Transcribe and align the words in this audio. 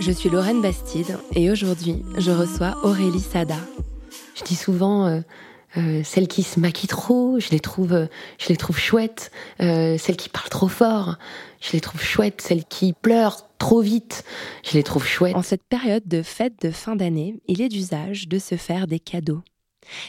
Je 0.00 0.12
suis 0.12 0.28
Lorraine 0.28 0.62
Bastide 0.62 1.18
et 1.34 1.50
aujourd'hui, 1.50 2.04
je 2.18 2.30
reçois 2.30 2.78
Aurélie 2.84 3.20
Sada. 3.20 3.58
Je 4.36 4.44
dis 4.44 4.54
souvent 4.54 5.06
euh, 5.06 5.20
euh, 5.76 6.02
celles 6.04 6.28
qui 6.28 6.44
se 6.44 6.60
maquillent 6.60 6.88
trop, 6.88 7.40
je 7.40 7.50
les 7.50 7.58
trouve, 7.58 8.08
je 8.38 8.48
les 8.48 8.56
trouve 8.56 8.78
chouettes. 8.78 9.32
Euh, 9.60 9.98
celles 9.98 10.16
qui 10.16 10.28
parlent 10.28 10.48
trop 10.50 10.68
fort, 10.68 11.16
je 11.60 11.72
les 11.72 11.80
trouve 11.80 12.00
chouettes. 12.00 12.40
Celles 12.40 12.64
qui 12.64 12.92
pleurent 12.92 13.48
trop 13.58 13.80
vite, 13.80 14.24
je 14.64 14.74
les 14.74 14.84
trouve 14.84 15.04
chouettes. 15.04 15.34
En 15.34 15.42
cette 15.42 15.64
période 15.64 16.06
de 16.06 16.22
fête 16.22 16.54
de 16.62 16.70
fin 16.70 16.94
d'année, 16.94 17.40
il 17.48 17.60
est 17.60 17.68
d'usage 17.68 18.28
de 18.28 18.38
se 18.38 18.54
faire 18.54 18.86
des 18.86 19.00
cadeaux. 19.00 19.42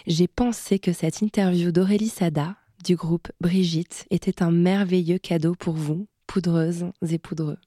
J'ai 0.06 0.28
pensé 0.28 0.78
que 0.78 0.94
cette 0.94 1.22
interview 1.22 1.72
d'Aurélie 1.72 2.10
Sada, 2.10 2.56
du 2.84 2.96
groupe 2.96 3.30
Brigitte, 3.42 4.06
était 4.12 4.44
un 4.44 4.52
merveilleux 4.52 5.18
cadeau 5.18 5.56
pour 5.56 5.74
vous, 5.74 6.08
poudreuses 6.28 6.86
et 7.10 7.18
poudreux. 7.18 7.58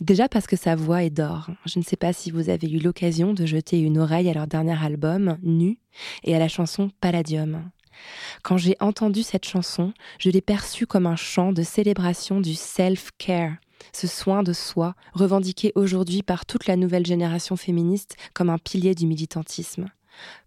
Déjà 0.00 0.28
parce 0.28 0.46
que 0.46 0.56
sa 0.56 0.76
voix 0.76 1.02
est 1.02 1.10
d'or. 1.10 1.50
Je 1.66 1.78
ne 1.78 1.84
sais 1.84 1.96
pas 1.96 2.12
si 2.12 2.30
vous 2.30 2.48
avez 2.48 2.70
eu 2.70 2.78
l'occasion 2.78 3.34
de 3.34 3.46
jeter 3.46 3.80
une 3.80 3.98
oreille 3.98 4.28
à 4.28 4.34
leur 4.34 4.46
dernier 4.46 4.82
album, 4.82 5.38
Nu, 5.42 5.78
et 6.24 6.34
à 6.34 6.38
la 6.38 6.48
chanson 6.48 6.90
Palladium. 7.00 7.70
Quand 8.42 8.56
j'ai 8.56 8.76
entendu 8.80 9.22
cette 9.22 9.44
chanson, 9.44 9.92
je 10.18 10.30
l'ai 10.30 10.40
perçue 10.40 10.86
comme 10.86 11.06
un 11.06 11.16
chant 11.16 11.52
de 11.52 11.62
célébration 11.62 12.40
du 12.40 12.54
self-care, 12.54 13.56
ce 13.92 14.06
soin 14.06 14.42
de 14.42 14.52
soi, 14.52 14.94
revendiqué 15.12 15.72
aujourd'hui 15.74 16.22
par 16.22 16.46
toute 16.46 16.66
la 16.66 16.76
nouvelle 16.76 17.06
génération 17.06 17.56
féministe 17.56 18.16
comme 18.34 18.50
un 18.50 18.58
pilier 18.58 18.94
du 18.94 19.06
militantisme. 19.06 19.86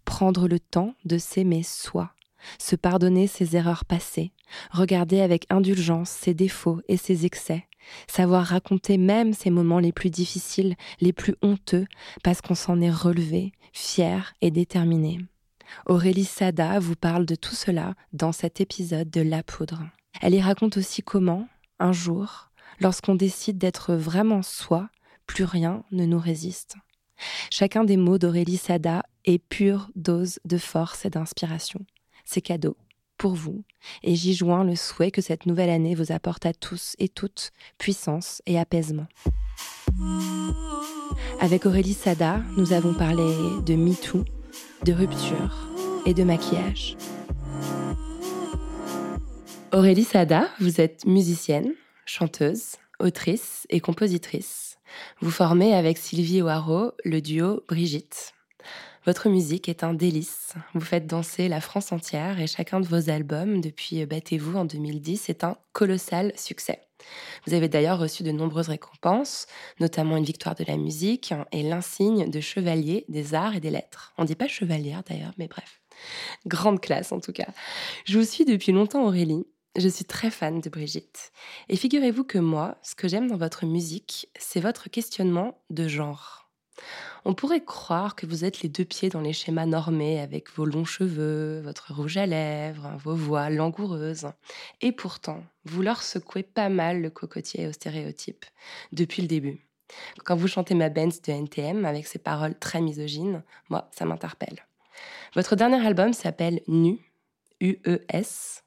Prendre 0.04 0.48
le 0.48 0.60
temps 0.60 0.94
de 1.04 1.18
s'aimer 1.18 1.62
soi, 1.62 2.12
se 2.58 2.76
pardonner 2.76 3.26
ses 3.26 3.56
erreurs 3.56 3.84
passées, 3.84 4.32
regarder 4.70 5.20
avec 5.20 5.46
indulgence 5.50 6.10
ses 6.10 6.34
défauts 6.34 6.80
et 6.88 6.96
ses 6.96 7.26
excès, 7.26 7.66
savoir 8.06 8.44
raconter 8.44 8.98
même 8.98 9.32
ses 9.32 9.50
moments 9.50 9.78
les 9.78 9.92
plus 9.92 10.10
difficiles, 10.10 10.76
les 11.00 11.12
plus 11.12 11.34
honteux, 11.42 11.86
parce 12.22 12.40
qu'on 12.40 12.54
s'en 12.54 12.80
est 12.80 12.90
relevé, 12.90 13.52
fier 13.72 14.34
et 14.40 14.50
déterminé. 14.50 15.18
Aurélie 15.86 16.24
Sada 16.24 16.78
vous 16.78 16.96
parle 16.96 17.26
de 17.26 17.34
tout 17.34 17.54
cela 17.54 17.94
dans 18.12 18.32
cet 18.32 18.60
épisode 18.60 19.10
de 19.10 19.20
La 19.20 19.42
Poudre. 19.42 19.82
Elle 20.20 20.34
y 20.34 20.40
raconte 20.40 20.76
aussi 20.76 21.02
comment, 21.02 21.48
un 21.78 21.92
jour, 21.92 22.50
lorsqu'on 22.80 23.14
décide 23.14 23.58
d'être 23.58 23.94
vraiment 23.94 24.42
soi, 24.42 24.88
plus 25.26 25.44
rien 25.44 25.84
ne 25.90 26.04
nous 26.04 26.18
résiste. 26.18 26.76
Chacun 27.50 27.84
des 27.84 27.96
mots 27.96 28.18
d'Aurélie 28.18 28.56
Sada 28.56 29.02
est 29.24 29.38
pure 29.38 29.90
dose 29.94 30.38
de 30.44 30.58
force 30.58 31.04
et 31.04 31.10
d'inspiration. 31.10 31.80
C'est 32.24 32.40
cadeau 32.40 32.76
vous, 33.32 33.64
et 34.02 34.14
j'y 34.14 34.34
joins 34.34 34.64
le 34.64 34.76
souhait 34.76 35.10
que 35.10 35.22
cette 35.22 35.46
nouvelle 35.46 35.70
année 35.70 35.94
vous 35.94 36.12
apporte 36.12 36.44
à 36.44 36.52
tous 36.52 36.94
et 36.98 37.08
toutes 37.08 37.52
puissance 37.78 38.42
et 38.46 38.58
apaisement. 38.58 39.06
Avec 41.40 41.66
Aurélie 41.66 41.94
Sada, 41.94 42.42
nous 42.56 42.72
avons 42.72 42.94
parlé 42.94 43.24
de 43.64 43.74
MeToo, 43.74 44.24
de 44.84 44.92
rupture 44.92 45.68
et 46.06 46.14
de 46.14 46.24
maquillage. 46.24 46.96
Aurélie 49.72 50.04
Sada, 50.04 50.48
vous 50.60 50.80
êtes 50.80 51.04
musicienne, 51.06 51.72
chanteuse, 52.06 52.76
autrice 53.00 53.66
et 53.70 53.80
compositrice. 53.80 54.78
Vous 55.20 55.30
formez 55.30 55.74
avec 55.74 55.98
Sylvie 55.98 56.42
Oaro 56.42 56.92
le 57.04 57.20
duo 57.20 57.62
Brigitte. 57.68 58.33
Votre 59.06 59.28
musique 59.28 59.68
est 59.68 59.84
un 59.84 59.92
délice. 59.92 60.54
Vous 60.72 60.80
faites 60.80 61.06
danser 61.06 61.48
la 61.48 61.60
France 61.60 61.92
entière 61.92 62.40
et 62.40 62.46
chacun 62.46 62.80
de 62.80 62.86
vos 62.86 63.10
albums, 63.10 63.60
depuis 63.60 64.06
Battez-vous 64.06 64.56
en 64.56 64.64
2010, 64.64 65.28
est 65.28 65.44
un 65.44 65.58
colossal 65.74 66.32
succès. 66.36 66.80
Vous 67.46 67.52
avez 67.52 67.68
d'ailleurs 67.68 67.98
reçu 67.98 68.22
de 68.22 68.32
nombreuses 68.32 68.70
récompenses, 68.70 69.46
notamment 69.78 70.16
une 70.16 70.24
victoire 70.24 70.54
de 70.54 70.64
la 70.66 70.78
musique 70.78 71.34
et 71.52 71.62
l'insigne 71.62 72.30
de 72.30 72.40
chevalier 72.40 73.04
des 73.10 73.34
arts 73.34 73.54
et 73.54 73.60
des 73.60 73.68
lettres. 73.68 74.14
On 74.16 74.24
dit 74.24 74.36
pas 74.36 74.48
chevalière 74.48 75.02
d'ailleurs, 75.06 75.34
mais 75.36 75.48
bref. 75.48 75.82
Grande 76.46 76.80
classe 76.80 77.12
en 77.12 77.20
tout 77.20 77.32
cas. 77.32 77.48
Je 78.06 78.18
vous 78.18 78.24
suis 78.24 78.46
depuis 78.46 78.72
longtemps 78.72 79.04
Aurélie. 79.04 79.46
Je 79.76 79.88
suis 79.88 80.06
très 80.06 80.30
fan 80.30 80.62
de 80.62 80.70
Brigitte. 80.70 81.30
Et 81.68 81.76
figurez-vous 81.76 82.24
que 82.24 82.38
moi, 82.38 82.78
ce 82.82 82.94
que 82.94 83.08
j'aime 83.08 83.28
dans 83.28 83.36
votre 83.36 83.66
musique, 83.66 84.28
c'est 84.38 84.60
votre 84.60 84.88
questionnement 84.88 85.60
de 85.68 85.88
genre. 85.88 86.43
On 87.24 87.34
pourrait 87.34 87.64
croire 87.64 88.16
que 88.16 88.26
vous 88.26 88.44
êtes 88.44 88.62
les 88.62 88.68
deux 88.68 88.84
pieds 88.84 89.08
dans 89.08 89.20
les 89.20 89.32
schémas 89.32 89.66
normés 89.66 90.20
avec 90.20 90.50
vos 90.52 90.66
longs 90.66 90.84
cheveux, 90.84 91.60
votre 91.62 91.94
rouge 91.94 92.16
à 92.16 92.26
lèvres, 92.26 92.90
vos 93.02 93.14
voix 93.14 93.48
langoureuses. 93.48 94.28
Et 94.80 94.92
pourtant, 94.92 95.42
vous 95.64 95.82
leur 95.82 96.02
secouez 96.02 96.42
pas 96.42 96.68
mal 96.68 97.00
le 97.00 97.10
cocotier 97.10 97.66
aux 97.66 97.72
stéréotypes 97.72 98.44
depuis 98.92 99.22
le 99.22 99.28
début. 99.28 99.60
Quand 100.24 100.36
vous 100.36 100.48
chantez 100.48 100.74
ma 100.74 100.88
Benz 100.88 101.22
de 101.22 101.32
NTM 101.32 101.84
avec 101.84 102.06
ses 102.06 102.18
paroles 102.18 102.58
très 102.58 102.80
misogynes, 102.80 103.42
moi, 103.68 103.88
ça 103.92 104.04
m'interpelle. 104.04 104.66
Votre 105.34 105.56
dernier 105.56 105.84
album 105.84 106.12
s'appelle 106.12 106.60
Nu, 106.68 106.98
U-E-S. 107.60 108.64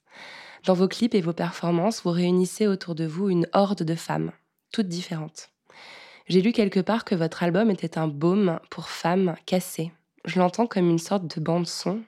Dans 0.66 0.74
vos 0.74 0.88
clips 0.88 1.16
et 1.16 1.22
vos 1.22 1.34
performances, 1.34 2.03
vous 2.03 2.12
réunissez 2.12 2.68
autour 2.68 2.95
de 2.95 3.06
vous 3.06 3.29
une 3.29 3.47
horde 3.53 3.84
de 3.84 3.95
femmes, 3.95 4.31
toutes 4.72 4.88
différentes. 4.88 5.50
J'ai 6.27 6.41
lu 6.41 6.51
quelque 6.51 6.81
part 6.81 7.05
que 7.05 7.15
votre 7.15 7.43
album 7.43 7.71
était 7.71 7.97
un 7.97 8.07
baume 8.07 8.59
pour 8.69 8.89
femmes 8.89 9.35
cassées. 9.45 9.93
Je 10.25 10.39
l'entends 10.39 10.67
comme 10.67 10.89
une 10.89 10.99
sorte 10.99 11.25
de 11.25 11.41
bande-son 11.41 12.01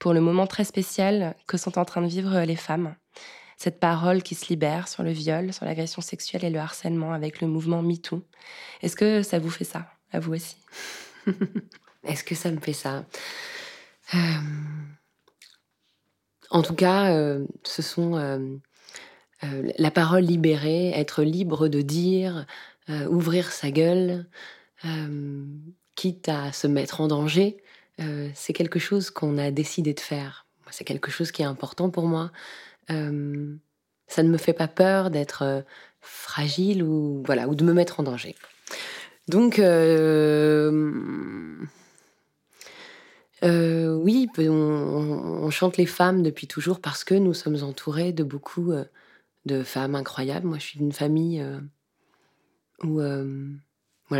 pour 0.00 0.12
le 0.12 0.20
moment 0.20 0.48
très 0.48 0.64
spécial 0.64 1.36
que 1.46 1.56
sont 1.56 1.78
en 1.78 1.84
train 1.84 2.02
de 2.02 2.08
vivre 2.08 2.40
les 2.40 2.56
femmes. 2.56 2.96
Cette 3.56 3.78
parole 3.78 4.24
qui 4.24 4.34
se 4.34 4.48
libère 4.48 4.88
sur 4.88 5.04
le 5.04 5.12
viol, 5.12 5.52
sur 5.52 5.66
l'agression 5.66 6.02
sexuelle 6.02 6.44
et 6.44 6.50
le 6.50 6.58
harcèlement 6.58 7.12
avec 7.12 7.40
le 7.40 7.46
mouvement 7.46 7.80
MeToo. 7.80 8.24
Est-ce 8.82 8.96
que 8.96 9.22
ça 9.22 9.38
vous 9.38 9.50
fait 9.50 9.64
ça, 9.64 9.86
à 10.10 10.18
vous 10.18 10.34
aussi 10.34 10.56
Est-ce 12.04 12.24
que 12.24 12.34
ça 12.34 12.50
me 12.50 12.58
fait 12.58 12.72
ça? 12.72 13.04
Euh, 14.14 14.18
En 16.50 16.62
tout 16.62 16.74
cas, 16.74 17.12
euh, 17.12 17.46
ce 17.62 17.82
sont 17.82 18.16
euh, 18.16 18.58
la 19.78 19.90
parole 19.90 20.24
libérée, 20.24 20.90
être 20.90 21.22
libre 21.22 21.68
de 21.68 21.82
dire, 21.82 22.46
euh, 22.88 23.06
ouvrir 23.08 23.52
sa 23.52 23.70
gueule, 23.70 24.26
euh, 24.84 25.44
quitte 25.94 26.28
à 26.28 26.52
se 26.52 26.66
mettre 26.66 27.00
en 27.00 27.08
danger. 27.08 27.58
euh, 28.00 28.30
c'est 28.34 28.52
quelque 28.54 28.78
chose 28.78 29.10
qu'on 29.10 29.36
a 29.38 29.50
décidé 29.50 29.92
de 29.92 30.00
faire. 30.00 30.46
C'est 30.70 30.84
quelque 30.84 31.10
chose 31.10 31.32
qui 31.32 31.42
est 31.42 31.46
important 31.46 31.90
pour 31.90 32.06
moi. 32.06 32.30
Ça 32.88 34.22
ne 34.22 34.28
me 34.28 34.38
fait 34.38 34.52
pas 34.52 34.68
peur 34.68 35.10
d'être 35.10 35.64
fragile 36.00 36.82
ou 36.82 37.22
voilà 37.26 37.48
ou 37.48 37.54
de 37.54 37.64
me 37.64 37.72
mettre 37.72 38.00
en 38.00 38.02
danger. 38.04 38.34
Donc 39.28 39.56
oui, 39.58 39.64
on, 44.38 44.50
on- 44.50 45.50
chante 45.50 45.76
les 45.76 45.86
femmes 45.86 46.22
depuis 46.22 46.46
toujours 46.46 46.80
parce 46.80 47.04
que 47.04 47.14
nous 47.14 47.34
sommes 47.34 47.62
entourés 47.62 48.12
de 48.12 48.24
beaucoup 48.24 48.72
de 49.44 49.62
femmes 49.62 49.94
incroyables. 49.94 50.46
Moi, 50.46 50.58
je 50.58 50.64
suis 50.64 50.78
d'une 50.78 50.92
famille 50.92 51.44
où 52.84 53.00
euh, 53.00 53.48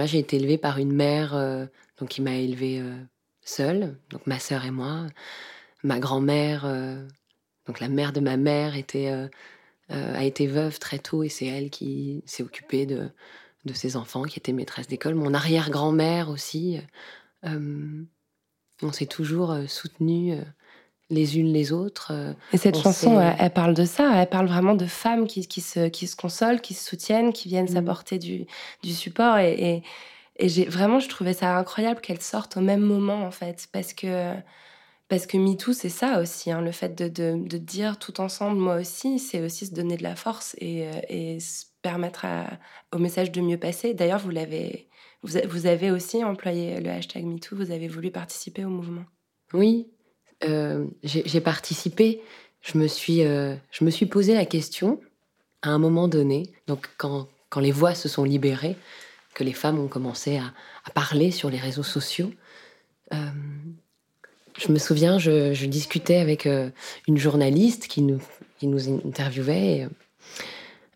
j'ai 0.05 0.19
été 0.19 0.37
élevée 0.37 0.59
par 0.59 0.79
une 0.79 0.93
mère 0.93 1.35
euh, 1.35 1.67
qui 2.09 2.23
m'a 2.23 2.37
élevée 2.37 2.81
euh, 2.81 2.97
seule, 3.43 3.99
donc 4.11 4.27
ma 4.27 4.39
sœur 4.39 4.65
et 4.65 4.71
moi. 4.71 5.07
Ma 5.83 5.99
grand-mère, 5.99 6.71
donc 7.67 7.81
la 7.81 7.89
mère 7.89 8.12
de 8.12 8.21
ma 8.21 8.37
mère, 8.37 8.75
a 9.89 10.25
été 10.25 10.47
veuve 10.47 10.79
très 10.79 10.99
tôt 10.99 11.23
et 11.23 11.31
c'est 11.31 11.47
elle 11.47 11.71
qui 11.71 12.23
s'est 12.27 12.43
occupée 12.43 12.85
de, 12.85 13.09
de 13.65 13.73
ses 13.73 13.97
enfants, 13.97 14.25
qui 14.25 14.39
était 14.39 14.53
maîtresse 14.53 14.89
d'école. 14.89 15.15
Mon 15.15 15.33
arrière-grand-mère 15.33 16.29
aussi. 16.29 16.81
On 18.83 18.93
s'est 18.93 19.06
toujours 19.06 19.56
soutenues 19.69 20.35
euh, 20.35 20.43
les 21.11 21.39
unes 21.39 21.53
les 21.53 21.73
autres. 21.73 22.12
euh, 22.12 22.33
Et 22.53 22.57
cette 22.57 22.77
On 22.77 22.83
chanson, 22.83 23.21
elle, 23.21 23.51
parle 23.53 23.75
de 23.75 23.85
ça. 23.85 24.11
Elle 24.23 24.29
parle 24.29 24.47
vraiment 24.47 24.75
de 24.75 24.87
femmes 24.87 25.27
qui, 25.27 25.47
qui, 25.47 25.61
se, 25.61 25.89
qui 25.89 26.07
se 26.07 26.17
consolent, 26.17 26.61
qui 26.61 26.75
se 26.75 26.85
soutiennent, 26.89 27.33
qui 27.33 27.49
viennent 27.49 27.65
Mm. 27.71 27.75
s'apporter 27.75 28.19
du, 28.19 28.47
du 28.83 28.93
support. 28.93 29.39
Et, 29.39 29.53
et, 29.55 29.83
et 30.39 30.49
j'ai 30.49 30.65
vraiment, 30.65 31.01
je 31.01 31.09
trouvais 31.09 31.33
ça 31.35 31.57
incroyable 31.57 32.01
qu'elles 32.01 32.21
sortent 32.23 32.57
au 32.57 32.61
même 32.61 32.81
moment, 32.81 33.25
en 33.25 33.31
fait. 33.31 33.69
Parce 33.73 33.93
que, 33.93 34.33
parce 35.09 35.27
que 35.27 35.37
MeToo, 35.37 35.73
c'est 35.73 35.89
ça 35.89 36.21
aussi. 36.21 36.51
hein, 36.53 36.61
le 36.61 36.71
fait 36.73 36.95
de, 36.97 37.09
de, 37.09 37.37
de 37.47 37.59
dire 37.59 37.99
tout 37.99 38.21
ensemble, 38.21 38.59
moi 38.59 38.77
aussi, 38.77 39.19
c'est 39.19 39.43
aussi 39.43 39.67
se 39.67 39.75
donner 39.75 39.97
de 39.97 40.03
la 40.05 40.15
force 40.17 40.55
et, 40.59 40.87
euh, 40.87 40.93
et 41.09 41.41
se 41.41 41.65
permettre 41.83 42.25
à- 42.25 42.47
au 42.95 42.99
message 42.99 43.33
de 43.33 43.41
mieux 43.41 43.59
passer. 43.59 43.95
D'ailleurs, 43.95 44.21
vous 44.21 44.31
l'avez. 44.31 44.87
Vous, 45.23 45.37
vous 45.51 45.67
avez 45.67 45.91
aussi 45.91 46.25
employé 46.25 46.81
le 46.81 46.89
hashtag 46.91 47.25
MeToo, 47.25 47.55
vous 47.56 47.71
avez 47.73 47.89
voulu 47.89 48.11
participer 48.11 48.65
au 48.65 48.71
mouvement. 48.71 49.05
Oui, 49.53 49.89
euh, 50.45 50.87
j'ai 51.03 51.41
participé. 51.41 52.23
Je 52.63 52.79
me, 52.79 52.87
suis, 52.87 53.25
euh, 53.25 53.55
je 53.71 53.85
me 53.85 53.91
suis 53.91 54.07
posé 54.07 54.35
la 54.35 54.45
question 54.45 55.01
à 55.63 55.71
un 55.71 55.79
moment 55.79 56.09
donné, 56.09 56.53
donc 56.67 56.89
quand, 56.97 57.29
quand 57.49 57.61
les 57.61 57.73
voix 57.73 57.95
se 57.95 58.09
sont 58.09 58.25
libérées, 58.25 58.77
que 59.35 59.45
les 59.45 59.53
femmes 59.53 59.79
ont 59.79 59.89
commencé 59.89 60.39
à, 60.39 60.53
parler 60.95 61.31
sur 61.31 61.51
les 61.51 61.59
réseaux 61.59 61.85
sociaux. 61.85 62.33
euh, 63.13 63.17
je 64.59 64.73
me 64.73 64.79
souviens, 64.79 65.19
je, 65.19 65.65
discutais 65.65 66.17
avec 66.17 66.47
une 67.07 67.17
journaliste 67.17 67.87
qui 67.87 68.03
nous, 68.03 68.21
qui 68.59 68.67
nous 68.67 68.91
interviewait 69.07 69.89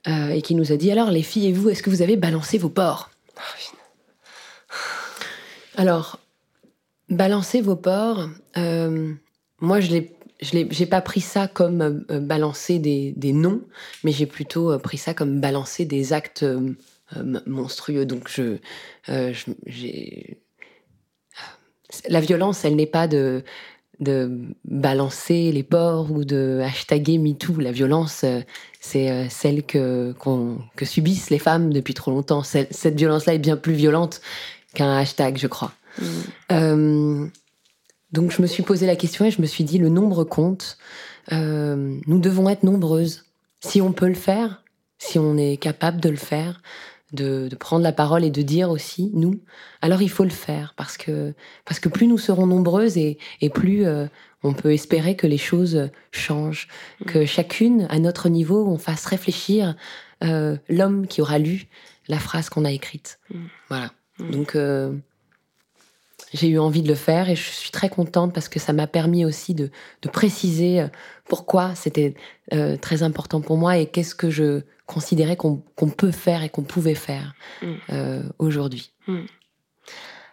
et, 0.06 0.43
qui 0.43 0.55
nous 0.55 0.73
a 0.73 0.76
dit 0.76 0.91
Alors, 0.91 1.11
les 1.11 1.23
filles 1.23 1.49
et 1.49 1.52
vous, 1.52 1.70
est-ce 1.70 1.82
que 1.82 1.88
vous 1.88 2.02
avez 2.02 2.17
balancé 2.17 2.58
vos 2.58 2.69
porcs 2.69 3.11
Alors, 5.76 6.19
balancer 7.08 7.62
vos 7.62 7.76
porcs, 7.76 8.29
moi, 9.60 9.80
je 9.80 9.90
l'ai. 9.90 10.10
Je 10.42 10.66
j'ai 10.70 10.86
pas 10.86 11.00
pris 11.00 11.20
ça 11.20 11.46
comme 11.46 11.80
euh, 11.80 11.92
euh, 12.10 12.20
balancer 12.20 12.78
des, 12.80 13.12
des 13.16 13.32
noms, 13.32 13.62
mais 14.02 14.10
j'ai 14.10 14.26
plutôt 14.26 14.72
euh, 14.72 14.78
pris 14.78 14.98
ça 14.98 15.14
comme 15.14 15.40
balancer 15.40 15.84
des 15.84 16.12
actes 16.12 16.42
euh, 16.42 16.74
monstrueux. 17.46 18.04
Donc, 18.04 18.28
je, 18.28 18.56
j'ai- 19.66 20.40
la 22.08 22.20
violence, 22.20 22.64
elle 22.64 22.74
n'est 22.76 22.86
pas 22.86 23.06
de, 23.06 23.44
de 24.00 24.42
balancer 24.64 25.52
les 25.52 25.62
porcs 25.62 26.10
ou 26.10 26.24
de 26.24 26.60
hashtaguer 26.64 27.18
MeToo. 27.18 27.60
La 27.60 27.70
violence, 27.72 28.24
c'est 28.80 29.28
celle 29.30 29.62
que, 29.62 30.12
qu'on- 30.18 30.58
que 30.76 30.84
subissent 30.84 31.30
les 31.30 31.38
femmes 31.38 31.72
depuis 31.72 31.94
trop 31.94 32.10
longtemps. 32.10 32.42
Cette 32.42 32.96
violence-là 32.96 33.34
est 33.34 33.38
bien 33.38 33.56
plus 33.56 33.74
violente 33.74 34.20
qu'un 34.74 34.96
hashtag, 34.96 35.38
je 35.38 35.46
crois. 35.46 35.72
Euh, 36.50 37.26
donc 38.14 38.31
je 38.31 38.40
me 38.40 38.46
suis 38.46 38.62
posé 38.62 38.87
la 38.87 38.94
question 38.94 39.25
et 39.25 39.32
je 39.32 39.43
me 39.43 39.46
suis 39.46 39.64
dit, 39.64 39.78
le 39.78 39.88
nombre 39.88 40.22
compte. 40.22 40.78
Euh, 41.32 41.99
nous 42.06 42.19
devons 42.20 42.49
être 42.49 42.62
nombreuses. 42.62 43.25
Si 43.61 43.81
on 43.81 43.93
peut 43.93 44.06
le 44.06 44.14
faire, 44.14 44.62
si 44.99 45.19
on 45.19 45.37
est 45.37 45.56
capable 45.56 46.00
de 46.00 46.11
le 46.11 46.16
faire, 46.16 46.62
de, 47.12 47.49
de 47.49 47.56
prendre 47.56 47.82
la 47.82 47.93
parole 47.93 48.25
et 48.25 48.31
de 48.31 48.43
dire 48.43 48.70
aussi, 48.70 49.11
nous, 49.14 49.40
alors 49.82 50.00
il 50.00 50.11
faut 50.11 50.22
le 50.22 50.31
faire. 50.31 50.75
Parce 50.76 50.96
que, 50.96 51.34
parce 51.64 51.81
que 51.81 51.88
plus 51.88 52.06
nous 52.06 52.19
serons 52.19 52.46
nombreuses 52.46 52.96
et, 52.96 53.19
et 53.40 53.50
plus 53.50 53.84
euh, 53.84 54.06
on 54.44 54.52
peut 54.52 54.72
espérer 54.72 55.17
que 55.17 55.26
les 55.26 55.38
choses 55.38 55.90
changent. 56.12 56.69
Que 57.06 57.26
chacune, 57.26 57.88
à 57.90 57.99
notre 57.99 58.28
niveau, 58.28 58.64
on 58.69 58.78
fasse 58.78 59.06
réfléchir 59.06 59.75
euh, 60.22 60.56
l'homme 60.69 61.08
qui 61.08 61.20
aura 61.20 61.40
lu 61.40 61.67
la 62.06 62.20
phrase 62.20 62.49
qu'on 62.49 62.64
a 62.64 62.70
écrite. 62.70 63.19
Mm. 63.31 63.38
Voilà. 63.69 63.93
Mm. 64.20 64.31
Donc, 64.31 64.55
euh, 64.55 64.93
j'ai 66.34 66.48
eu 66.48 66.58
envie 66.58 66.82
de 66.82 66.88
le 66.88 66.94
faire 66.94 67.31
et 67.31 67.36
je 67.36 67.42
suis 67.42 67.70
très 67.70 67.88
contente 67.88 68.34
parce 68.34 68.48
que 68.50 68.58
ça 68.60 68.72
m'a 68.75 68.86
permis 68.86 69.25
aussi 69.25 69.54
de, 69.54 69.70
de 70.02 70.08
préciser 70.10 70.81
euh, 70.82 70.88
pourquoi 71.26 71.75
c'était 71.75 72.14
euh, 72.52 72.76
très 72.76 73.02
important 73.02 73.40
pour 73.40 73.56
moi 73.56 73.78
et 73.78 73.86
qu'est-ce 73.86 74.14
que 74.14 74.28
je 74.28 74.60
considérais 74.84 75.36
qu'on 75.36 75.62
qu'on 75.76 75.88
peut 75.88 76.10
faire 76.10 76.42
et 76.42 76.50
qu'on 76.50 76.64
pouvait 76.64 76.94
faire 76.94 77.34
Mm. 77.62 77.66
euh, 77.90 78.22
aujourd'hui. 78.38 78.92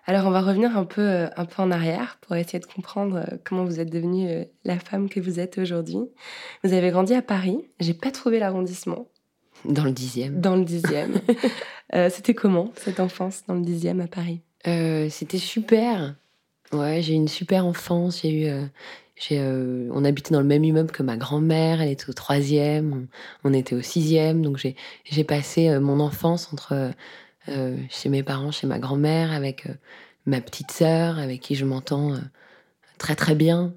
Alors, 0.08 0.26
on 0.26 0.32
va 0.32 0.42
revenir 0.42 0.76
un 0.76 0.84
peu, 0.86 1.28
un 1.38 1.46
peu 1.46 1.62
en 1.62 1.70
arrière 1.72 2.18
pour 2.22 2.36
essayer 2.36 2.60
de 2.60 2.66
comprendre 2.66 3.24
comment 3.46 3.64
vous 3.64 3.80
êtes 3.80 3.92
devenue 3.92 4.46
la 4.66 4.80
femme 4.80 5.08
que 5.10 5.20
vous 5.20 5.40
êtes 5.40 5.58
aujourd'hui. 5.60 6.00
Vous 6.64 6.74
avez 6.74 6.90
grandi 6.90 7.14
à 7.14 7.22
Paris. 7.22 7.60
J'ai 7.80 7.94
pas 7.94 8.10
trouvé 8.12 8.40
l'arrondissement, 8.40 9.08
Dans 9.66 9.84
le 9.84 9.92
dixième. 9.92 10.42
dans 10.42 10.56
le 10.56 10.66
dixième. 10.66 11.22
Euh, 11.94 12.10
C'était 12.10 12.34
comment 12.34 12.72
cette 12.78 13.02
enfance 13.02 13.44
dans 13.50 13.54
le 13.54 13.62
dixième 13.62 14.00
à 14.00 14.08
Paris? 14.08 14.40
Euh, 14.68 15.10
c'était 15.10 15.38
super. 15.38 16.16
Ouais, 16.72 17.02
j'ai 17.02 17.14
eu 17.14 17.16
une 17.16 17.28
super 17.28 17.66
enfance. 17.66 18.22
J'ai 18.22 18.44
eu, 18.44 18.46
euh, 18.48 18.66
euh, 19.32 19.90
on 19.92 20.06
habitait 20.06 20.34
dans 20.34 20.42
le 20.42 20.48
même 20.48 20.64
immeuble 20.64 20.92
que 20.92 21.04
ma 21.04 21.18
grand-mère. 21.18 21.82
Elle 21.82 21.90
était 21.90 22.10
au 22.10 22.14
troisième. 22.14 23.08
On, 23.44 23.50
on 23.50 23.54
était 23.54 23.76
au 23.76 23.82
sixième. 23.82 24.42
Donc 24.42 24.58
j'ai, 24.58 24.76
j'ai 25.06 25.24
passé 25.24 25.80
mon 25.80 26.00
enfance 26.00 26.52
entre 26.54 26.92
chez 27.90 28.10
mes 28.10 28.24
parents, 28.24 28.52
chez 28.52 28.68
ma 28.68 28.78
grand-mère, 28.78 29.32
avec 29.32 29.68
ma 30.28 30.42
petite 30.42 30.72
sœur, 30.72 31.18
avec 31.18 31.42
qui 31.42 31.56
je 31.56 31.66
m'entends 31.66 32.20
très 33.00 33.16
très 33.16 33.34
bien. 33.34 33.74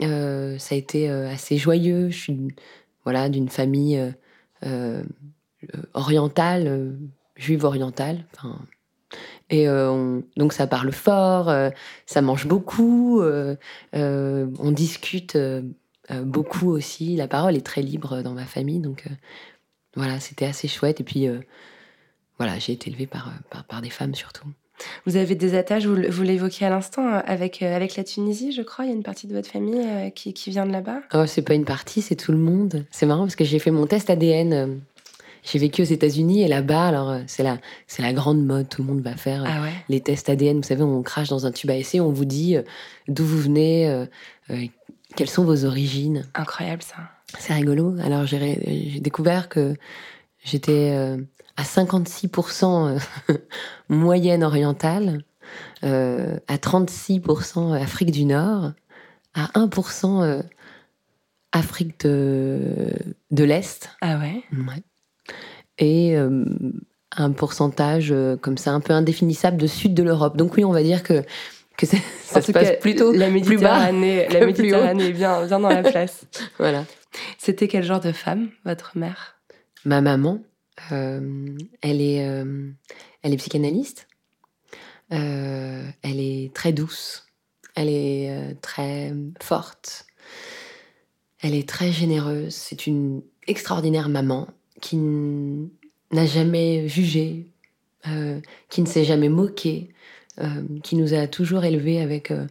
Ça 0.00 0.06
a 0.06 0.74
été 0.74 1.08
assez 1.08 1.58
joyeux. 1.58 2.10
Je 2.10 2.16
suis 2.16 2.48
voilà 3.02 3.28
d'une 3.28 3.48
famille 3.48 4.00
orientale, 5.92 6.96
juive 7.36 7.64
orientale. 7.64 8.24
Enfin, 8.36 8.60
et 9.50 9.68
euh, 9.68 9.90
on- 9.90 10.22
donc 10.36 10.52
ça 10.52 10.66
parle 10.66 10.92
fort, 10.92 11.48
euh, 11.48 11.70
ça 12.06 12.22
mange 12.22 12.46
beaucoup, 12.46 13.20
euh, 13.20 13.56
on 13.92 14.70
discute 14.72 15.36
beaucoup 16.10 16.70
aussi. 16.70 17.16
La 17.16 17.28
parole 17.28 17.56
est 17.56 17.64
très 17.66 17.82
libre 17.82 18.22
dans 18.22 18.32
ma 18.32 18.44
famille, 18.44 18.80
donc 18.80 19.04
voilà, 19.96 20.20
c'était 20.20 20.46
assez 20.46 20.68
chouette. 20.68 21.00
Et 21.00 21.04
puis 21.04 21.26
voilà, 22.38 22.58
j'ai 22.58 22.72
été 22.72 22.90
élevée 22.90 23.06
par, 23.06 23.32
par, 23.50 23.64
par 23.64 23.80
des 23.82 23.90
femmes 23.90 24.14
surtout. 24.14 24.46
Vous 25.06 25.14
avez 25.16 25.36
des 25.36 25.54
attaches, 25.54 25.86
vous, 25.86 26.22
l'évoquiez 26.22 26.66
à 26.66 26.70
l'instant, 26.70 27.06
euh, 27.06 27.20
avec, 27.26 27.62
avec 27.62 27.94
la 27.96 28.02
Tunisie, 28.02 28.50
je 28.52 28.60
crois. 28.62 28.84
Il 28.84 28.88
y 28.88 28.90
a 28.90 28.96
une 28.96 29.04
partie 29.04 29.28
de 29.28 29.32
votre 29.32 29.48
famille 29.48 30.12
qui, 30.14 30.34
qui 30.34 30.50
vient 30.50 30.66
de 30.66 30.72
là-bas. 30.72 31.00
Oh, 31.14 31.26
c'est 31.26 31.42
pas 31.42 31.54
une 31.54 31.64
partie, 31.64 32.02
c'est 32.02 32.16
tout 32.16 32.32
le 32.32 32.38
monde. 32.38 32.84
C'est 32.90 33.06
marrant 33.06 33.22
parce 33.22 33.36
que 33.36 33.44
j'ai 33.44 33.60
fait 33.60 33.70
mon 33.70 33.86
test 33.86 34.10
ADN. 34.10 34.80
J'ai 35.44 35.58
vécu 35.58 35.82
aux 35.82 35.86
États-Unis 35.86 36.42
et 36.42 36.48
là-bas, 36.48 36.88
alors 36.88 37.10
euh, 37.10 37.20
c'est 37.26 37.42
la, 37.42 37.58
c'est 37.86 38.02
la 38.02 38.12
grande 38.14 38.44
mode. 38.44 38.68
Tout 38.68 38.82
le 38.82 38.88
monde 38.88 39.02
va 39.02 39.14
faire 39.14 39.42
euh, 39.42 39.48
Ah 39.48 39.62
ouais 39.62 39.72
les 39.88 40.00
tests 40.00 40.28
ADN. 40.28 40.56
Vous 40.56 40.62
savez, 40.62 40.82
on 40.82 41.02
crache 41.02 41.28
dans 41.28 41.46
un 41.46 41.52
tube 41.52 41.70
à 41.70 41.76
essai, 41.76 42.00
on 42.00 42.10
vous 42.10 42.24
dit 42.24 42.56
euh, 42.56 42.62
d'où 43.08 43.24
vous 43.24 43.38
venez, 43.38 43.88
euh, 43.88 44.06
euh, 44.50 44.64
quelles 45.16 45.28
sont 45.28 45.44
vos 45.44 45.64
origines. 45.66 46.26
Incroyable 46.34 46.82
ça. 46.82 46.96
C'est 47.38 47.52
rigolo. 47.52 47.94
Alors 48.02 48.26
j'ai 48.26 49.00
découvert 49.00 49.48
que 49.48 49.74
j'étais 50.44 50.92
euh, 50.92 51.18
à 51.56 51.62
56% 51.62 52.98
euh, 53.28 53.34
moyenne 53.88 54.42
orientale, 54.42 55.24
à 55.82 56.56
36% 56.56 57.78
Afrique 57.78 58.10
du 58.10 58.24
Nord, 58.24 58.72
à 59.34 59.46
1% 59.54 60.22
euh, 60.22 60.42
Afrique 61.52 62.00
de, 62.00 62.92
de 63.30 63.44
l'Est. 63.44 63.90
Ah 64.00 64.18
ouais 64.18 64.42
Ouais. 64.52 64.82
Et 65.78 66.16
euh, 66.16 66.44
un 67.16 67.32
pourcentage 67.32 68.12
euh, 68.12 68.36
comme 68.36 68.58
ça 68.58 68.72
un 68.72 68.80
peu 68.80 68.92
indéfinissable 68.92 69.56
de 69.56 69.66
sud 69.66 69.94
de 69.94 70.02
l'Europe. 70.02 70.36
Donc 70.36 70.56
oui, 70.56 70.64
on 70.64 70.72
va 70.72 70.82
dire 70.82 71.02
que, 71.02 71.24
que 71.76 71.86
ça, 71.86 71.96
se 72.40 72.52
passe 72.52 72.70
cas, 72.70 72.76
plutôt 72.76 73.12
la 73.12 73.28
plus 73.28 73.58
bas. 73.58 73.90
Méditerranée, 73.90 74.28
la. 74.28 74.46
Méditerranée 74.46 75.06
est 75.08 75.12
bien, 75.12 75.46
bien 75.46 75.60
dans 75.60 75.68
la 75.68 75.82
place. 75.82 76.26
Voilà. 76.58 76.84
C'était 77.38 77.68
quel 77.68 77.84
genre 77.84 78.00
de 78.00 78.12
femme, 78.12 78.50
votre 78.64 78.98
mère? 78.98 79.36
Ma 79.84 80.00
maman, 80.00 80.40
euh, 80.90 81.56
elle, 81.82 82.00
est, 82.00 82.16
elle 82.16 83.32
est 83.32 83.36
psychanalyste. 83.36 84.08
Elle 85.10 85.94
est 86.02 86.52
très 86.54 86.72
douce. 86.72 87.26
Elle 87.76 87.88
est 87.88 88.56
très 88.62 89.12
forte. 89.40 90.06
Elle 91.40 91.54
est 91.54 91.68
très 91.68 91.92
généreuse. 91.92 92.54
C'est 92.54 92.86
une 92.86 93.22
extraordinaire 93.46 94.08
maman 94.08 94.48
qui 94.80 94.96
n'a 94.96 96.26
jamais 96.26 96.88
jugé, 96.88 97.46
euh, 98.06 98.40
qui 98.68 98.82
ne 98.82 98.86
s'est 98.86 99.04
jamais 99.04 99.28
moquée, 99.28 99.90
euh, 100.40 100.62
qui 100.82 100.96
nous 100.96 101.14
a 101.14 101.26
toujours 101.26 101.64
élevés 101.64 102.00
avec 102.00 102.30
euh, 102.30 102.46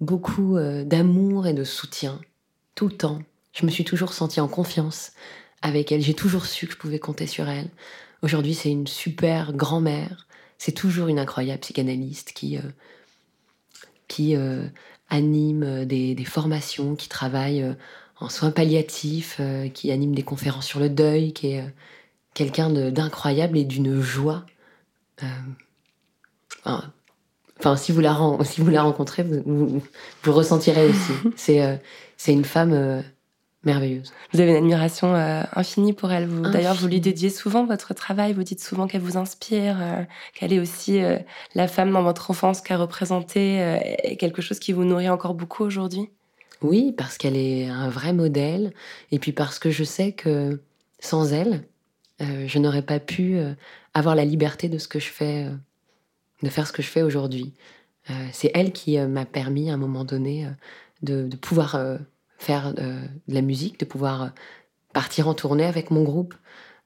beaucoup 0.00 0.58
d'amour 0.84 1.46
et 1.46 1.54
de 1.54 1.64
soutien, 1.64 2.20
tout 2.74 2.86
le 2.86 2.96
temps. 2.96 3.20
Je 3.52 3.66
me 3.66 3.70
suis 3.70 3.84
toujours 3.84 4.12
sentie 4.12 4.40
en 4.40 4.48
confiance 4.48 5.12
avec 5.62 5.90
elle. 5.90 6.00
J'ai 6.00 6.14
toujours 6.14 6.46
su 6.46 6.66
que 6.66 6.74
je 6.74 6.78
pouvais 6.78 7.00
compter 7.00 7.26
sur 7.26 7.48
elle. 7.48 7.68
Aujourd'hui, 8.22 8.54
c'est 8.54 8.70
une 8.70 8.86
super 8.86 9.52
grand-mère. 9.52 10.28
C'est 10.58 10.72
toujours 10.72 11.08
une 11.08 11.18
incroyable 11.18 11.60
psychanalyste 11.60 12.32
qui, 12.32 12.58
qui 14.06 14.36
anime 15.10 15.84
des, 15.84 16.24
formations, 16.24 16.94
qui 16.94 17.08
travaille 17.08 17.64
en 18.20 18.28
soins 18.28 18.50
palliatifs, 18.50 19.36
euh, 19.40 19.68
qui 19.68 19.90
anime 19.90 20.14
des 20.14 20.22
conférences 20.22 20.66
sur 20.66 20.80
le 20.80 20.88
deuil, 20.88 21.32
qui 21.32 21.52
est 21.52 21.60
euh, 21.60 21.68
quelqu'un 22.34 22.70
d'incroyable 22.90 23.58
et 23.58 23.64
d'une 23.64 24.00
joie 24.00 24.44
euh, 25.22 25.26
enfin, 26.64 26.92
Enfin, 27.60 27.76
si 27.76 27.90
vous 27.90 28.00
la, 28.00 28.12
ren- 28.12 28.38
si 28.44 28.60
vous 28.60 28.70
la 28.70 28.82
rencontrez, 28.82 29.24
vous, 29.24 29.42
vous, 30.22 30.32
ressentirez 30.32 30.88
aussi. 30.88 31.12
C'est 31.36 31.80
c'est 32.16 32.32
une 32.32 32.44
femme 32.44 33.02
merveilleuse. 33.64 34.12
Vous 34.32 34.40
avez 34.40 34.52
une 34.52 34.56
admiration 34.56 35.14
euh, 35.14 35.42
infinie 35.54 35.92
pour 35.92 36.12
elle. 36.12 36.28
D'ailleurs, 36.52 36.74
vous 36.74 36.86
lui 36.86 37.00
dédiez 37.00 37.30
souvent 37.30 37.64
votre 37.66 37.94
travail. 37.94 38.32
Vous 38.32 38.42
dites 38.42 38.62
souvent 38.62 38.86
qu'elle 38.86 39.00
vous 39.00 39.16
inspire, 39.16 39.76
euh, 39.80 40.02
qu'elle 40.34 40.52
est 40.52 40.60
aussi 40.60 41.02
euh, 41.02 41.18
la 41.54 41.68
femme 41.68 41.92
dans 41.92 42.02
votre 42.02 42.30
enfance 42.30 42.60
qu'a 42.60 42.76
représentée 42.76 43.78
et 44.04 44.16
quelque 44.16 44.42
chose 44.42 44.58
qui 44.58 44.72
vous 44.72 44.84
nourrit 44.84 45.08
encore 45.08 45.34
beaucoup 45.34 45.64
aujourd'hui. 45.64 46.10
Oui, 46.62 46.92
parce 46.96 47.18
qu'elle 47.18 47.36
est 47.36 47.66
un 47.66 47.88
vrai 47.88 48.12
modèle, 48.12 48.72
et 49.12 49.18
puis 49.18 49.32
parce 49.32 49.58
que 49.58 49.70
je 49.70 49.84
sais 49.84 50.12
que 50.12 50.60
sans 50.98 51.32
elle, 51.32 51.64
euh, 52.20 52.48
je 52.48 52.58
n'aurais 52.58 52.82
pas 52.82 52.98
pu 52.98 53.36
euh, 53.36 53.54
avoir 53.94 54.14
la 54.14 54.24
liberté 54.24 54.68
de 54.68 54.78
ce 54.78 54.88
que 54.88 54.98
je 54.98 55.08
fais, 55.08 55.44
euh, 55.44 55.54
de 56.42 56.48
faire 56.48 56.66
ce 56.66 56.72
que 56.72 56.82
je 56.82 56.88
fais 56.88 57.02
aujourd'hui. 57.02 57.54
C'est 58.32 58.50
elle 58.54 58.72
qui 58.72 58.96
m'a 58.96 59.26
permis 59.26 59.68
à 59.68 59.74
un 59.74 59.76
moment 59.76 60.02
donné 60.02 60.48
de, 61.02 61.28
pouvoir 61.36 61.78
faire 62.38 62.72
de 62.72 63.02
la 63.28 63.42
musique, 63.42 63.78
de 63.78 63.84
pouvoir 63.84 64.32
partir 64.94 65.28
en 65.28 65.34
tournée 65.34 65.66
avec 65.66 65.90
mon 65.90 66.04
groupe. 66.04 66.34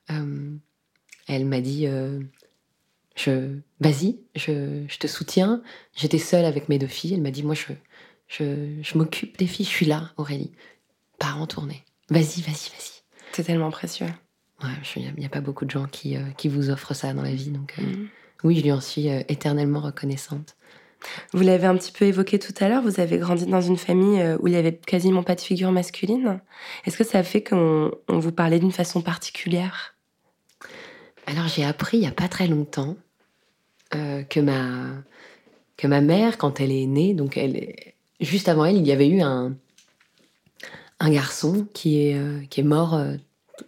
Elle 0.08 1.44
m'a 1.44 1.60
dit 1.60 1.86
vas-y, 3.80 4.18
je, 4.34 4.82
je 4.88 4.98
te 4.98 5.06
soutiens. 5.06 5.62
J'étais 5.94 6.18
seule 6.18 6.44
avec 6.44 6.68
mes 6.68 6.80
deux 6.80 6.88
filles. 6.88 7.14
Elle 7.14 7.22
m'a 7.22 7.30
dit, 7.30 7.44
moi, 7.44 7.54
je, 7.54 7.72
je, 8.38 8.80
je 8.82 8.98
m'occupe 8.98 9.38
des 9.38 9.46
filles. 9.46 9.66
Je 9.66 9.70
suis 9.70 9.86
là, 9.86 10.10
Aurélie. 10.16 10.52
Pars 11.18 11.40
en 11.40 11.46
tournée. 11.46 11.84
Vas-y, 12.10 12.40
vas-y, 12.40 12.70
vas-y. 12.70 13.02
C'est 13.32 13.44
tellement 13.44 13.70
précieux. 13.70 14.06
Ouais, 14.62 14.70
il 14.96 15.12
n'y 15.18 15.26
a, 15.26 15.28
pas 15.28 15.40
beaucoup 15.40 15.64
de 15.64 15.70
gens 15.70 15.86
qui, 15.86 16.16
euh, 16.16 16.22
qui 16.36 16.48
vous 16.48 16.70
offrent 16.70 16.94
ça 16.94 17.12
dans 17.14 17.22
la 17.22 17.34
vie. 17.34 17.50
Donc, 17.50 17.74
euh, 17.78 17.82
Mhm. 17.82 18.08
oui, 18.44 18.56
je 18.56 18.62
lui 18.62 18.72
en 18.72 18.80
suis 18.80 19.08
euh, 19.08 19.22
éternellement 19.28 19.80
reconnaissante. 19.80 20.56
Vous 21.32 21.42
l'avez 21.42 21.66
un 21.66 21.76
petit 21.76 21.90
peu 21.90 22.04
évoqué 22.04 22.38
tout 22.38 22.54
à 22.60 22.68
l'heure, 22.68 22.80
vous 22.82 23.00
avez 23.00 23.18
grandi 23.18 23.46
dans 23.46 23.60
une 23.60 23.76
famille 23.76 24.22
où 24.38 24.46
il 24.46 24.52
y 24.52 24.56
avait 24.56 24.76
quasiment 24.76 25.24
pas 25.24 25.34
de 25.34 25.40
figure 25.40 25.72
masculine. 25.72 26.40
Est-ce 26.86 26.96
que 26.96 27.02
ça 27.02 27.24
fait 27.24 27.42
qu'on 27.42 27.90
on 28.06 28.20
vous 28.20 28.30
parlait 28.30 28.60
d'une 28.60 28.70
façon 28.70 29.02
particulière? 29.02 29.96
Alors, 31.26 31.48
j'ai 31.48 31.64
appris 31.64 31.96
il 31.96 32.00
n'y 32.02 32.06
a 32.06 32.12
pas 32.12 32.28
très 32.28 32.46
longtemps 32.46 32.96
euh, 33.96 34.22
que, 34.22 34.38
ma, 34.38 35.02
que 35.76 35.88
ma 35.88 36.00
mère, 36.00 36.38
quand 36.38 36.60
elle 36.60 36.70
est 36.70 36.86
née, 36.86 37.14
donc 37.14 37.36
elle, 37.36 37.74
juste 38.22 38.48
avant 38.48 38.64
elle, 38.64 38.76
il 38.76 38.86
y 38.86 38.92
avait 38.92 39.08
eu 39.08 39.20
un, 39.20 39.54
garçon 41.00 41.66
qui 41.74 42.06
est, 42.06 42.16
euh, 42.16 42.62
mort 42.62 42.94
euh, 42.94 43.16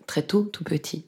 très 0.07 0.23
tôt, 0.23 0.45
tout 0.45 0.65
petit. 0.65 1.07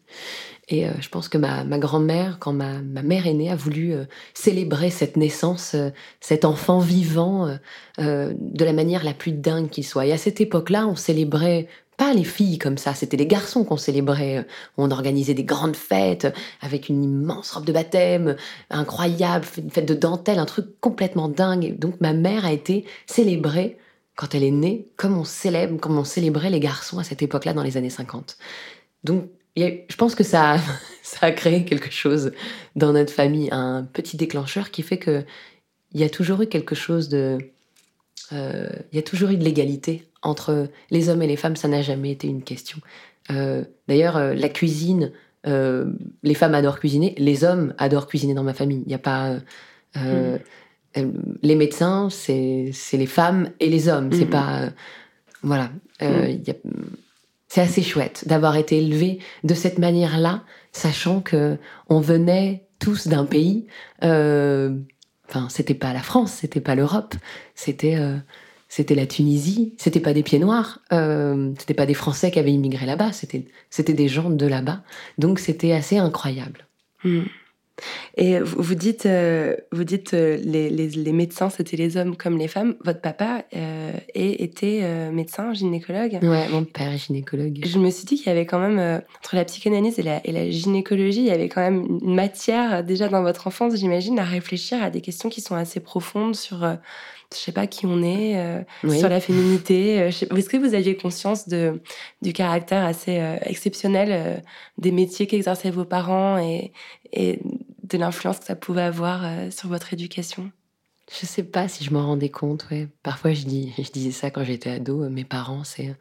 Et 0.69 0.87
euh, 0.87 0.91
je 1.01 1.09
pense 1.09 1.29
que 1.29 1.39
ma, 1.39 1.65
grand-mère, 1.79 2.39
quand 2.41 2.53
ma, 2.53 2.81
mère 2.81 3.27
est 3.27 3.35
née, 3.35 3.51
a 3.51 3.57
voulu 3.57 3.93
euh, 3.93 4.05
célébrer 4.35 4.91
cette 4.91 5.17
naissance, 5.17 5.75
euh, 5.75 5.91
cet 6.21 6.45
enfant 6.45 6.81
vivant, 6.81 7.57
de 7.99 8.65
la 8.65 8.73
manière 8.73 9.05
la 9.05 9.15
plus 9.15 9.33
dingue 9.33 9.71
qu'il 9.71 9.85
soit. 9.85 10.07
Et 10.07 10.13
à 10.13 10.19
cette 10.19 10.41
époque-là, 10.41 10.87
on 10.87 10.97
célébrait 10.97 11.69
pas 11.97 12.13
les 12.13 12.25
filles 12.25 12.59
comme 12.59 12.77
ça, 12.77 12.93
c'était 12.93 13.17
les 13.17 13.27
garçons 13.27 13.65
qu'on 13.65 13.79
célébrait. 13.79 14.47
On 14.77 14.91
organisait 14.91 15.33
des 15.33 15.45
grandes 15.45 15.77
fêtes 15.77 16.27
avec 16.61 16.91
une 16.91 17.03
immense 17.03 17.53
robe 17.53 17.65
de 17.65 17.73
baptême, 17.73 18.37
incroyable, 18.69 19.47
une 19.57 19.71
fête 19.71 19.89
de 19.89 19.95
dentelle, 19.95 20.39
un 20.39 20.45
truc 20.45 20.67
complètement 20.81 21.29
dingue. 21.29 21.65
Et 21.65 21.73
Donc 21.73 22.01
ma 22.01 22.13
mère 22.13 22.45
a 22.45 22.53
été 22.53 22.85
célébrée 23.07 23.79
quand 24.15 24.35
elle 24.35 24.45
est 24.45 24.51
née, 24.51 24.89
comme 24.97 25.17
on 25.17 25.25
célèbre, 25.25 25.79
comme 25.81 25.97
on 25.97 26.05
célébrait 26.05 26.51
les 26.51 26.61
garçons 26.61 26.99
à 26.99 27.05
cette 27.05 27.23
époque-là 27.23 27.55
dans 27.55 27.63
les 27.63 27.79
années 27.79 27.91
50. 27.91 28.37
Donc 29.05 29.31
je 29.57 29.97
pense 29.97 30.15
que 30.15 30.25
ça, 30.25 30.55
a- 30.55 30.61
ça 31.03 31.27
a 31.27 31.31
créé 31.33 31.65
quelque 31.65 31.91
chose 31.91 32.33
dans 32.77 32.93
notre 32.93 33.13
famille, 33.13 33.49
un 33.53 33.85
petit 33.93 34.17
déclencheur 34.17 34.71
qui 34.71 34.83
fait 34.83 34.99
que 34.99 35.25
il 35.93 36.01
y 36.01 36.05
a 36.05 36.11
toujours 36.11 36.43
eu 36.43 36.47
quelque 36.47 36.75
chose 36.75 37.09
de, 37.09 37.39
euh, 38.33 38.69
il 38.93 38.97
y 38.97 38.99
a 38.99 39.03
toujours 39.03 39.31
eu 39.31 39.37
de 39.37 39.45
l'égalité 39.45 40.05
entre 40.23 40.69
les 40.91 41.09
hommes 41.09 41.23
et 41.23 41.27
les 41.27 41.37
femmes. 41.37 41.57
Ça 41.57 41.69
n'a 41.69 41.81
jamais 41.81 42.11
été 42.11 42.27
une 42.27 42.43
question. 42.43 42.79
Euh, 43.31 43.65
D'ailleurs, 43.89 44.17
euh, 44.17 44.35
la 44.35 44.49
cuisine, 44.49 45.13
les 46.25 46.35
femmes 46.35 46.55
adorent 46.57 46.81
cuisiner, 46.81 47.15
les 47.19 47.45
hommes 47.45 47.73
adorent 47.79 48.09
cuisiner 48.09 48.35
dans 48.35 48.43
ma 48.43 48.53
famille. 48.53 48.83
Il 48.85 48.89
n'y 48.89 48.95
a 48.95 48.99
pas 48.99 49.37
euh, 49.97 50.39
les 51.43 51.55
médecins, 51.55 52.09
c'est 52.11 52.73
les 52.93 53.07
femmes 53.07 53.51
et 53.61 53.69
les 53.71 53.89
hommes. 53.89 54.11
C'est 54.13 54.25
Mhm. 54.25 54.31
pas 54.31 54.71
voilà. 55.43 55.71
Il 56.01 56.43
y 56.47 56.51
a- 56.51 56.55
c'est 57.57 57.63
assez 57.63 57.83
chouette 57.83 58.29
d'avoir 58.29 58.57
été 58.57 58.77
élevé 58.77 59.19
de 59.43 59.55
cette 59.55 59.79
manière-là, 59.79 60.43
sachant 60.73 61.23
que 61.23 61.57
on 61.89 62.01
venait 62.01 62.67
tous 62.79 63.09
d'un 63.09 63.25
pays. 63.25 63.67
euh, 64.05 64.77
Enfin, 65.27 65.49
c'était 65.49 65.73
pas 65.73 65.95
la 65.95 66.03
France, 66.03 66.33
c'était 66.33 66.61
pas 66.61 66.75
l'Europe, 66.75 67.15
c'était 67.55 67.97
euh, 67.97 68.19
c'était 68.69 68.95
la 68.95 69.07
Tunisie. 69.07 69.75
C'était 69.79 70.01
pas 70.01 70.13
des 70.13 70.23
pieds 70.23 70.39
noirs, 70.39 70.81
euh, 70.93 71.55
c'était 71.59 71.73
pas 71.73 71.87
des 71.87 71.95
Français 71.95 72.31
qui 72.31 72.39
avaient 72.39 72.53
immigré 72.53 72.85
là-bas. 72.85 73.13
C'était 73.13 73.47
c'était 73.71 73.95
des 73.95 74.09
gens 74.09 74.29
de 74.29 74.47
là-bas. 74.47 74.83
Donc 75.17 75.39
c'était 75.39 75.73
assez 75.73 75.97
incroyable. 75.97 76.67
Hmm. 77.05 77.23
Et 78.17 78.39
vous 78.41 78.75
dites, 78.75 79.05
euh, 79.05 79.55
vous 79.73 79.85
dites 79.85 80.15
euh, 80.15 80.39
les, 80.43 80.71
les, 80.71 80.89
les 80.89 81.13
médecins, 81.13 81.51
c'était 81.51 81.77
les 81.77 81.97
hommes 81.99 82.17
comme 82.17 82.39
les 82.39 82.49
femmes. 82.49 82.75
Votre 82.85 83.01
papa 83.03 83.45
euh, 83.55 83.93
était 84.15 84.81
euh, 84.83 85.11
médecin, 85.13 85.53
gynécologue. 85.53 86.19
Ouais, 86.23 86.49
mon 86.49 86.65
père 86.65 86.93
est 86.93 86.99
gynécologue. 86.99 87.59
Je 87.67 87.79
me 87.79 87.91
suis 87.91 88.07
dit 88.07 88.17
qu'il 88.17 88.29
y 88.29 88.31
avait 88.31 88.47
quand 88.47 88.59
même, 88.59 88.79
euh, 88.79 88.99
entre 89.19 89.37
la 89.37 89.45
psychanalyse 89.45 89.99
et 89.99 90.03
la, 90.03 90.27
et 90.27 90.33
la 90.33 90.49
gynécologie, 90.51 91.21
il 91.21 91.27
y 91.27 91.31
avait 91.31 91.51
quand 91.51 91.61
même 91.61 91.85
une 92.03 92.15
matière, 92.15 92.83
déjà 92.83 93.09
dans 93.09 93.23
votre 93.23 93.47
enfance, 93.47 93.77
j'imagine, 93.77 94.19
à 94.19 94.25
réfléchir 94.25 94.83
à 94.83 94.89
des 94.89 95.03
questions 95.03 95.29
qui 95.29 95.43
sont 95.43 95.55
assez 95.55 95.81
profondes 95.81 96.35
sur, 96.35 96.61
je 97.33 97.37
sais 97.39 97.53
pas, 97.53 97.67
qui 97.67 97.85
on 97.85 98.03
est, 98.03 98.65
Oui. 98.85 98.99
sur 98.99 99.09
la 99.11 99.21
féminité. 99.21 99.97
Est-ce 99.97 100.49
que 100.49 100.57
vous 100.57 100.75
aviez 100.75 100.97
conscience 100.97 101.49
de, 101.49 101.81
du 102.23 102.33
caractère 102.33 102.85
assez 102.85 103.21
exceptionnel 103.45 104.43
des 104.79 104.93
métiers 104.93 105.27
qu'exerçaient 105.27 105.71
vos 105.71 105.85
parents 105.85 106.39
et, 106.39 106.73
et 107.13 107.39
de 107.91 107.99
l'influence 107.99 108.39
que 108.41 108.45
ça 108.47 108.57
pouvait 108.57 108.83
avoir 108.83 109.25
euh, 109.25 109.51
sur 109.51 109.69
votre 109.69 109.93
éducation? 109.93 110.51
Je 111.21 111.27
sais 111.27 111.43
pas 111.45 111.69
si 111.69 111.85
je 111.85 111.93
m'en 111.93 112.05
rendais 112.07 112.31
compte, 112.31 112.67
ouais. 112.71 112.89
Parfois, 113.03 113.33
je, 113.33 113.45
dis, 113.45 113.73
je 113.79 113.91
disais 113.91 114.11
ça 114.11 114.31
quand 114.31 114.45
j'étais 114.45 114.71
ado. 114.71 115.03
euh, 115.05 115.09
Mes 115.09 115.25
parents, 115.25 115.63
c'est 115.65 115.89
euh, 115.91 115.95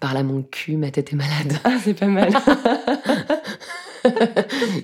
par 0.00 0.14
là 0.14 0.22
mon 0.22 0.42
cul, 0.42 0.76
ma 0.76 0.90
tête 0.90 1.12
est 1.12 1.16
malade. 1.16 1.58
Ah, 1.64 1.76
c'est 1.82 1.94
pas 1.94 2.06
mal. 2.06 2.32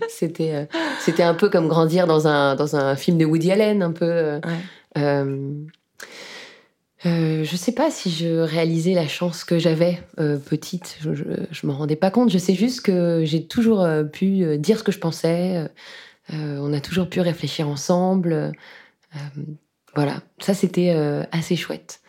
c'était, 0.08 0.52
euh, 0.54 0.64
c'était 1.00 1.22
un 1.22 1.34
peu 1.34 1.48
comme 1.48 1.68
grandir 1.68 2.06
dans 2.06 2.26
un, 2.26 2.54
dans 2.56 2.76
un 2.76 2.96
film 2.96 3.18
de 3.18 3.24
Woody 3.24 3.52
Allen, 3.52 3.82
un 3.82 3.92
peu. 3.92 4.04
euh, 4.06 4.40
Ouais. 4.44 4.60
euh, 7.06 7.44
je 7.44 7.56
sais 7.56 7.72
pas 7.72 7.90
si 7.90 8.10
je 8.10 8.26
réalisais 8.40 8.94
la 8.94 9.08
chance 9.08 9.44
que 9.44 9.58
j'avais 9.58 10.00
euh, 10.18 10.38
petite. 10.38 10.96
Je, 11.00 11.14
je, 11.14 11.24
je 11.50 11.66
m'en 11.66 11.74
rendais 11.76 11.96
pas 11.96 12.10
compte. 12.10 12.30
Je 12.30 12.38
sais 12.38 12.54
juste 12.54 12.80
que 12.82 13.22
j'ai 13.24 13.46
toujours 13.46 13.86
pu 14.12 14.58
dire 14.58 14.78
ce 14.78 14.84
que 14.84 14.92
je 14.92 14.98
pensais. 14.98 15.68
Euh, 16.30 16.58
on 16.60 16.72
a 16.72 16.80
toujours 16.80 17.08
pu 17.08 17.20
réfléchir 17.20 17.68
ensemble. 17.68 18.32
Euh, 18.32 19.18
voilà, 19.94 20.22
ça 20.38 20.54
c'était 20.54 20.90
euh, 20.90 21.24
assez 21.32 21.56
chouette. 21.56 22.00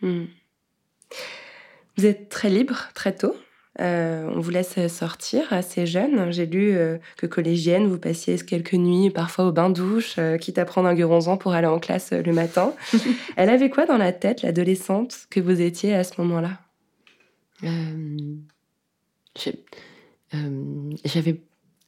Hmm. 0.00 0.24
Vous 1.96 2.06
êtes 2.06 2.28
très 2.28 2.50
libre 2.50 2.88
très 2.94 3.14
tôt. 3.14 3.34
Euh, 3.80 4.30
on 4.32 4.40
vous 4.40 4.50
laisse 4.50 4.86
sortir 4.86 5.52
assez 5.52 5.86
jeune. 5.86 6.30
J'ai 6.32 6.46
lu 6.46 6.76
euh, 6.76 6.98
que 7.16 7.26
collégienne, 7.26 7.86
vous 7.86 7.98
passiez 7.98 8.36
quelques 8.38 8.74
nuits 8.74 9.10
parfois 9.10 9.46
au 9.46 9.52
bain-douche, 9.52 10.14
euh, 10.18 10.36
quitte 10.38 10.58
à 10.58 10.64
prendre 10.64 10.88
un 10.88 10.94
guronzan 10.94 11.36
pour 11.36 11.54
aller 11.54 11.66
en 11.66 11.80
classe 11.80 12.12
le 12.12 12.32
matin. 12.32 12.72
Elle 13.36 13.50
avait 13.50 13.70
quoi 13.70 13.86
dans 13.86 13.96
la 13.96 14.12
tête, 14.12 14.42
l'adolescente 14.42 15.26
que 15.30 15.40
vous 15.40 15.60
étiez 15.60 15.94
à 15.94 16.04
ce 16.04 16.20
moment-là? 16.20 16.60
J'avais 21.04 21.40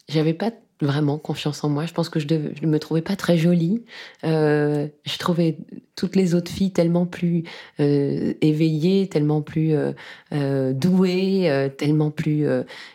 j'avais 0.09 0.35
pas 0.35 0.51
vraiment 0.81 1.17
confiance 1.19 1.65
en 1.65 1.69
moi. 1.69 1.87
Je 1.87 1.93
pense 1.95 2.09
que 2.09 2.21
je, 2.21 2.27
je 2.29 2.67
me 2.67 2.79
trouvais 2.79 3.01
pas 3.01 3.17
très 3.17 3.39
jolie. 3.39 3.83
Euh, 4.25 4.89
je 5.05 5.19
trouvais 5.19 5.57
toutes 5.95 6.17
les 6.17 6.35
autres 6.35 6.51
filles 6.51 6.73
tellement 6.73 7.07
plus 7.07 7.45
euh, 7.81 8.35
éveillées, 8.43 9.09
tellement 9.09 9.41
plus 9.41 9.75
euh, 9.75 10.73
douées, 10.73 11.71
tellement 11.79 12.11
plus. 12.11 12.45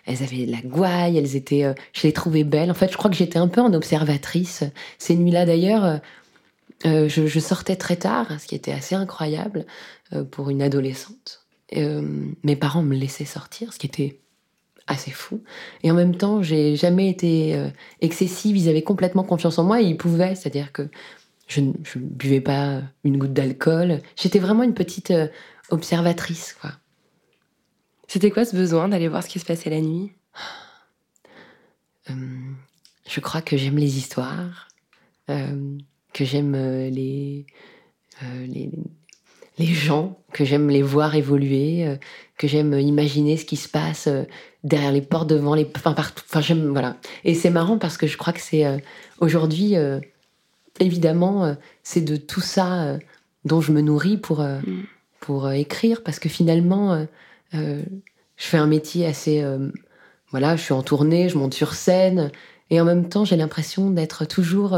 elles 0.06 0.24
avaient 0.24 0.46
de 0.46 0.52
la 0.52 0.62
gouaille, 0.62 1.18
elles 1.18 1.36
étaient. 1.36 1.74
je 1.94 2.04
les 2.04 2.14
trouvais 2.14 2.44
belles. 2.44 2.70
En 2.70 2.76
fait, 2.76 2.92
je 2.92 2.98
crois 2.98 3.10
que 3.10 3.18
j'étais 3.18 3.40
un 3.40 3.48
peu 3.48 3.62
en 3.62 3.74
observatrice. 3.74 4.64
Ces 5.00 5.16
nuits-là, 5.16 5.46
d'ailleurs. 5.46 6.00
je, 6.84 7.08
je 7.08 7.40
sortais 7.40 7.76
très 7.76 7.96
tard, 7.96 8.40
ce 8.40 8.46
qui 8.46 8.56
était 8.56 8.74
assez 8.74 8.96
incroyable 8.96 9.66
pour 10.30 10.50
une 10.50 10.62
adolescente. 10.62 11.48
Mes 11.74 12.56
parents 12.56 12.84
me 12.84 12.96
laissaient 12.96 13.26
sortir, 13.26 13.74
ce 13.74 13.80
qui 13.80 13.88
était 13.88 14.20
assez 14.92 15.12
fou. 15.12 15.44
Et 15.84 15.92
en 15.92 15.96
même 15.96 16.16
temps, 16.16 16.42
j'ai 16.42 16.76
jamais 16.76 17.10
été 17.10 17.56
euh, 17.56 17.70
excessive. 18.02 18.58
Ils 18.58 18.70
avaient 18.70 18.82
complètement 18.84 19.24
confiance 19.24 19.58
en 19.58 19.64
moi 19.64 19.82
et 19.82 19.86
ils 19.86 19.98
pouvaient, 19.98 20.36
c'est-à-dire 20.36 20.72
que 20.72 20.90
je 21.48 21.62
ne 21.62 21.74
je 21.84 22.00
buvais 22.00 22.42
pas 22.42 22.82
une 23.04 23.18
goutte 23.18 23.34
d'alcool. 23.34 24.00
J'étais 24.16 24.40
vraiment 24.40 24.64
une 24.64 24.74
petite 24.74 25.12
euh, 25.12 25.28
observatrice, 25.70 26.56
quoi. 26.60 26.72
C'était 28.08 28.30
quoi 28.30 28.44
ce 28.44 28.56
besoin 28.56 28.90
d'aller 28.90 29.08
voir 29.08 29.24
ce 29.24 29.30
qui 29.30 29.40
se 29.40 29.46
passait 29.46 29.70
la 29.70 29.80
nuit? 29.80 30.12
Euh, 32.10 32.14
je 33.08 33.20
crois 33.22 33.42
que 33.42 33.56
j'aime 33.56 33.78
les 33.78 33.98
histoires. 33.98 34.68
Euh, 35.30 35.78
que 36.14 36.26
j'aime 36.26 36.54
les, 36.54 37.46
euh, 38.22 38.46
les, 38.48 38.70
les 39.62 39.74
gens, 39.74 40.18
que 40.34 40.44
j'aime 40.44 40.70
les 40.70 40.82
voir 40.82 41.15
évoluer, 41.15 41.88
euh, 41.88 41.96
que 42.38 42.48
j'aime 42.48 42.74
imaginer 42.74 43.38
ce 43.38 43.46
qui 43.46 43.58
se 43.58 43.70
passe 43.70 44.08
euh, 44.08 44.24
derrière 44.63 44.91
les 44.91 45.01
portes, 45.01 45.30
devant 45.30 45.53
les, 45.53 45.70
enfin 45.75 45.94
partout. 45.94 46.24
Enfin 46.27 46.41
j'aime 46.41 46.72
voilà. 46.72 46.98
Et 47.24 47.36
c'est 47.36 47.50
marrant 47.50 47.77
parce 47.77 47.98
que 47.98 48.08
je 48.08 48.18
crois 48.18 48.34
que 48.34 48.41
c'est 48.41 48.65
euh, 48.65 48.77
aujourd'hui, 49.20 49.75
évidemment, 50.80 51.56
c'est 51.84 52.01
de 52.01 52.15
tout 52.15 52.41
ça 52.41 52.98
dont 53.46 53.62
je 53.62 53.72
me 53.72 53.82
nourris 53.82 54.18
pour 54.18 54.39
Mm. 54.39 54.84
pour 55.20 55.51
écrire 55.51 56.01
parce 56.03 56.18
que 56.18 56.30
finalement, 56.30 57.06
je 57.53 57.84
fais 58.38 58.58
un 58.58 58.65
métier 58.65 59.06
assez, 59.06 59.44
voilà, 60.32 60.56
je 60.56 60.63
suis 60.63 60.74
en 60.74 60.82
tournée, 60.82 61.30
je 61.30 61.38
monte 61.38 61.53
sur 61.53 61.74
scène 61.74 62.32
et 62.72 62.82
en 62.82 62.86
même 62.86 63.10
temps 63.10 63.25
j'ai 63.25 63.38
l'impression 63.38 63.91
d'être 63.91 64.25
toujours 64.25 64.75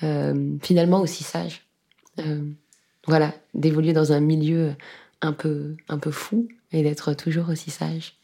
finalement 0.00 1.00
aussi 1.00 1.22
sage. 1.22 1.62
Voilà, 3.08 3.32
d'évoluer 3.54 3.94
dans 3.94 4.12
un 4.12 4.20
milieu 4.20 4.74
un 5.22 5.32
peu, 5.32 5.76
un 5.88 5.98
peu 5.98 6.10
fou 6.10 6.46
et 6.72 6.82
d'être 6.82 7.14
toujours 7.14 7.48
aussi 7.48 7.70
sage. 7.70 8.14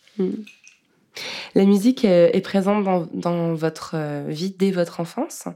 La 1.54 1.64
musique 1.64 2.04
euh, 2.04 2.28
est 2.32 2.42
présente 2.42 2.84
dans, 3.14 3.54
votre 3.54 3.92
euh, 3.94 4.26
vie 4.28 4.50
dès 4.50 4.70
votre 4.70 5.00
enfance. 5.00 5.48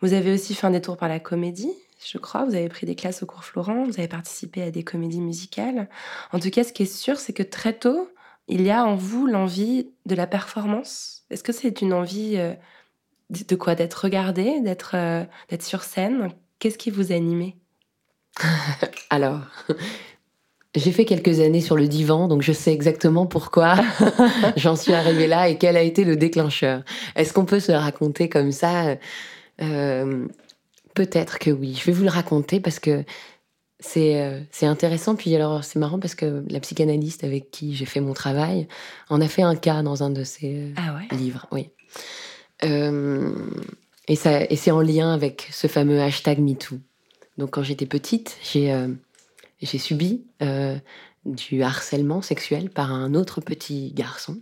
Vous 0.00 0.14
avez 0.14 0.32
aussi 0.32 0.54
fait 0.54 0.66
un 0.66 0.72
détour 0.72 0.96
par 0.96 1.08
la 1.08 1.20
comédie, 1.20 1.72
je 2.04 2.18
crois. 2.18 2.44
Vous 2.44 2.56
avez 2.56 2.68
pris 2.68 2.84
des 2.84 2.96
classes 2.96 3.22
au 3.22 3.26
cours 3.26 3.44
Florent, 3.44 3.84
vous 3.84 3.98
avez 3.98 4.08
participé 4.08 4.62
à 4.62 4.72
des 4.72 4.82
comédies 4.82 5.20
musicales. 5.20 5.88
En 6.32 6.40
tout 6.40 6.50
cas, 6.50 6.64
ce 6.64 6.72
qui 6.72 6.82
est 6.82 6.92
sûr, 6.92 7.20
c'est 7.20 7.32
que 7.32 7.44
très 7.44 7.74
tôt, 7.74 8.10
il 8.48 8.62
y 8.62 8.70
a 8.70 8.84
en 8.84 8.96
vous 8.96 9.28
l'envie 9.28 9.90
de 10.06 10.16
la 10.16 10.26
performance. 10.26 11.22
Est-ce 11.30 11.44
que 11.44 11.52
c'est 11.52 11.82
une 11.82 11.92
envie 11.92 12.34
euh, 12.36 12.54
de 13.30 13.54
quoi 13.54 13.76
D'être 13.76 13.94
regardé, 13.94 14.60
d'être 14.60 14.96
sur 15.60 15.84
scène? 15.84 16.30
Qu'est-ce 16.58 16.78
qui 16.78 16.90
vous 16.90 17.12
animait? 17.12 17.56
Alors, 19.10 19.40
j'ai 20.74 20.92
fait 20.92 21.04
quelques 21.04 21.40
années 21.40 21.60
sur 21.60 21.76
le 21.76 21.86
divan, 21.86 22.28
donc 22.28 22.42
je 22.42 22.52
sais 22.52 22.72
exactement 22.72 23.26
pourquoi 23.26 23.76
j'en 24.56 24.74
suis 24.76 24.94
arrivée 24.94 25.26
là 25.26 25.48
et 25.48 25.58
quel 25.58 25.76
a 25.76 25.82
été 25.82 26.04
le 26.04 26.16
déclencheur. 26.16 26.82
Est-ce 27.14 27.32
qu'on 27.32 27.44
peut 27.44 27.60
se 27.60 27.72
raconter 27.72 28.28
comme 28.28 28.52
ça? 28.52 28.96
Euh, 29.60 30.26
Peut-être 30.94 31.38
que 31.38 31.50
oui. 31.50 31.74
Je 31.78 31.86
vais 31.86 31.92
vous 31.92 32.02
le 32.04 32.10
raconter 32.10 32.60
parce 32.60 32.78
que 32.78 33.04
c'est 33.80 34.20
euh, 34.20 34.40
c'est 34.50 34.66
intéressant. 34.66 35.14
Puis 35.16 35.34
alors, 35.34 35.64
c'est 35.64 35.78
marrant 35.78 35.98
parce 35.98 36.14
que 36.14 36.44
la 36.50 36.60
psychanalyste 36.60 37.24
avec 37.24 37.50
qui 37.50 37.74
j'ai 37.74 37.86
fait 37.86 38.00
mon 38.00 38.12
travail 38.12 38.68
en 39.08 39.20
a 39.22 39.28
fait 39.28 39.40
un 39.42 39.56
cas 39.56 39.82
dans 39.82 40.02
un 40.02 40.10
de 40.10 40.22
ses 40.22 40.54
euh, 40.54 40.72
Ah 40.76 40.94
ouais? 40.94 41.16
livre, 41.16 41.46
oui. 41.50 41.70
Et 42.62 44.14
et 44.14 44.56
c'est 44.56 44.70
en 44.70 44.80
lien 44.82 45.12
avec 45.14 45.48
ce 45.50 45.66
fameux 45.66 46.00
hashtag 46.00 46.38
MeToo. 46.38 46.76
Donc 47.38 47.50
quand 47.50 47.62
j'étais 47.62 47.86
petite, 47.86 48.38
j'ai 48.42 48.72
euh, 48.72 48.88
subi 49.62 50.24
euh, 50.42 50.76
du 51.24 51.62
harcèlement 51.62 52.22
sexuel 52.22 52.70
par 52.70 52.92
un 52.92 53.14
autre 53.14 53.40
petit 53.40 53.92
garçon 53.92 54.40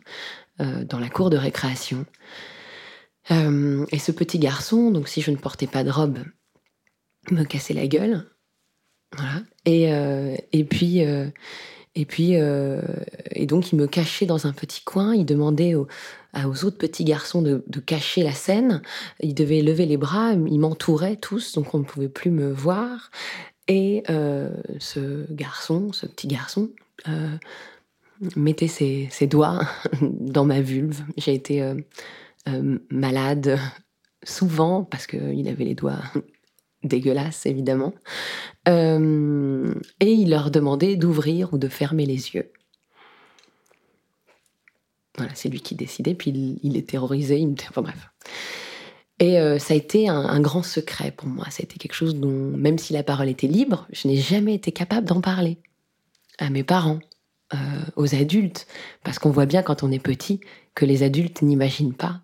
euh, 0.61 0.85
dans 0.85 0.99
la 0.99 1.09
cour 1.09 1.31
de 1.31 1.37
récréation. 1.37 2.05
Et 3.29 3.99
ce 4.01 4.11
petit 4.11 4.41
garçon, 4.41 4.91
donc 4.91 5.07
si 5.07 5.21
je 5.21 5.31
ne 5.31 5.37
portais 5.37 5.69
pas 5.69 5.85
de 5.85 5.91
robe, 5.91 6.19
me 7.31 7.45
cassait 7.45 7.75
la 7.75 7.87
gueule. 7.87 8.27
Voilà. 9.17 9.43
Et, 9.67 10.65
puis, 10.65 11.05
et 11.97 12.05
puis, 12.05 12.37
euh, 12.37 12.81
et 13.33 13.47
donc 13.47 13.73
il 13.73 13.77
me 13.77 13.87
cachait 13.87 14.27
dans 14.27 14.47
un 14.47 14.53
petit 14.53 14.83
coin. 14.83 15.15
Il 15.15 15.27
demandait 15.27 15.75
aux, 15.75 15.89
autres 16.35 16.79
petits 16.79 17.05
garçons 17.05 17.43
de, 17.43 17.63
cacher 17.85 18.23
la 18.23 18.33
scène. 18.33 18.83
Ils 19.21 19.35
devaient 19.35 19.63
lever 19.63 19.87
les 19.87 19.97
bras. 19.97 20.33
Ils 20.33 20.61
m'entouraient 20.61 21.17
tous, 21.17 21.53
donc 21.53 21.75
on 21.75 21.81
ne 21.81 21.85
pouvait 21.85 22.09
plus 22.09 22.31
me 22.31 22.53
voir. 22.53 23.11
Et 23.67 24.05
euh, 24.09 24.51
ce 24.79 25.31
garçon, 25.33 25.93
ce 25.93 26.07
petit 26.07 26.29
garçon, 26.29 26.71
euh, 27.09 27.37
mettait 28.37 28.69
ses, 28.69 29.09
doigts 29.27 29.61
dans 30.03 30.45
ma 30.45 30.61
vulve. 30.61 31.03
J'ai 31.17 31.35
été 31.35 31.75
malade 32.91 33.59
souvent 34.25 34.85
parce 34.85 35.07
qu'il 35.07 35.49
avait 35.49 35.65
les 35.65 35.75
doigts 35.75 36.03
dégueulasses, 36.85 37.47
évidemment. 37.47 37.95
Euh, 38.69 39.75
et 40.01 40.13
il 40.13 40.31
leur 40.31 40.51
demandait 40.51 40.97
d'ouvrir 40.97 41.53
ou 41.53 41.59
de 41.59 41.69
fermer 41.69 42.07
les 42.07 42.35
yeux. 42.35 42.53
Voilà, 45.17 45.35
c'est 45.35 45.49
lui 45.49 45.61
qui 45.61 45.75
décidait, 45.75 46.15
puis 46.15 46.59
il, 46.63 46.73
les 46.73 46.85
terrorisait, 46.85 47.41
il 47.41 47.49
me... 47.49 47.55
enfin 47.69 47.83
bref. 47.83 48.11
Et 49.19 49.39
euh, 49.39 49.59
ça 49.59 49.75
a 49.75 49.77
été 49.77 50.09
un, 50.09 50.15
un 50.17 50.41
grand 50.41 50.63
secret 50.63 51.11
pour 51.11 51.29
moi. 51.29 51.45
Ça 51.51 51.61
a 51.61 51.65
été 51.65 51.77
quelque 51.77 51.93
chose 51.93 52.17
dont, 52.17 52.57
même 52.57 52.79
si 52.79 52.95
la 52.95 53.03
parole 53.03 53.29
était 53.29 53.47
libre, 53.47 53.87
je 53.93 54.09
n'ai 54.09 54.17
jamais 54.17 54.55
été 54.55 54.73
capable 54.73 55.07
d'en 55.07 55.21
parler 55.21 55.59
à 56.39 56.49
mes 56.49 56.65
parents, 56.65 57.01
euh, 57.53 57.57
aux 57.97 58.15
adultes, 58.15 58.67
parce 59.03 59.19
qu'on 59.19 59.31
voit 59.31 59.45
bien 59.45 59.63
quand 59.63 59.83
on 59.83 59.91
est 59.91 59.99
petit 59.99 60.41
que 60.75 60.87
les 60.87 61.03
adultes 61.03 61.43
n'imaginent 61.43 61.95
pas 61.95 62.21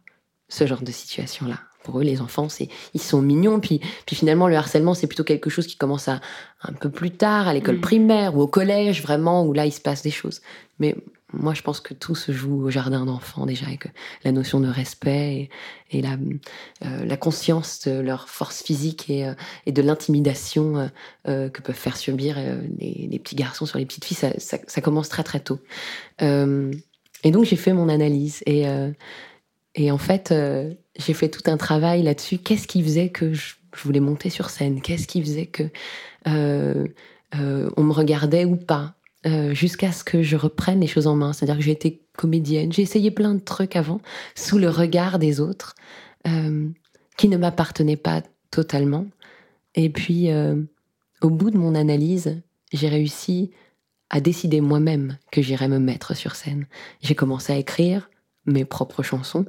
ce 0.48 0.66
genre 0.66 0.82
de 0.82 0.92
situation-là. 0.92 1.58
Pour 1.86 2.00
eux, 2.00 2.02
les 2.02 2.20
enfants, 2.20 2.48
c'est 2.48 2.68
ils 2.94 3.00
sont 3.00 3.22
mignons, 3.22 3.60
puis 3.60 3.80
puis 4.06 4.16
finalement 4.16 4.48
le 4.48 4.56
harcèlement, 4.56 4.94
c'est 4.94 5.06
plutôt 5.06 5.22
quelque 5.24 5.50
chose 5.50 5.68
qui 5.68 5.76
commence 5.76 6.08
à 6.08 6.20
un 6.62 6.72
peu 6.72 6.90
plus 6.90 7.12
tard, 7.12 7.46
à 7.46 7.54
l'école 7.54 7.76
Mm. 7.76 7.80
primaire 7.80 8.36
ou 8.36 8.40
au 8.42 8.48
collège, 8.48 9.02
vraiment, 9.02 9.44
où 9.46 9.52
là 9.52 9.66
il 9.66 9.72
se 9.72 9.80
passe 9.80 10.02
des 10.02 10.10
choses. 10.10 10.40
Mais 10.80 10.96
moi, 11.32 11.54
je 11.54 11.62
pense 11.62 11.80
que 11.80 11.92
tout 11.94 12.14
se 12.14 12.32
joue 12.32 12.64
au 12.66 12.70
jardin 12.70 13.04
d'enfants 13.04 13.46
déjà, 13.46 13.66
et 13.70 13.76
que 13.76 13.88
la 14.24 14.32
notion 14.32 14.58
de 14.60 14.68
respect 14.68 15.48
et, 15.90 15.98
et 15.98 16.02
la, 16.02 16.16
euh, 16.84 17.04
la 17.04 17.16
conscience 17.16 17.82
de 17.86 18.00
leur 18.00 18.28
force 18.28 18.62
physique 18.62 19.08
et, 19.10 19.26
euh, 19.26 19.34
et 19.66 19.72
de 19.72 19.82
l'intimidation 19.82 20.88
euh, 21.28 21.48
que 21.50 21.62
peuvent 21.62 21.74
faire 21.76 21.96
subir 21.96 22.36
les, 22.80 23.08
les 23.10 23.18
petits 23.20 23.36
garçons 23.36 23.66
sur 23.66 23.78
les 23.78 23.86
petites 23.86 24.04
filles, 24.04 24.16
ça, 24.16 24.30
ça- 24.38 24.58
ça 24.66 24.80
commence 24.80 25.08
très 25.08 25.24
très 25.24 25.40
tôt. 25.40 25.60
Et 26.20 27.30
donc 27.30 27.44
j'ai 27.44 27.56
fait 27.56 27.72
mon 27.72 27.88
analyse 27.88 28.42
et, 28.46 28.64
et 29.76 29.90
en 29.90 29.98
fait 29.98 30.32
euh, 30.32 30.72
j'ai 30.98 31.12
fait 31.12 31.28
tout 31.28 31.48
un 31.50 31.56
travail 31.56 32.02
là-dessus. 32.02 32.38
Qu'est-ce 32.38 32.66
qui 32.66 32.82
faisait 32.82 33.10
que 33.10 33.32
je, 33.32 33.54
voulais 33.84 34.00
monter 34.00 34.30
sur 34.30 34.50
scène? 34.50 34.80
Qu'est-ce 34.80 35.06
qui 35.06 35.20
faisait 35.20 35.46
que 35.46 35.64
euh, 36.26 36.86
euh, 37.38 37.70
on 37.76 37.82
me 37.82 37.92
regardait 37.92 38.44
ou 38.44 38.56
pas? 38.56 38.94
Jusqu'à 39.50 39.90
ce 39.90 40.04
que 40.04 40.22
je 40.22 40.36
reprenne 40.36 40.78
les 40.78 40.86
choses 40.86 41.08
en 41.08 41.16
main. 41.16 41.32
C'est-à-dire 41.32 41.56
que 41.56 41.62
j'ai 41.62 41.72
été 41.72 42.00
comédienne, 42.16 42.72
j'ai 42.72 42.82
essayé 42.82 43.10
plein 43.10 43.34
de 43.34 43.40
trucs 43.40 43.74
avant, 43.74 44.00
sous 44.36 44.56
le 44.56 44.70
regard 44.70 45.18
des 45.18 45.40
autres, 45.40 45.74
qui 47.16 47.28
ne 47.28 47.36
m'appartenaient 47.36 47.96
pas 47.96 48.22
totalement. 48.52 49.04
Et 49.74 49.90
puis, 49.90 50.28
au 51.22 51.30
bout 51.30 51.50
de 51.50 51.58
mon 51.58 51.74
analyse, 51.74 52.40
j'ai 52.72 52.88
réussi 52.88 53.50
à 54.10 54.20
décider 54.20 54.60
moi-même 54.60 55.18
que 55.32 55.42
j'irais 55.42 55.66
me 55.66 55.80
mettre 55.80 56.14
sur 56.14 56.36
scène. 56.36 56.68
J'ai 57.02 57.16
commencé 57.16 57.52
à 57.52 57.56
écrire 57.56 58.08
mes 58.44 58.64
propres 58.64 59.02
chansons, 59.02 59.44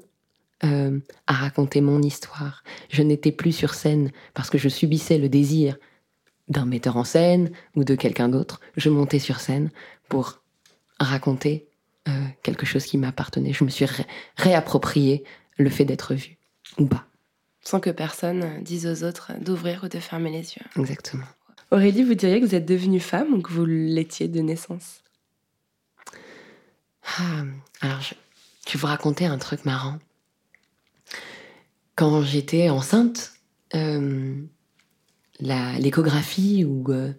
euh, 0.64 1.00
à 1.28 1.34
raconter 1.34 1.82
mon 1.82 2.02
histoire. 2.02 2.64
Je 2.90 3.04
n'étais 3.04 3.32
plus 3.32 3.52
sur 3.52 3.74
scène 3.74 4.12
parce 4.34 4.50
que 4.50 4.58
je 4.58 4.70
subissais 4.70 5.18
le 5.18 5.30
désir 5.30 5.78
d'un 6.48 6.66
metteur 6.66 6.98
en 6.98 7.04
scène 7.04 7.52
ou 7.76 7.84
de 7.84 7.96
quelqu'un 7.96 8.30
d'autre. 8.30 8.60
Je 8.76 8.90
montais 8.90 9.20
sur 9.20 9.40
scène 9.40 9.70
pour 10.10 10.42
raconter 11.00 11.68
euh, 12.08 12.26
quelque 12.42 12.66
chose 12.66 12.86
qui 12.86 12.98
m'appartenait. 12.98 13.54
Je 13.54 13.64
me 13.64 13.70
suis 13.70 13.86
ré- 13.86 14.08
réapproprié 14.38 15.24
le 15.58 15.70
fait 15.70 15.86
d'être 15.86 16.16
vue 16.16 16.38
ou 16.78 16.86
pas. 16.86 17.06
Sans 17.62 17.80
que 17.82 17.90
personne 17.90 18.64
dise 18.64 18.88
aux 18.88 19.04
autres 19.06 19.34
d'ouvrir 19.42 19.84
ou 19.84 19.90
de 19.90 20.00
fermer 20.00 20.32
les 20.32 20.54
yeux. 20.54 20.66
Exactement. 20.78 21.26
Aurélie, 21.70 22.04
vous 22.04 22.14
diriez 22.16 22.40
que 22.40 22.46
vous 22.46 22.56
êtes 22.56 22.66
devenue 22.66 23.02
femme 23.02 23.34
ou 23.34 23.42
que 23.42 23.52
vous 23.52 23.66
l'étiez 23.66 24.30
de 24.30 24.40
naissance? 24.40 25.02
Ah, 27.20 27.44
alors, 27.82 28.00
je, 28.02 28.14
je 28.68 28.74
vais 28.74 28.80
vous 28.80 28.88
raconter 28.88 29.26
un 29.26 29.38
truc 29.38 29.66
marrant? 29.66 30.00
Quand 31.98 32.22
j'étais 32.22 32.70
enceinte, 32.70 33.32
euh, 33.74 34.36
l'échographie 35.40 36.64
ou 36.64 36.92
euh, 36.92 37.12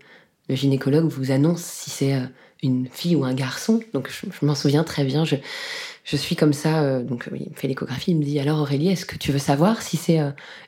le 0.48 0.54
gynécologue 0.54 1.08
vous 1.08 1.32
annonce 1.32 1.62
si 1.62 1.90
c'est 1.90 2.14
euh, 2.14 2.26
une 2.62 2.86
fille 2.86 3.16
ou 3.16 3.24
un 3.24 3.34
garçon. 3.34 3.80
Donc, 3.92 4.08
je, 4.08 4.46
m'en 4.46 4.54
souviens 4.54 4.84
très 4.84 5.02
bien. 5.02 5.24
Je, 5.24 6.16
suis 6.16 6.36
comme 6.36 6.52
ça. 6.52 7.00
donc, 7.02 7.28
il 7.34 7.50
me 7.50 7.56
fait 7.56 7.66
l'échographie. 7.66 8.12
Il 8.12 8.18
me 8.18 8.22
dit 8.22 8.38
Alors, 8.38 8.60
Aurélie, 8.60 8.88
est-ce 8.88 9.04
que 9.04 9.16
tu 9.16 9.32
veux 9.32 9.40
savoir 9.40 9.82
si 9.82 9.96
c'est 9.96 10.20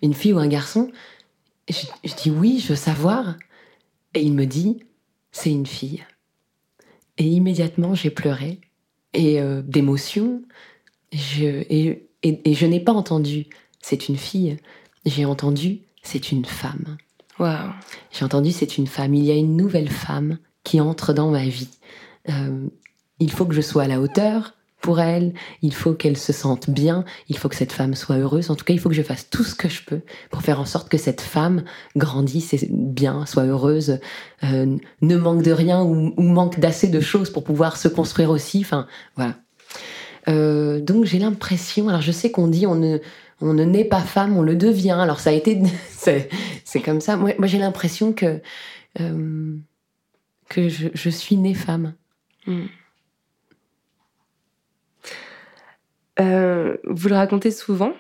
une 0.03 0.13
fille 0.13 0.33
ou 0.33 0.39
un 0.39 0.49
garçon? 0.49 0.91
Je, 1.69 2.15
dis 2.17 2.33
Oui, 2.33 2.59
je 2.61 2.71
veux 2.71 2.77
savoir. 2.77 3.37
Et 4.15 4.23
il 4.23 4.35
me 4.35 4.45
dit 4.45 4.81
C'est 5.31 5.53
une 5.53 5.67
fille. 5.67 6.05
Et 7.17 7.27
immédiatement, 7.27 7.95
j'ai 7.95 8.11
pleuré 8.11 8.61
et 9.15 9.41
d'émotion. 9.63 10.43
Et 11.13 12.09
je 12.25 12.67
n'ai 12.67 12.81
pas 12.81 12.93
entendu 12.93 13.47
c'est 13.81 14.09
une 14.09 14.17
fille, 14.17 14.59
j'ai 15.05 15.25
entendu 15.25 15.81
c'est 16.03 16.33
une 16.33 16.45
femme. 16.45 16.97
Waouh 17.39 17.73
J'ai 18.11 18.25
entendu 18.25 18.53
c'est 18.53 18.79
une 18.79 18.87
femme. 18.87 19.15
Il 19.15 19.25
y 19.25 19.31
a 19.31 19.35
une 19.37 19.57
nouvelle 19.57 19.91
femme 19.91 20.39
qui 20.65 20.81
entre 20.81 21.13
dans 21.13 21.31
ma 21.31 21.47
vie. 21.47 21.71
Euh, 22.29 22.67
il 23.19 23.31
faut 23.31 23.47
que 23.47 23.55
je 23.55 23.61
sois 23.61 23.85
à 23.85 23.89
la 23.89 24.01
hauteur 24.01 24.55
pour 24.81 25.01
elle, 25.01 25.35
il 25.61 25.75
faut 25.75 25.93
qu'elle 25.93 26.17
se 26.17 26.33
sente 26.33 26.71
bien, 26.71 27.05
il 27.29 27.37
faut 27.37 27.51
que 27.51 27.55
cette 27.55 27.73
femme 27.73 27.95
soit 27.95 28.17
heureuse. 28.17 28.51
En 28.51 28.57
tout 28.57 28.65
cas, 28.65 28.73
il 28.73 28.81
faut 28.81 28.89
que 28.89 28.95
je 28.95 29.03
fasse 29.03 29.29
tout 29.29 29.45
ce 29.45 29.55
que 29.55 29.69
je 29.69 29.83
peux 29.85 30.01
pour 30.31 30.41
faire 30.41 30.59
en 30.59 30.65
sorte 30.65 30.89
que 30.89 30.97
cette 30.97 31.21
femme 31.21 31.65
grandisse 31.97 32.55
bien, 32.71 33.27
soit 33.27 33.45
heureuse, 33.45 33.99
euh, 34.43 34.77
ne 35.03 35.17
manque 35.17 35.43
de 35.43 35.53
rien 35.53 35.83
ou, 35.83 36.15
manque 36.17 36.59
d'assez 36.59 36.89
de 36.89 37.01
choses 37.01 37.31
pour 37.31 37.45
pouvoir 37.45 37.77
se 37.77 37.89
construire 37.89 38.31
aussi. 38.31 38.61
Enfin, 38.65 38.87
voilà. 39.17 39.35
Euh, 40.29 40.81
donc 40.81 41.05
j'ai 41.05 41.19
l'impression, 41.19 41.89
alors 41.89 42.03
je 42.03 42.13
sais 42.13 42.31
qu'on 42.31 42.49
dit 42.49 42.67
on 42.67 42.75
ne, 42.75 42.99
on 43.41 43.55
ne 43.55 43.65
naît 43.65 43.85
pas 43.85 44.01
femme, 44.01 44.37
on 44.37 44.43
le 44.43 44.57
devient. 44.57 44.99
Alors 44.99 45.21
ça 45.21 45.31
a 45.31 45.33
été, 45.33 45.61
c'est 46.65 46.81
comme 46.85 47.01
ça. 47.01 47.17
Moi, 47.17 47.35
j'ai 47.45 47.59
l'impression 47.59 48.13
que 48.13 48.41
euh, 49.01 49.57
que 50.49 50.69
je, 50.69 51.11
suis 51.11 51.37
née 51.37 51.55
femme. 51.55 51.95
Hmm. 52.47 52.67
Euh, 56.19 56.77
vous 56.85 57.09
le 57.09 57.15
racontez 57.15 57.53
souvent, 57.53 57.93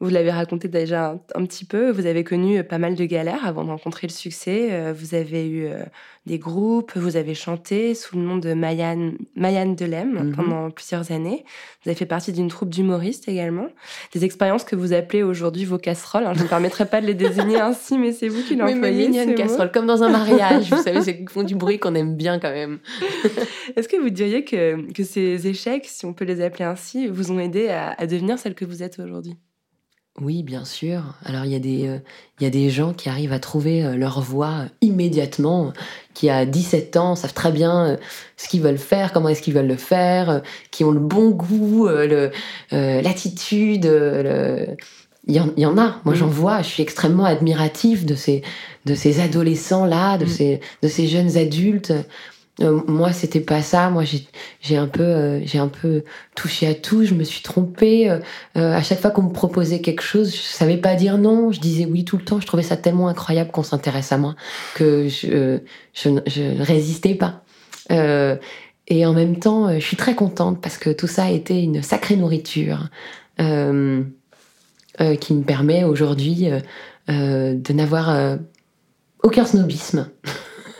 vous 0.00 0.10
l'avez 0.10 0.30
raconté 0.30 0.68
déjà 0.68 1.18
un, 1.34 1.44
petit 1.44 1.64
peu. 1.64 1.90
Vous 1.90 2.06
avez 2.06 2.22
connu 2.22 2.62
pas 2.62 2.78
mal 2.78 2.94
de 2.94 3.04
galères 3.04 3.44
avant 3.44 3.64
de 3.64 3.70
rencontrer 3.70 4.06
le 4.06 4.12
succès. 4.12 4.68
Euh, 4.70 4.94
vous 4.96 5.16
avez 5.16 5.44
eu 5.48 5.66
euh, 5.66 5.82
des 6.24 6.38
groupes, 6.38 6.92
vous 6.94 7.16
avez 7.16 7.34
chanté 7.34 7.94
sous 7.96 8.16
le 8.16 8.22
nom 8.22 8.36
de 8.36 8.54
Mayan, 8.54 9.12
Mayan 9.34 9.66
Delem 9.72 10.12
mhm. 10.12 10.36
pendant 10.36 10.70
plusieurs 10.70 11.10
années. 11.10 11.44
Vous 11.82 11.90
avez 11.90 11.98
fait 11.98 12.06
partie 12.06 12.30
d'une 12.30 12.46
troupe 12.46 12.68
d'humoristes 12.68 13.28
également. 13.28 13.66
Des 14.12 14.24
expériences 14.24 14.62
que 14.62 14.76
vous 14.76 14.92
appelez 14.92 15.24
aujourd'hui 15.24 15.64
vos 15.64 15.78
casseroles. 15.78 16.28
je 16.32 16.38
ne 16.38 16.44
me 16.44 16.48
permettrai 16.48 16.86
pas 16.86 17.00
de 17.00 17.06
les 17.06 17.14
désigner 17.14 17.58
ainsi, 17.58 17.98
mais 17.98 18.12
c'est 18.12 18.28
vous 18.28 18.42
qui 18.42 18.54
l'employez. 18.54 19.08
Oui, 19.08 19.34
casserole, 19.34 19.72
comme 19.72 19.86
dans 19.86 20.04
un 20.04 20.10
mariage. 20.10 20.70
vous 20.70 20.80
savez, 20.82 21.02
c'est 21.02 21.28
font 21.28 21.42
du 21.42 21.56
bruit 21.56 21.80
qu'on 21.80 21.96
aime 21.96 22.16
bien 22.16 22.38
quand 22.38 22.52
même. 22.52 22.78
Est-ce 23.76 23.88
que 23.88 23.96
vous 23.96 24.10
diriez 24.10 24.44
que, 24.44 24.92
que 24.92 25.02
ces 25.02 25.48
échecs, 25.48 25.86
si 25.86 26.06
on 26.06 26.12
peut 26.12 26.24
les 26.24 26.40
appeler 26.40 26.64
ainsi, 26.66 27.08
vous 27.08 27.32
ont 27.32 27.40
aidé 27.40 27.68
à 27.68 28.06
devenir 28.06 28.38
celle 28.38 28.54
que 28.54 28.64
vous 28.64 28.84
êtes 28.84 29.00
aujourd'hui? 29.00 29.36
Oui, 30.20 30.42
bien 30.42 30.64
sûr. 30.64 31.02
Alors 31.24 31.44
il 31.44 31.52
y, 31.52 31.54
a 31.54 31.60
des, 31.60 31.86
euh, 31.86 31.98
il 32.40 32.44
y 32.44 32.46
a 32.46 32.50
des 32.50 32.70
gens 32.70 32.92
qui 32.92 33.08
arrivent 33.08 33.32
à 33.32 33.38
trouver 33.38 33.84
euh, 33.84 33.96
leur 33.96 34.20
voie 34.20 34.64
immédiatement, 34.80 35.72
qui 36.14 36.28
à 36.28 36.44
17 36.44 36.96
ans 36.96 37.14
savent 37.14 37.34
très 37.34 37.52
bien 37.52 37.86
euh, 37.86 37.96
ce 38.36 38.48
qu'ils 38.48 38.62
veulent 38.62 38.78
faire, 38.78 39.12
comment 39.12 39.28
est-ce 39.28 39.42
qu'ils 39.42 39.54
veulent 39.54 39.68
le 39.68 39.76
faire, 39.76 40.42
qui 40.70 40.82
ont 40.82 40.90
le 40.90 41.00
bon 41.00 41.30
goût, 41.30 41.88
l'attitude. 42.72 43.84
Il, 45.26 45.34
y 45.34 45.40
en, 45.40 45.50
il 45.56 45.62
y 45.62 45.66
en 45.66 45.76
a, 45.76 46.00
moi 46.04 46.14
j'en 46.14 46.26
vois, 46.26 46.62
je 46.62 46.68
suis 46.68 46.82
extrêmement 46.82 47.24
admirative 47.24 48.06
de 48.06 48.14
ces, 48.14 48.42
de 48.86 48.94
ces 48.94 49.20
adolescents-là, 49.20 50.16
de, 50.16 50.24
mm. 50.24 50.28
ces, 50.28 50.60
de 50.82 50.88
ces 50.88 51.06
jeunes 51.06 51.36
adultes. 51.36 51.92
Euh, 52.60 52.80
moi, 52.86 53.12
c'était 53.12 53.40
pas 53.40 53.62
ça. 53.62 53.90
Moi, 53.90 54.04
j'ai 54.60 54.76
un 54.76 54.86
peu, 54.86 55.02
euh, 55.02 55.44
j'ai 55.44 55.58
un 55.58 55.68
peu 55.68 56.04
touché 56.34 56.66
à 56.66 56.74
tout. 56.74 57.04
Je 57.04 57.14
me 57.14 57.24
suis 57.24 57.42
trompée. 57.42 58.10
Euh, 58.10 58.20
à 58.54 58.82
chaque 58.82 59.00
fois 59.00 59.10
qu'on 59.10 59.22
me 59.22 59.32
proposait 59.32 59.80
quelque 59.80 60.02
chose, 60.02 60.34
je 60.34 60.40
savais 60.40 60.76
pas 60.76 60.94
dire 60.94 61.18
non. 61.18 61.52
Je 61.52 61.60
disais 61.60 61.86
oui 61.86 62.04
tout 62.04 62.16
le 62.16 62.24
temps. 62.24 62.40
Je 62.40 62.46
trouvais 62.46 62.62
ça 62.62 62.76
tellement 62.76 63.08
incroyable 63.08 63.50
qu'on 63.50 63.62
s'intéresse 63.62 64.12
à 64.12 64.18
moi 64.18 64.34
que 64.74 65.08
je, 65.08 65.60
je, 65.94 66.10
je 66.26 66.62
résistais 66.62 67.14
pas. 67.14 67.42
et 67.90 69.06
en 69.06 69.12
même 69.12 69.38
temps, 69.38 69.72
je 69.78 69.84
suis 69.84 69.96
très 69.96 70.14
contente 70.14 70.60
parce 70.60 70.78
que 70.78 70.90
tout 70.90 71.06
ça 71.06 71.24
a 71.24 71.30
été 71.30 71.62
une 71.62 71.82
sacrée 71.82 72.16
nourriture 72.16 72.88
qui 73.38 73.44
me 73.44 75.42
permet 75.44 75.84
aujourd'hui 75.84 76.48
de 77.08 77.72
n'avoir 77.72 78.38
aucun 79.22 79.44
snobisme. 79.44 80.08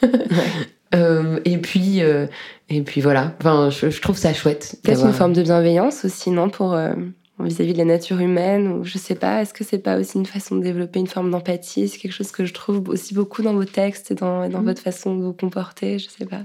Euh, 0.95 1.41
et 1.45 1.59
puis, 1.59 2.03
euh, 2.03 2.27
et 2.69 2.83
puis 2.83 3.01
voilà. 3.01 3.35
Enfin, 3.41 3.71
je, 3.71 4.01
trouve 4.01 4.17
ça 4.17 4.33
chouette. 4.33 4.77
C'est 4.85 5.01
une 5.01 5.13
forme 5.13 5.33
de 5.33 5.43
bienveillance 5.43 6.05
aussi, 6.05 6.31
non, 6.31 6.49
pour 6.49 6.73
euh, 6.73 6.93
vis-à-vis 7.39 7.73
de 7.73 7.79
la 7.79 7.85
nature 7.85 8.21
humaine 8.21 8.69
ou 8.69 8.85
je 8.85 8.99
sais 8.99 9.15
pas. 9.15 9.43
Est-ce 9.43 9.53
que 9.53 9.65
c'est 9.65 9.79
pas 9.79 9.99
aussi 9.99 10.17
une 10.17 10.27
façon 10.27 10.57
de 10.57 10.63
développer 10.63 10.99
une 10.99 11.07
forme 11.07 11.31
d'empathie? 11.31 11.89
C'est 11.89 11.99
quelque 11.99 12.13
chose 12.13 12.33
que 12.33 12.45
je 12.45 12.55
trouve 12.55 12.89
aussi 12.89 13.15
beaucoup 13.15 13.43
dans 13.43 13.55
vos 13.55 13.65
textes 13.65 14.11
et 14.11 14.15
dans, 14.15 14.49
dans 14.49 14.61
mm. 14.61 14.65
votre 14.65 14.83
façon 14.83 15.17
de 15.17 15.25
vous 15.25 15.33
comporter. 15.33 15.99
Je 15.99 16.09
sais 16.09 16.27
pas. 16.27 16.45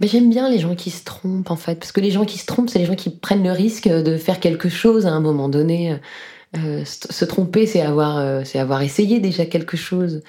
Mais 0.00 0.08
j'aime 0.08 0.30
bien 0.30 0.48
les 0.48 0.58
gens 0.58 0.74
qui 0.74 0.90
se 0.90 1.04
trompent 1.04 1.50
en 1.50 1.56
fait, 1.56 1.78
parce 1.78 1.92
que 1.92 2.00
les 2.00 2.10
gens 2.10 2.24
qui 2.24 2.38
se 2.38 2.46
trompent, 2.46 2.70
c'est 2.70 2.78
les 2.78 2.86
gens 2.86 2.96
qui 2.96 3.10
prennent 3.10 3.44
le 3.44 3.52
risque 3.52 3.86
de 3.86 4.16
faire 4.16 4.40
quelque 4.40 4.68
chose 4.70 5.06
à 5.06 5.10
un 5.10 5.20
moment 5.20 5.50
donné. 5.50 5.98
se 6.54 7.24
tromper, 7.26 7.66
c'est 7.66 7.82
avoir, 7.82 8.44
c'est 8.46 8.58
avoir 8.58 8.80
essayé 8.80 9.20
déjà 9.20 9.44
quelque 9.44 9.76
chose. 9.76 10.22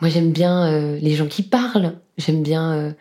Moi, 0.00 0.10
j'aime 0.10 0.32
bien 0.32 0.72
euh, 0.72 0.98
les 1.00 1.14
gens 1.14 1.26
qui 1.26 1.42
parlent. 1.42 1.98
J'aime 2.16 2.42
bien. 2.42 2.72
Euh, 2.72 2.92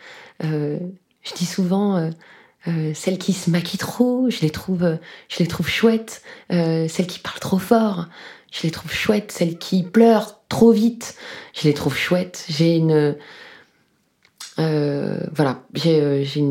euh, 0.43 0.79
je 1.23 1.33
dis 1.33 1.45
souvent 1.45 2.11
celles 2.93 3.17
qui 3.17 3.33
se 3.33 3.49
maquillent 3.49 3.79
trop. 3.79 4.29
Je 4.29 4.41
les 4.41 4.49
trouve, 4.49 4.97
je 5.29 5.39
les 5.39 5.47
trouve 5.47 5.67
chouettes. 5.67 6.21
celles 6.49 7.07
qui 7.07 7.19
parlent 7.19 7.39
trop 7.39 7.59
fort. 7.59 8.07
Je 8.51 8.63
les 8.63 8.71
trouve 8.71 8.91
chouettes. 8.93 9.31
Celles 9.31 9.57
qui 9.57 9.83
pleurent 9.83 10.41
trop 10.47 10.71
vite. 10.71 11.15
Je 11.53 11.67
les 11.67 11.73
trouve 11.73 11.95
chouettes. 11.95 12.45
J'ai 12.49 12.77
une 12.77 13.15
voilà, 14.57 15.63
j'ai 15.73 16.43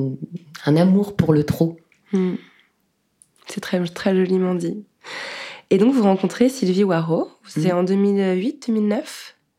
un 0.67 0.77
amour 0.77 1.17
pour 1.17 1.33
le 1.33 1.45
trop. 1.45 1.79
Hmm. 2.13 2.35
C'est 3.47 3.61
très, 3.61 3.83
très 3.85 4.15
joliment 4.15 4.55
dit. 4.55 4.85
Et 5.71 5.79
donc, 5.79 5.95
vous 5.95 6.03
rencontrez 6.03 6.49
Sylvie 6.49 6.85
Waro, 6.85 7.31
c'est 7.47 7.73
hmm. 7.73 7.79
en 7.79 7.85
2008-2009 7.85 9.03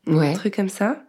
ouais. 0.08 0.28
un 0.28 0.32
truc 0.32 0.56
comme 0.56 0.68
ça. 0.68 1.02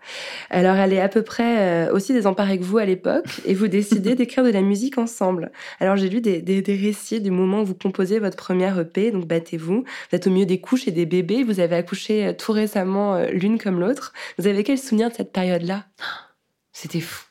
Alors 0.49 0.75
elle 0.75 0.93
est 0.93 1.01
à 1.01 1.09
peu 1.09 1.21
près 1.21 1.59
euh, 1.59 1.93
aussi 1.93 2.13
désemparée 2.13 2.59
que 2.59 2.63
vous 2.63 2.77
à 2.77 2.85
l'époque, 2.85 3.41
et 3.45 3.53
vous 3.53 3.67
décidez 3.67 4.15
d'écrire 4.15 4.43
de 4.43 4.49
la 4.49 4.61
musique 4.61 4.97
ensemble. 4.97 5.51
Alors 5.79 5.97
j'ai 5.97 6.09
lu 6.09 6.21
des, 6.21 6.41
des, 6.41 6.61
des, 6.61 6.75
récits 6.75 7.21
du 7.21 7.31
moment 7.31 7.61
où 7.61 7.65
vous 7.65 7.75
composez 7.75 8.19
votre 8.19 8.37
première 8.37 8.79
EP, 8.79 9.11
donc 9.11 9.27
battez-vous. 9.27 9.83
Vous 9.83 10.15
êtes 10.15 10.27
au 10.27 10.29
milieu 10.29 10.45
des 10.45 10.61
couches 10.61 10.87
et 10.87 10.91
des 10.91 11.05
bébés, 11.05 11.43
vous 11.43 11.59
avez 11.59 11.75
accouché 11.75 12.27
euh, 12.27 12.33
tout 12.33 12.51
récemment 12.51 13.15
euh, 13.15 13.27
l'une 13.31 13.57
comme 13.57 13.79
l'autre. 13.79 14.13
Vous 14.37 14.47
avez 14.47 14.63
quel 14.63 14.77
souvenir 14.77 15.09
de 15.09 15.15
cette 15.15 15.31
période-là? 15.31 15.85
C'était 16.71 17.01
fou. 17.01 17.25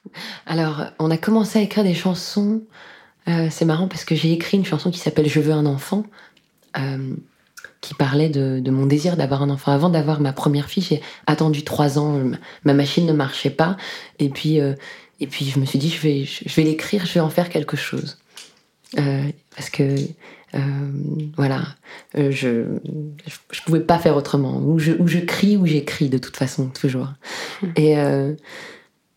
Alors 0.47 0.87
on 0.99 1.11
a 1.11 1.17
commencé 1.17 1.59
à 1.59 1.63
écrire 1.63 1.85
des 1.85 1.95
chansons. 1.95 2.63
Euh, 3.29 3.49
c'est 3.51 3.65
marrant 3.65 3.89
parce 3.89 4.05
que 4.05 4.15
j'ai 4.15 4.33
écrit 4.33 4.57
une 4.57 4.65
chanson 4.65 4.91
qui 4.91 4.99
s'appelle 4.99 5.29
Je 5.29 5.41
veux 5.41 5.53
un 5.53 5.67
enfant. 5.67 6.05
Euh, 7.79 7.88
qui 7.88 7.95
parlait 7.95 8.29
de, 8.29 8.71
mon 8.71 8.87
désir 8.87 9.17
d'avoir 9.17 9.43
un 9.43 9.51
enfant. 9.51 9.73
Avant 9.73 9.88
d'avoir 9.88 10.21
ma 10.21 10.33
première 10.33 10.69
fille, 10.69 10.83
j'ai 10.83 11.01
attendu 11.27 11.64
trois 11.64 11.99
ans, 11.99 12.21
ma 12.64 12.75
machine 12.75 13.07
ne 13.07 13.12
marchait 13.12 13.51
pas, 13.51 13.77
et 14.19 14.29
puis, 14.29 14.61
euh, 14.61 14.75
et 15.21 15.27
puis 15.27 15.47
je 15.47 15.59
me 15.59 15.64
suis 15.64 15.79
dit, 15.79 15.88
je 15.88 16.01
vais, 16.01 16.25
je 16.25 16.55
vais 16.55 16.64
l'écrire, 16.64 17.07
je 17.07 17.14
vais 17.14 17.21
en 17.21 17.31
faire 17.31 17.49
quelque 17.49 17.77
chose. 17.77 18.19
Euh, 18.99 19.23
parce 19.55 19.71
que, 19.71 19.97
euh, 20.55 20.59
voilà, 21.37 21.62
je, 22.14 22.79
je, 23.53 23.62
pouvais 23.64 23.81
pas 23.81 23.99
faire 23.99 24.17
autrement. 24.17 24.59
Ou 24.59 24.79
je, 24.79 24.93
ou 24.93 25.07
je 25.07 25.19
crie 25.19 25.57
ou 25.57 25.67
j'écris, 25.67 26.09
de 26.09 26.19
toute 26.19 26.37
façon, 26.37 26.69
toujours. 26.69 27.12
Mmh. 27.62 27.67
Et 27.77 27.97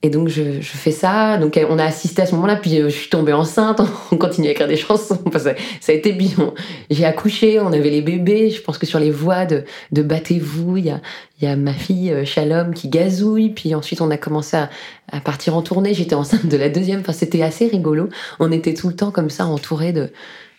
et 0.04 0.10
donc 0.10 0.30
je, 0.30 0.62
je, 0.62 0.72
fais 0.72 0.92
ça, 0.92 1.38
donc 1.38 1.60
on 1.70 1.78
a 1.78 1.84
assisté 1.84 2.24
à 2.24 2.26
ce 2.26 2.34
moment-là, 2.34 2.56
puis 2.56 2.80
euh, 2.80 2.90
je 2.90 2.96
suis 2.96 3.10
tombée 3.10 3.34
enceinte, 3.34 3.82
on 4.12 4.18
continue 4.18 4.48
à 4.48 4.52
écrire 4.52 4.68
des 4.68 4.76
chansons, 4.76 5.20
ça, 5.34 5.54
ça, 5.80 5.92
a 5.92 5.96
été 5.96 6.12
bien. 6.12 6.54
J'ai 6.90 7.06
accouché, 7.06 7.60
on 7.60 7.72
avait 7.72 7.92
les 7.92 8.02
bébés, 8.02 8.50
je 8.50 8.62
pense 8.62 8.80
que 8.80 8.88
sur 8.88 9.00
les 9.00 9.12
voix 9.12 9.46
de, 9.46 9.64
de 9.92 10.02
Battez-vous, 10.02 10.78
il 10.78 10.86
y 10.86 10.90
a, 10.90 11.02
y 11.40 11.46
a 11.46 11.56
ma 11.56 11.74
fille 11.74 12.12
euh, 12.12 12.26
Shalom 12.26 12.74
qui 12.74 12.88
gazouille, 12.90 13.50
puis 13.50 13.76
ensuite 13.76 14.02
on 14.02 14.10
a 14.10 14.18
commencé 14.18 14.58
à, 14.58 14.70
à 15.12 15.20
partir 15.20 15.56
en 15.56 15.62
tournée, 15.62 15.94
j'étais 15.94 16.16
enceinte 16.16 16.48
de 16.48 16.58
la 16.58 16.70
deuxième, 16.70 17.02
enfin 17.02 17.14
c'était 17.14 17.44
assez 17.44 17.68
rigolo, 17.68 18.10
on 18.40 18.52
était 18.52 18.74
tout 18.74 18.88
le 18.88 18.96
temps 18.96 19.12
comme 19.12 19.30
ça 19.30 19.46
entourés 19.46 19.94
de, 19.94 20.12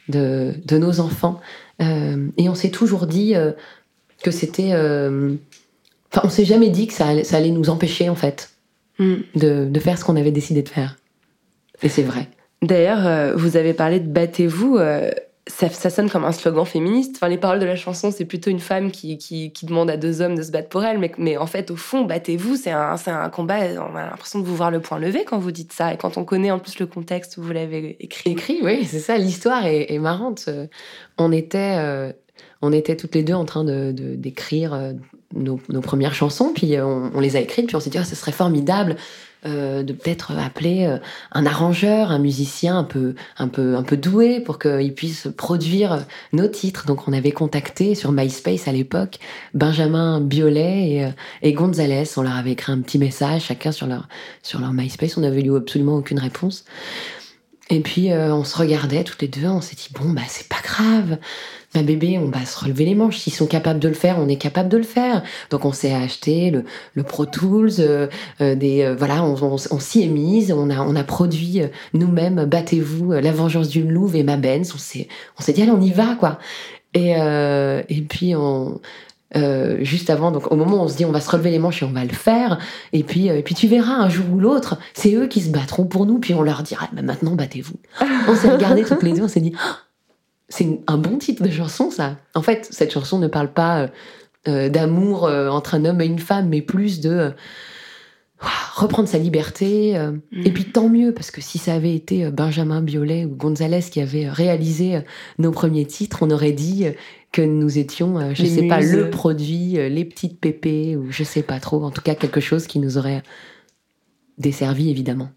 de, 0.09 0.55
de 0.65 0.79
nos 0.79 1.01
enfants, 1.01 1.41
euh, 1.81 2.29
et 2.37 2.49
on 2.49 2.55
s'est 2.55 2.71
toujours 2.71 3.07
dit 3.07 3.35
euh, 3.35 3.51
que 4.23 4.31
c'était... 4.31 4.71
Euh, 4.73 5.35
enfin 6.13 6.27
on 6.27 6.31
s'est 6.31 6.45
jamais 6.45 6.69
dit 6.69 6.87
que 6.87 6.93
ça, 6.93 7.25
ça 7.25 7.39
allait 7.39 7.51
nous 7.51 7.71
empêcher 7.71 8.09
en 8.09 8.15
fait 8.15 8.52
Mm. 8.99 9.15
de, 9.35 9.81
faire 9.81 9.99
ce 9.99 10.05
qu'on 10.05 10.17
avait 10.17 10.31
décidé 10.31 10.63
de 10.63 10.69
faire. 10.69 10.97
Et 11.83 11.89
c'est 11.89 12.03
vrai. 12.03 12.29
D'ailleurs, 12.61 13.07
euh, 13.07 13.35
vous 13.35 13.57
avez 13.57 13.75
parlé 13.75 14.01
de 14.01 14.09
battez-vous. 14.09 14.77
Euh, 14.77 15.11
ça, 15.49 15.91
sonne 15.91 16.09
comme 16.09 16.25
un 16.25 16.31
slogan 16.31 16.65
féministe. 16.65 17.17
Enfin, 17.17 17.29
les 17.29 17.39
paroles 17.39 17.59
de 17.59 17.67
la 17.67 17.75
chanson, 17.75 18.13
c'est 18.13 18.25
plutôt 18.25 18.51
une 18.51 18.61
femme 18.61 18.93
qui, 18.93 19.19
qui, 19.19 19.67
demande 19.67 19.91
à 19.91 19.97
deux 19.97 20.21
hommes 20.21 20.37
de 20.37 20.43
se 20.43 20.53
battre 20.53 20.69
pour 20.69 20.85
elle. 20.85 20.99
Mais, 20.99 21.11
mais 21.19 21.37
en 21.37 21.47
fait, 21.47 21.73
au 21.73 21.77
fond, 21.77 22.05
battez-vous, 22.05 22.55
c'est 22.55 22.71
un, 22.71 22.95
un 23.07 23.29
combat. 23.29 23.59
On 23.77 23.97
a 23.97 24.07
l'impression 24.07 24.39
de 24.39 24.45
vous 24.45 24.55
voir 24.55 24.71
le 24.71 24.81
point 24.81 25.01
levé 25.01 25.25
quand 25.25 25.39
vous 25.39 25.51
dites 25.51 25.73
ça. 25.73 25.93
Et 25.93 25.97
quand 25.97 26.17
on 26.17 26.25
connaît 26.25 26.53
en 26.53 26.61
plus 26.61 26.79
le 26.79 26.87
contexte 26.87 27.39
où 27.39 27.43
vous 27.43 27.53
l'avez 27.53 27.97
écrit. 27.99 28.31
Écrit, 28.31 28.61
oui, 28.63 28.85
c'est 28.85 29.01
ça. 29.01 29.19
L'histoire 29.19 29.67
est, 29.67 29.99
marrante. 29.99 30.49
On 31.19 31.33
était, 31.33 31.77
euh, 31.79 32.13
on 32.61 32.73
était 32.73 32.97
toutes 32.97 33.17
les 33.17 33.25
deux 33.25 33.35
en 33.35 33.45
train 33.45 33.65
de 33.65 33.91
d'écrire 33.91 34.95
nos, 35.35 35.81
premières 35.81 36.14
chansons, 36.14 36.53
puis 36.55 36.77
euh, 36.77 36.85
on, 36.87 37.21
les 37.21 37.37
a 37.37 37.40
écrites, 37.40 37.66
puis 37.66 37.77
on 37.77 37.81
s'est 37.81 37.90
dit, 37.90 37.99
oh, 38.01 38.05
ce 38.05 38.14
serait 38.14 38.33
formidable 38.33 38.97
euh, 39.45 39.83
de 39.83 39.92
peut-être 39.92 40.33
appeler 40.38 40.87
euh, 40.87 40.99
un 41.33 41.47
arrangeur, 41.47 42.11
un 42.11 42.18
musicien 42.18 42.79
un 42.79 42.85
peu, 42.85 43.14
un 43.38 43.49
peu, 43.49 43.77
un 43.77 43.83
peu 43.83 43.97
doué 43.97 44.40
pour 44.40 44.59
qu'il 44.59 44.95
puisse 44.95 45.29
produire 45.37 46.05
nos 46.33 46.47
titres. 46.47 46.87
Donc 46.87 47.09
on 47.09 47.12
avait 47.12 47.33
contacté 47.33 47.95
sur 47.95 48.12
MySpace 48.12 48.68
à 48.68 48.73
l'époque 48.73 49.18
Benjamin 49.55 50.21
Biolay 50.21 51.12
et, 51.42 51.53
Gonzalez. 51.53 52.05
On 52.16 52.23
leur 52.23 52.37
avait 52.37 52.53
écrit 52.53 52.73
un 52.73 52.81
petit 52.81 52.99
message 52.99 53.47
chacun 53.47 53.73
sur 53.73 53.87
leur, 53.87 54.09
sur 54.42 54.61
leur 54.61 54.73
MySpace. 54.73 55.16
On 55.16 55.23
n'avait 55.23 55.42
eu 55.42 55.57
absolument 55.57 55.97
aucune 55.97 56.21
réponse. 56.21 56.64
Et 57.71 57.81
puis 57.81 58.12
on 58.12 58.45
se 58.45 58.59
regardait 58.59 59.03
toutes 59.03 59.23
les 59.23 59.29
deux, 59.29 59.47
on 59.47 59.62
s'est 59.62 59.77
dit 59.77 59.88
bon 59.99 60.11
bah 60.11 60.23
c'est 60.29 60.49
pas 60.49 60.61
grave, 60.62 61.16
ma 61.75 61.83
bébé 61.83 62.19
on 62.19 62.27
va 62.27 62.45
se 62.45 62.59
relever 62.59 62.85
les 62.85 62.95
manches, 62.95 63.19
s'ils 63.19 63.33
sont 63.33 63.47
capables 63.47 63.81
de 63.81 63.89
le 63.89 63.95
faire, 63.95 64.19
on 64.19 64.29
est 64.29 64.37
capable 64.37 64.69
de 64.69 64.77
le 64.77 64.83
faire. 64.83 65.23
Donc 65.51 65.65
on 65.65 65.73
s'est 65.73 65.93
acheté 65.93 66.51
le, 66.51 66.65
le 66.95 67.03
Pro 67.03 67.27
Tools, 67.27 67.73
euh, 67.79 68.07
euh, 68.41 68.55
des 68.55 68.83
euh, 68.83 68.95
voilà, 68.95 69.25
on, 69.25 69.79
s'y 69.79 70.03
est 70.03 70.09
mise, 70.09 70.53
on 70.53 70.71
a 70.71 70.81
on 70.81 70.97
a 70.97 71.05
produit 71.05 71.63
euh, 71.63 71.69
nous-mêmes, 71.95 72.45
battez-vous, 72.45 73.13
euh, 73.13 73.21
la 73.21 73.33
vengeance 73.33 73.69
du 73.69 73.83
louve 73.83 74.17
et 74.17 74.23
ma 74.23 74.37
Benz, 74.37 74.73
on 74.75 74.79
s'est 74.79 75.09
on 75.39 75.43
s'est 75.43 75.53
dit 75.53 75.63
allez 75.63 75.71
on 75.71 75.81
y 75.81 75.93
va 75.93 76.17
quoi. 76.19 76.39
Et 76.95 77.13
et 77.13 78.03
puis 78.03 78.35
on 78.35 78.81
euh, 79.35 79.79
juste 79.81 80.11
avant, 80.11 80.31
donc 80.31 80.53
au 80.53 80.57
moment 80.57 80.79
où 80.79 80.81
on 80.81 80.89
se 80.89 80.97
dit 80.97 81.07
on 81.07 81.13
va 81.13 81.21
se 81.21 81.31
relever 81.31 81.51
les 81.51 81.59
manches 81.59 81.83
et 81.83 81.87
on 81.87 81.93
va 81.93 82.05
le 82.05 82.11
faire, 82.11 82.59
et 82.93 83.03
puis, 83.03 83.31
euh, 83.31 83.39
et 83.39 83.43
puis 83.43 83.55
tu 83.55 83.67
verras 83.67 83.95
un 83.95 84.11
jour 84.11 84.27
ou 84.31 84.39
l'autre, 84.39 84.77
c'est 84.93 85.15
eux 85.15 85.27
qui 85.27 85.41
se 85.41 85.49
battront 85.49 85.87
pour 85.87 86.05
nous, 86.05 86.19
puis 86.19 86.35
on 86.35 86.43
leur 86.43 86.63
dira 86.63 86.89
bah, 86.93 87.01
maintenant 87.01 87.33
battez-vous. 87.33 87.77
on 88.29 88.37
s'est 88.37 88.51
regardés 88.51 88.85
toutes 88.85 89.03
les 89.03 89.13
deux, 89.13 89.23
on 89.23 89.29
s'est 89.29 89.41
dit 89.41 89.55
Ah, 89.59 89.79
c'est 90.55 90.81
un 90.87 90.99
bon 90.99 91.17
titre 91.17 91.43
de 91.43 91.51
chanson 91.51 91.91
ça. 91.91 92.19
En 92.35 92.43
fait, 92.43 92.69
cette 92.71 92.93
chanson 92.93 93.19
ne 93.19 93.27
parle 93.29 93.53
pas 93.53 93.75
euh, 93.85 93.88
euh, 94.49 94.69
d'amour 94.69 95.25
euh, 95.25 95.49
entre 95.49 95.75
un 95.75 95.85
homme 95.87 96.01
et 96.03 96.07
une 96.07 96.19
femme, 96.19 96.49
mais 96.51 96.61
plus 96.61 97.01
de 97.01 97.11
euh, 97.11 97.31
reprendre 98.75 99.09
sa 99.09 99.19
liberté. 99.19 99.97
euh, 99.97 100.12
Mm. 100.31 100.47
Et 100.47 100.51
puis 100.51 100.65
tant 100.65 100.88
mieux, 100.91 101.15
parce 101.15 101.31
que 101.31 101.41
si 101.41 101.57
ça 101.59 101.73
avait 101.75 101.95
été 101.95 102.31
Benjamin 102.31 102.83
Biolay 102.83 103.25
ou 103.25 103.35
Gonzalez 103.35 103.81
qui 103.91 104.01
avait 104.01 104.27
euh, 104.27 104.33
réalisé 104.33 105.01
nos 105.38 105.53
premiers 105.53 105.87
titres, 105.87 106.19
on 106.21 106.31
aurait 106.31 106.53
dit 106.53 106.85
que 107.33 107.41
nous 107.41 107.79
étions, 107.79 108.35
je 108.35 108.43
Les 108.43 108.49
sais 108.51 108.69
pas, 108.69 108.81
le 108.81 109.09
produit, 109.09 109.79
les 109.88 110.05
petites 110.05 110.38
pépées, 110.38 110.97
ou 110.97 111.11
je 111.11 111.25
sais 111.25 111.43
pas 111.43 111.61
trop, 111.61 111.83
en 111.83 111.91
tout 111.91 112.03
cas 112.03 112.15
quelque 112.15 112.41
chose 112.41 112.67
qui 112.67 112.79
nous 112.79 112.99
aurait 112.99 113.23
desservi 114.37 114.91
évidemment. 114.91 115.31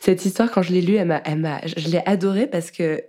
Cette 0.00 0.24
histoire, 0.24 0.50
quand 0.50 0.62
je 0.62 0.72
l'ai 0.72 0.80
lue, 0.80 0.94
elle 0.96 1.08
m'a, 1.08 1.20
elle 1.24 1.40
m'a, 1.40 1.60
je 1.66 1.74
je 1.76 1.88
l'ai 1.88 2.00
adorée 2.06 2.46
parce 2.46 2.70
que 2.70 3.02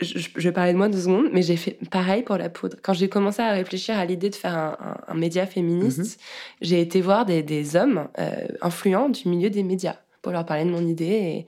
je, 0.00 0.28
vais 0.40 0.52
parler 0.52 0.72
de 0.72 0.78
moi 0.78 0.88
deux 0.88 1.00
secondes, 1.00 1.28
mais 1.32 1.42
j'ai 1.42 1.56
fait 1.56 1.78
pareil 1.90 2.22
pour 2.22 2.36
la 2.36 2.48
poudre. 2.50 2.76
Quand 2.82 2.92
j'ai 2.92 3.08
commencé 3.08 3.40
à 3.42 3.50
réfléchir 3.52 3.98
à 3.98 4.04
l'idée 4.04 4.28
de 4.30 4.34
faire 4.34 4.54
un, 4.56 4.76
un- 4.80 4.96
un 5.08 5.14
média 5.14 5.46
féministe, 5.46 5.98
Mhm. 5.98 6.06
j'ai 6.62 6.80
été 6.80 7.00
voir 7.00 7.24
des, 7.24 7.42
des 7.42 7.76
hommes 7.76 8.08
euh, 8.18 8.30
influents 8.60 9.08
du 9.08 9.28
milieu 9.28 9.48
des 9.50 9.62
médias 9.62 9.96
pour 10.22 10.32
leur 10.32 10.44
parler 10.44 10.64
de 10.64 10.70
mon 10.70 10.86
idée 10.86 11.04
et, 11.04 11.46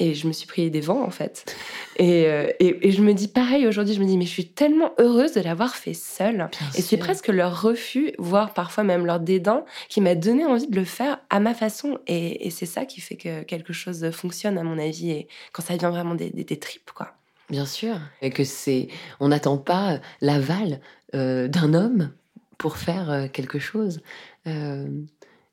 et 0.00 0.14
je 0.14 0.26
me 0.28 0.32
suis 0.32 0.46
pris 0.46 0.70
des 0.70 0.80
vents 0.80 1.02
en 1.02 1.10
fait. 1.10 1.44
Et, 2.00 2.26
euh, 2.26 2.46
et, 2.60 2.86
et 2.86 2.92
je 2.92 3.02
me 3.02 3.12
dis 3.12 3.26
pareil 3.26 3.66
aujourd'hui, 3.66 3.92
je 3.92 3.98
me 4.00 4.04
dis 4.06 4.16
mais 4.16 4.24
je 4.24 4.30
suis 4.30 4.46
tellement 4.50 4.92
heureuse 5.00 5.32
de 5.32 5.40
l'avoir 5.40 5.74
fait 5.74 5.94
seule. 5.94 6.48
Et 6.76 6.80
c'est 6.80 6.96
presque 6.96 7.26
leur 7.26 7.60
refus, 7.60 8.12
voire 8.18 8.54
parfois 8.54 8.84
même 8.84 9.04
leur 9.04 9.18
dédain, 9.18 9.64
qui 9.88 10.00
m'a 10.00 10.14
donné 10.14 10.44
envie 10.46 10.68
de 10.68 10.76
le 10.76 10.84
faire 10.84 11.18
à 11.28 11.40
ma 11.40 11.54
façon. 11.54 11.98
Et, 12.06 12.46
et 12.46 12.50
c'est 12.50 12.66
ça 12.66 12.84
qui 12.84 13.00
fait 13.00 13.16
que 13.16 13.42
quelque 13.42 13.72
chose 13.72 14.08
fonctionne, 14.12 14.58
à 14.58 14.62
mon 14.62 14.78
avis, 14.78 15.10
et 15.10 15.28
quand 15.52 15.62
ça 15.64 15.76
vient 15.76 15.90
vraiment 15.90 16.14
des, 16.14 16.30
des, 16.30 16.44
des 16.44 16.58
tripes, 16.60 16.92
quoi. 16.94 17.17
Bien 17.50 17.66
sûr. 17.66 17.98
Et 18.20 18.30
que 18.30 18.44
c'est, 18.44 18.88
on 19.20 19.28
n'attend 19.28 19.56
pas 19.56 19.98
l'aval 20.20 20.80
euh, 21.14 21.48
d'un 21.48 21.74
homme 21.74 22.10
pour 22.58 22.76
faire 22.76 23.10
euh, 23.10 23.26
quelque 23.28 23.58
chose. 23.58 24.02
Euh, 24.46 24.86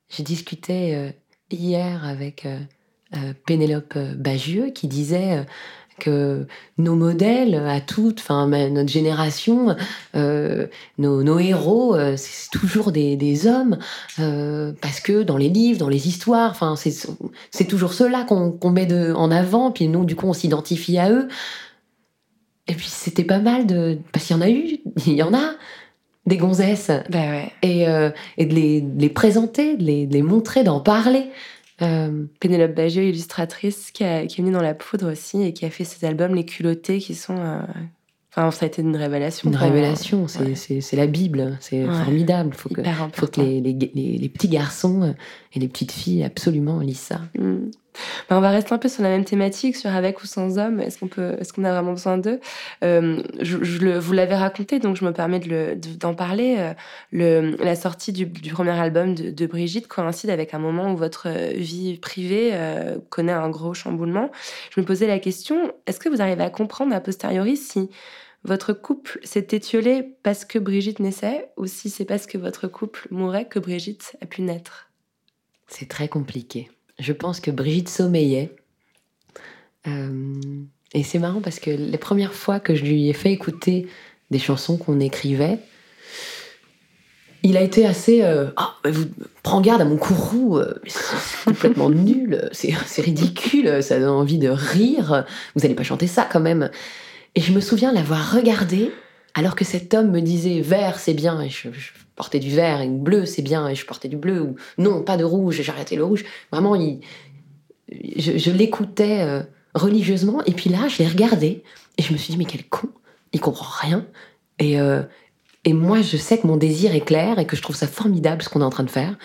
J'ai 0.09 0.23
discuté 0.23 0.95
euh, 0.95 1.11
hier 1.51 2.03
avec 2.03 2.45
euh, 2.45 2.59
euh, 3.15 3.33
Pénélope 3.45 3.93
euh, 3.95 4.13
Bagieux 4.15 4.71
qui 4.71 4.87
disait 4.87 5.39
euh, 5.39 5.43
que 5.99 6.45
nos 6.77 6.95
modèles 6.95 7.55
à 7.55 7.79
toutes, 7.79 8.19
enfin 8.19 8.47
notre 8.47 8.89
génération, 8.89 9.75
euh, 10.15 10.67
nos, 10.97 11.39
héros, 11.39 11.95
euh, 11.95 12.15
c'est 12.17 12.49
toujours 12.51 12.91
des, 12.91 13.47
hommes 13.47 13.77
euh, 14.19 14.73
parce 14.81 14.99
que 14.99 15.23
dans 15.23 15.37
les 15.37 15.49
livres, 15.49 15.79
dans 15.79 15.89
les 15.89 16.07
histoires, 16.07 16.51
enfin 16.51 16.75
c'est 16.75 17.65
toujours 17.65 17.93
ceux-là 17.93 18.23
qu'on 18.23 18.51
qu'on 18.51 18.71
met 18.71 18.85
de, 18.85 19.13
en 19.13 19.31
avant, 19.31 19.71
puis 19.71 19.87
nous 19.87 20.05
du 20.05 20.15
coup 20.15 20.27
on 20.27 20.33
s'identifie 20.33 20.97
à 20.97 21.11
eux. 21.11 21.27
Et 22.67 22.73
puis 22.73 22.87
c'était 22.87 23.23
pas 23.23 23.39
mal 23.39 23.65
de. 23.67 23.99
Parce 24.11 24.25
qu'il 24.25 24.35
y 24.35 24.39
en 24.39 24.41
a 24.41 24.49
eu, 24.49 24.79
il 25.05 25.13
y 25.13 25.23
en 25.23 25.33
a, 25.33 25.53
des 26.25 26.37
gonzesses. 26.37 26.91
Bah 27.09 27.19
ouais. 27.19 27.51
Et, 27.61 27.87
euh, 27.87 28.09
et 28.37 28.45
de, 28.45 28.53
les, 28.55 28.81
de 28.81 28.99
les 29.01 29.09
présenter, 29.09 29.77
de 29.77 29.83
les, 29.83 30.07
de 30.07 30.13
les 30.13 30.21
montrer, 30.23 30.63
d'en 30.63 30.79
parler. 30.79 31.25
Euh, 31.81 32.23
Pénélope 32.39 32.73
Bagieux, 32.73 33.03
illustratrice, 33.03 33.91
qui, 33.91 34.03
a- 34.05 34.25
qui 34.25 34.39
est 34.39 34.43
venue 34.43 34.53
dans 34.55 34.61
la 34.61 34.73
poudre 34.73 35.11
aussi 35.11 35.41
et 35.43 35.51
qui 35.53 35.65
a 35.65 35.69
fait 35.69 35.83
ces 35.83 36.05
albums 36.05 36.33
Les 36.33 36.45
culottés 36.45 36.99
qui 36.99 37.15
sont. 37.15 37.35
euh, 37.37 37.59
Enfin, 38.37 38.51
ça 38.51 38.65
a 38.65 38.67
été 38.67 38.81
une 38.81 38.95
révélation. 38.97 39.49
une 39.49 39.55
révélation, 39.55 40.27
c'est 40.27 40.41
Ouais. 40.43 40.81
la 40.97 41.07
Bible, 41.07 41.57
c'est 41.61 41.85
Ouais. 41.85 41.93
formidable. 42.03 42.53
Faut 42.53 42.67
que, 42.67 42.81
Hyper 42.81 43.09
faut 43.13 43.27
que 43.27 43.39
les, 43.39 43.61
les, 43.61 43.73
les- 43.93 44.17
les 44.17 44.29
petits 44.29 44.49
garçons 44.49 45.03
euh, 45.03 45.11
et 45.53 45.59
les 45.59 45.67
petites 45.69 45.93
filles 45.93 46.23
absolument 46.23 46.79
lisent 46.79 46.97
ça. 46.99 47.21
Mm. 47.39 47.69
Ben, 48.29 48.37
on 48.37 48.41
va 48.41 48.49
rester 48.49 48.73
un 48.73 48.77
peu 48.77 48.89
sur 48.89 49.03
la 49.03 49.09
même 49.09 49.25
thématique, 49.25 49.75
sur 49.75 49.93
avec 49.93 50.21
ou 50.21 50.27
sans 50.27 50.57
hommes. 50.57 50.79
Est-ce 50.79 50.99
qu'on 51.53 51.63
a 51.63 51.71
vraiment 51.71 51.93
besoin 51.93 52.17
d'eux? 52.17 52.39
Euh, 52.83 53.21
je, 53.41 53.97
Vous 53.97 54.13
l'avez 54.13 54.35
raconté, 54.35 54.79
donc 54.79 54.95
je 54.95 55.05
me 55.05 55.11
permets 55.11 55.39
d'en 55.39 56.13
parler. 56.13 56.73
Euh, 57.13 57.55
la 57.59 57.75
sortie 57.75 58.11
du, 58.11 58.27
premier 58.27 58.71
album 58.71 59.15
de, 59.15 59.45
Brigitte 59.45 59.87
coïncide 59.87 60.29
avec 60.29 60.53
un 60.53 60.59
moment 60.59 60.91
où 60.91 60.97
votre 60.97 61.27
euh, 61.27 61.51
vie 61.55 61.97
privée 61.97 62.53
connaît 63.09 63.31
un 63.31 63.49
gros 63.49 63.73
chamboulement. 63.73 64.31
Je 64.71 64.81
me 64.81 64.85
posais 64.85 65.07
la 65.07 65.19
question 65.19 65.71
est-ce 65.85 65.99
que 65.99 66.09
vous 66.09 66.21
arrivez 66.21 66.43
à 66.43 66.49
comprendre 66.49 66.95
a 66.95 66.99
posteriori 66.99 67.57
si 67.57 67.89
votre 68.43 68.73
couple 68.73 69.19
s'est 69.23 69.47
étiolé 69.51 70.15
parce 70.23 70.45
que 70.45 70.59
Brigitte 70.59 70.99
naissait 70.99 71.49
ou 71.57 71.65
si 71.65 71.89
c'est 71.89 72.05
parce 72.05 72.27
que 72.27 72.37
votre 72.37 72.67
couple 72.67 73.07
mourait 73.09 73.45
que 73.45 73.59
Brigitte 73.59 74.15
a 74.21 74.25
pu 74.25 74.43
naître? 74.43 74.91
C'est 75.67 75.89
très 75.89 76.07
compliqué. 76.07 76.69
Je 76.99 77.13
pense 77.13 77.39
que 77.39 77.51
Brigitte 77.51 77.89
sommeillait. 77.89 78.55
Euh, 79.87 80.33
et 80.93 81.03
c'est 81.03 81.19
marrant 81.19 81.41
parce 81.41 81.59
que 81.59 81.69
les 81.69 81.97
premières 81.97 82.33
fois 82.33 82.59
que 82.59 82.75
je 82.75 82.83
lui 82.83 83.09
ai 83.09 83.13
fait 83.13 83.31
écouter 83.31 83.87
des 84.31 84.39
chansons 84.39 84.77
qu'on 84.77 84.99
écrivait, 84.99 85.59
il 87.43 87.57
a 87.57 87.61
été 87.61 87.85
assez. 87.85 88.23
euh, 88.23 88.47
Ah, 88.55 88.75
mais 88.83 88.91
vous, 88.91 89.05
prends 89.43 89.61
garde 89.61 89.81
à 89.81 89.85
mon 89.85 89.97
courroux, 89.97 90.57
euh, 90.57 90.73
c'est 90.87 91.45
complètement 91.45 91.89
nul, 91.91 92.49
c'est 92.51 93.01
ridicule, 93.01 93.83
ça 93.83 93.99
donne 93.99 94.09
envie 94.09 94.39
de 94.39 94.49
rire, 94.49 95.25
vous 95.53 95.61
n'allez 95.61 95.75
pas 95.75 95.83
chanter 95.83 96.07
ça 96.07 96.27
quand 96.29 96.39
même. 96.39 96.71
Et 97.35 97.41
je 97.41 97.51
me 97.51 97.59
souviens 97.59 97.91
l'avoir 97.91 98.31
regardé 98.31 98.91
alors 99.35 99.55
que 99.55 99.65
cet 99.65 99.93
homme 99.93 100.09
me 100.11 100.21
disait 100.21 100.61
vert 100.61 100.97
c'est 100.97 101.13
bien 101.13 101.39
et 101.41 101.49
je, 101.49 101.69
je 101.71 101.91
portais 102.15 102.39
du 102.39 102.49
vert 102.49 102.81
et 102.81 102.87
bleu 102.87 103.25
c'est 103.25 103.41
bien 103.41 103.67
et 103.67 103.75
je 103.75 103.85
portais 103.85 104.07
du 104.07 104.15
bleu 104.15 104.41
ou 104.41 104.55
non 104.77 105.03
pas 105.03 105.17
de 105.17 105.23
rouge 105.23 105.59
et 105.59 105.63
j'ai 105.63 105.71
arrêté 105.71 105.95
le 105.95 106.05
rouge. 106.05 106.25
Vraiment, 106.51 106.75
il, 106.75 107.01
je, 108.17 108.37
je 108.37 108.51
l'écoutais 108.51 109.21
euh, 109.21 109.43
religieusement 109.75 110.43
et 110.45 110.53
puis 110.53 110.69
là 110.69 110.87
je 110.87 110.97
l'ai 110.97 111.07
regardé 111.07 111.63
et 111.97 112.01
je 112.01 112.11
me 112.13 112.17
suis 112.17 112.31
dit 112.31 112.37
mais 112.37 112.45
quel 112.45 112.67
con, 112.67 112.89
il 113.33 113.41
comprend 113.41 113.67
rien 113.69 114.07
et 114.57 114.79
euh, 114.79 115.03
et 115.65 115.73
moi 115.73 116.01
je 116.01 116.17
sais 116.17 116.37
que 116.39 116.47
mon 116.47 116.57
désir 116.57 116.95
est 116.95 117.05
clair 117.05 117.37
et 117.37 117.45
que 117.45 117.55
je 117.55 117.61
trouve 117.61 117.75
ça 117.75 117.87
formidable 117.87 118.41
ce 118.41 118.49
qu'on 118.49 118.61
est 118.61 118.65
en 118.65 118.69
train 118.69 118.83
de 118.83 118.89
faire. 118.89 119.15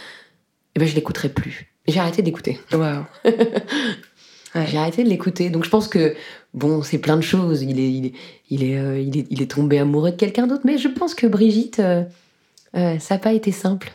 Et 0.74 0.80
ben 0.80 0.86
je 0.86 0.94
l'écouterai 0.94 1.28
plus. 1.28 1.72
J'ai 1.86 2.00
arrêté 2.00 2.22
d'écouter. 2.22 2.60
Ouais. 4.52 4.66
J'ai 4.66 4.78
arrêté 4.78 5.04
de 5.04 5.08
l'écouter. 5.08 5.48
Donc 5.48 5.64
je 5.64 5.70
pense 5.70 5.86
que, 5.86 6.16
bon, 6.54 6.82
c'est 6.82 6.98
plein 6.98 7.16
de 7.16 7.22
choses. 7.22 7.62
Il 7.62 7.78
est, 7.78 7.92
il 7.92 8.06
est, 8.06 8.12
il 8.50 8.64
est, 8.64 8.78
euh, 8.78 9.00
il 9.00 9.16
est, 9.16 9.26
il 9.30 9.42
est 9.42 9.50
tombé 9.50 9.78
amoureux 9.78 10.10
de 10.10 10.16
quelqu'un 10.16 10.46
d'autre. 10.46 10.62
Mais 10.64 10.78
je 10.78 10.88
pense 10.88 11.14
que 11.14 11.26
Brigitte, 11.26 11.80
euh, 11.80 12.04
euh, 12.76 12.98
ça 12.98 13.14
n'a 13.14 13.20
pas 13.20 13.32
été 13.32 13.52
simple 13.52 13.92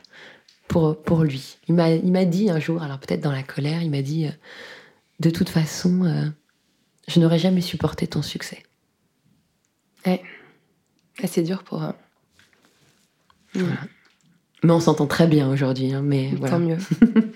pour, 0.67 1.01
pour 1.01 1.23
lui. 1.23 1.57
Il 1.67 1.75
m'a, 1.75 2.25
dit 2.25 2.49
un 2.49 2.59
jour, 2.59 2.81
alors 2.81 2.99
peut-être 2.99 3.21
dans 3.21 3.31
la 3.31 3.43
colère, 3.43 3.81
il 3.81 3.91
m'a 3.91 4.01
dit, 4.01 4.27
de 5.19 5.29
toute 5.29 5.49
façon, 5.49 6.33
je 7.07 7.19
n'aurais 7.19 7.39
jamais 7.39 7.61
supporté 7.61 8.07
ton 8.07 8.21
succès. 8.21 8.63
Ah, 10.05 10.17
c'est 11.27 11.43
dur 11.43 11.63
pour 11.63 11.83
eux. 11.83 13.61
Mais 14.63 14.71
on 14.71 14.79
s'entend 14.79 15.07
très 15.07 15.27
bien 15.27 15.49
aujourd'hui. 15.49 15.93
hein, 15.93 16.01
mais 16.03 16.31
voilà. 16.35 16.55
Tant 16.55 16.59
mieux. 16.59 16.77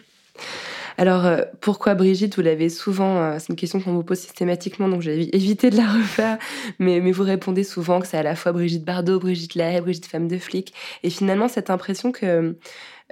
Alors, 1.00 1.26
euh, 1.26 1.44
pourquoi 1.62 1.96
Brigitte 1.96 2.36
Vous 2.36 2.42
l'avez 2.42 2.68
souvent, 2.70 3.16
euh, 3.22 3.38
c'est 3.40 3.48
une 3.50 3.56
question 3.56 3.80
qu'on 3.80 3.94
vous 3.94 4.04
pose 4.04 4.20
systématiquement, 4.20 4.90
donc 4.90 5.02
j'ai 5.02 5.34
évité 5.34 5.70
de 5.70 5.78
la 5.78 5.88
refaire, 5.94 6.38
mais, 6.78 7.00
mais 7.00 7.14
vous 7.14 7.24
répondez 7.24 7.64
souvent 7.64 8.02
que 8.02 8.08
c'est 8.08 8.18
à 8.18 8.24
la 8.24 8.36
fois 8.36 8.52
Brigitte 8.52 8.84
Bardot, 8.84 9.18
Brigitte 9.18 9.56
Lahaye, 9.56 9.80
Brigitte 9.80 10.08
femme 10.08 10.28
de 10.28 10.38
flic. 10.38 10.74
Et 11.04 11.10
finalement, 11.10 11.48
cette 11.48 11.70
impression 11.70 12.12
que 12.12 12.26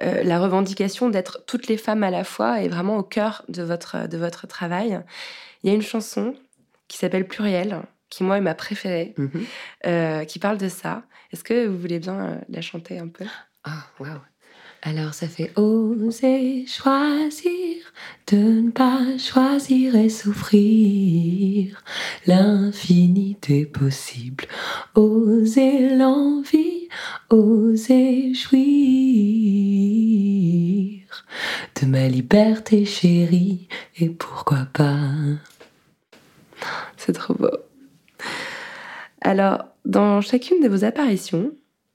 euh, 0.03 0.23
la 0.23 0.37
revendication 0.39 1.09
d'être 1.09 1.45
toutes 1.47 1.67
les 1.67 1.77
femmes 1.77 2.03
à 2.03 2.11
la 2.11 2.25
fois 2.25 2.61
est 2.61 2.67
vraiment 2.67 2.97
au 2.97 3.03
cœur 3.03 3.45
de 3.47 3.63
votre, 3.63 4.09
de 4.09 4.17
votre 4.17 4.47
travail. 4.47 4.99
Il 5.63 5.69
y 5.69 5.71
a 5.71 5.75
une 5.75 5.81
chanson 5.81 6.35
qui 6.89 6.97
s'appelle 6.97 7.25
Pluriel, 7.25 7.83
qui 8.09 8.25
moi 8.25 8.37
est 8.37 8.41
ma 8.41 8.53
préférée, 8.53 9.13
Mhm. 9.17 9.45
euh, 9.85 10.25
qui 10.25 10.39
parle 10.39 10.57
de 10.57 10.67
ça. 10.67 11.03
Est-ce 11.31 11.43
que 11.45 11.67
vous 11.67 11.77
voulez 11.77 11.99
bien 11.99 12.41
la 12.49 12.61
chanter 12.61 12.99
un 12.99 13.07
peu? 13.07 13.25
Ah, 13.63 13.85
waouh. 13.99 14.19
Alors 14.89 15.13
ça 15.13 15.27
fait 15.27 15.51
oser 15.57 16.65
choisir 16.65 17.75
de 18.27 18.37
ne 18.37 18.71
pas 18.71 19.17
choisir 19.17 19.97
et 19.97 20.07
souffrir 20.07 21.83
l'infinité 22.25 23.65
possible. 23.65 24.45
Oser 24.95 25.93
l'envie, 25.93 26.87
oser 27.29 28.33
jouir 28.33 28.55
de 31.81 31.85
ma 31.85 32.07
liberté 32.07 32.85
chérie 32.85 33.67
et 33.97 34.07
pourquoi 34.07 34.67
pas? 34.71 35.09
C'est 36.95 37.11
trop 37.11 37.33
beau. 37.33 37.57
Alors, 39.19 39.65
dans 39.83 40.21
chacune 40.21 40.63
de 40.63 40.69
vos 40.69 40.85
apparitions, 40.85 41.51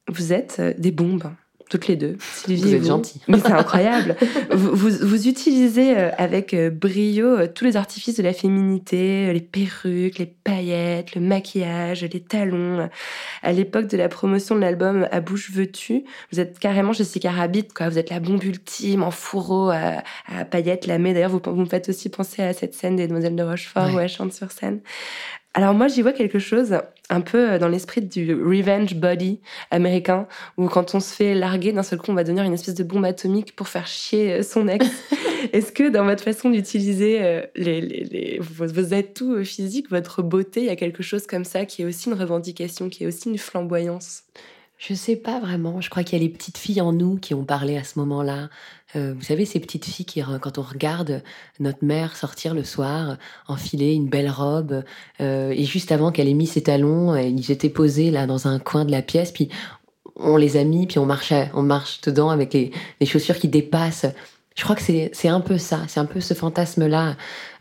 vous 0.09 0.35
êtes 0.35 0.61
des 0.79 0.91
bombes, 0.91 1.33
toutes 1.73 1.89
les 1.89 1.97
deux. 1.97 2.17
Sylvie 2.21 2.61
Vous 2.63 2.75
êtes 2.75 2.85
gentille. 2.85 3.23
Mais 3.29 3.39
c'est 3.39 3.51
incroyable. 3.53 4.15
vous, 4.53 4.77
vous- 4.77 5.07
vous 5.07 5.27
utilisez 5.29 5.97
euh, 5.97 6.11
avec 6.19 6.53
euh, 6.53 6.69
brio 6.69 7.27
euh, 7.27 7.47
tous 7.47 7.65
les 7.65 7.77
artifices 7.77 8.17
de 8.19 8.23
la 8.23 8.35
féminité, 8.35 9.33
les 9.33 9.41
perruques, 9.41 10.19
les 10.19 10.27
paillettes, 10.27 11.15
le 11.15 11.23
maquillage, 11.23 12.03
les 12.05 12.21
talons. 12.21 12.91
À 13.43 13.53
l'époque 13.53 13.87
de 13.87 13.97
la 13.97 14.09
promotion 14.11 14.55
de 14.55 14.61
l'album 14.61 15.09
À 15.11 15.21
bouche 15.21 15.51
veux-tu, 15.51 16.05
vous 16.31 16.41
êtes 16.41 16.59
carrément 16.59 16.93
Jessica 16.93 17.31
Rabbit, 17.31 17.69
quoi. 17.75 17.89
Vous 17.89 17.99
êtes 17.99 18.11
la 18.11 18.21
bombe 18.21 18.45
ultime 18.45 19.03
en 19.03 19.11
fourreau 19.11 19.71
à, 19.71 20.03
à 20.27 20.45
paillettes 20.45 20.87
lamées. 20.87 21.15
D'ailleurs, 21.15 21.31
vous, 21.31 21.41
vous 21.45 21.57
me 21.63 21.65
faites 21.67 21.89
aussi 21.89 22.11
penser 22.11 22.43
à 22.43 22.53
cette 22.53 22.75
scène 22.75 22.97
des 22.97 23.07
Demoiselles 23.07 23.37
de 23.37 23.43
Rochefort 23.43 23.87
Ouais. 23.87 23.95
où 23.95 23.99
elle 24.01 24.09
chante 24.11 24.33
sur 24.35 24.51
scène. 24.53 24.81
Alors 25.55 25.75
moi, 25.75 25.87
j'y 25.89 26.01
vois 26.01 26.13
quelque 26.13 26.39
chose 26.39 26.79
un 27.11 27.21
peu 27.21 27.53
euh, 27.53 27.59
dans 27.59 27.69
l'esprit 27.69 28.01
du 28.01 28.33
revenge 28.35 28.95
body 28.95 29.39
américain, 29.71 30.27
où 30.57 30.67
quand 30.69 30.95
on 30.95 31.01
se 31.01 31.15
fait 31.15 31.35
larguer, 31.35 31.73
d'un 31.73 31.83
seul 31.83 31.99
coup, 31.99 32.11
on 32.11 32.15
va 32.15 32.25
devenir 32.25 32.45
une 32.45 32.55
espèce 32.55 32.75
de 32.75 32.85
bombe 32.85 33.05
atomique 33.05 33.55
pour 33.55 33.69
faire 33.69 33.87
chier 33.87 34.33
euh, 34.33 34.43
son 34.43 34.67
ex. 34.69 34.87
Est-ce 35.53 35.73
que 35.73 35.91
dans 35.91 36.05
votre 36.05 36.23
façon 36.25 36.49
d'utiliser 36.49 37.23
euh, 37.23 37.43
les, 37.55 37.83
les, 37.83 38.05
les- 38.05 38.39
vos, 38.41 38.67
vos 38.67 38.95
atouts 38.95 39.45
physiques, 39.45 39.91
votre 39.91 40.23
beauté, 40.23 40.61
il 40.61 40.67
y 40.67 40.71
a 40.71 40.77
quelque 40.77 41.03
chose 41.03 41.27
comme 41.27 41.45
ça 41.45 41.67
qui 41.67 41.83
est 41.83 41.85
aussi 41.85 42.09
une 42.09 42.15
revendication, 42.15 42.89
qui 42.89 43.05
est 43.05 43.07
aussi 43.07 43.29
une 43.29 43.39
flamboyance? 43.39 44.23
Je 44.85 44.95
sais 44.95 45.15
pas 45.15 45.39
vraiment. 45.39 45.81
Je 45.81 45.89
crois 45.91 46.03
qu'il 46.03 46.19
y 46.19 46.21
a 46.21 46.25
les 46.25 46.29
petites 46.29 46.59
filles 46.59 46.81
en 46.81 46.93
nous 46.93 47.17
qui 47.17 47.35
ont 47.35 47.45
parlé 47.45 47.77
à 47.77 47.85
ce 47.85 48.01
moment-là. 48.01 48.49
Euh, 48.97 49.15
vous 49.17 49.23
savez, 49.23 49.45
ces 49.45 49.61
petites 49.61 49.85
filles 49.85 50.05
qui, 50.05 50.21
quand 50.41 50.59
on 50.59 50.63
regarde 50.63 51.23
notre 51.61 51.85
mère 51.85 52.17
sortir 52.17 52.53
le 52.53 52.65
soir, 52.65 53.17
enfiler 53.47 53.93
une 53.93 54.09
belle 54.09 54.29
robe, 54.29 54.83
euh, 55.21 55.51
et 55.51 55.63
juste 55.63 55.93
avant 55.93 56.11
qu'elle 56.11 56.27
ait 56.27 56.35
mis 56.35 56.49
ses 56.49 56.65
talons, 56.65 57.15
ils 57.15 57.53
étaient 57.53 57.69
posés 57.69 58.11
là 58.11 58.27
dans 58.27 58.49
un 58.49 58.59
coin 58.59 58.85
de 58.85 58.91
la 58.91 59.03
pièce, 59.03 59.31
puis 59.31 59.51
on 60.17 60.37
les 60.37 60.57
a 60.57 60.65
mis, 60.65 60.89
puis 60.89 60.99
on 60.99 61.07
marchait, 61.07 61.49
on 61.55 61.63
marche 61.63 62.01
dedans 62.01 62.31
avec 62.31 62.53
les, 62.53 62.73
les 62.99 63.07
chaussures 63.07 63.39
qui 63.39 63.47
dépassent. 63.47 64.07
Je 64.55 64.65
crois 64.65 64.77
que 64.77 64.83
c'est 64.83 65.29
un 65.29 65.41
peu 65.41 65.59
ça, 65.59 65.81
c'est 65.89 66.01
un 66.01 66.05
peu 66.05 66.21
ce 66.21 66.35
fantasme-là 66.35 67.17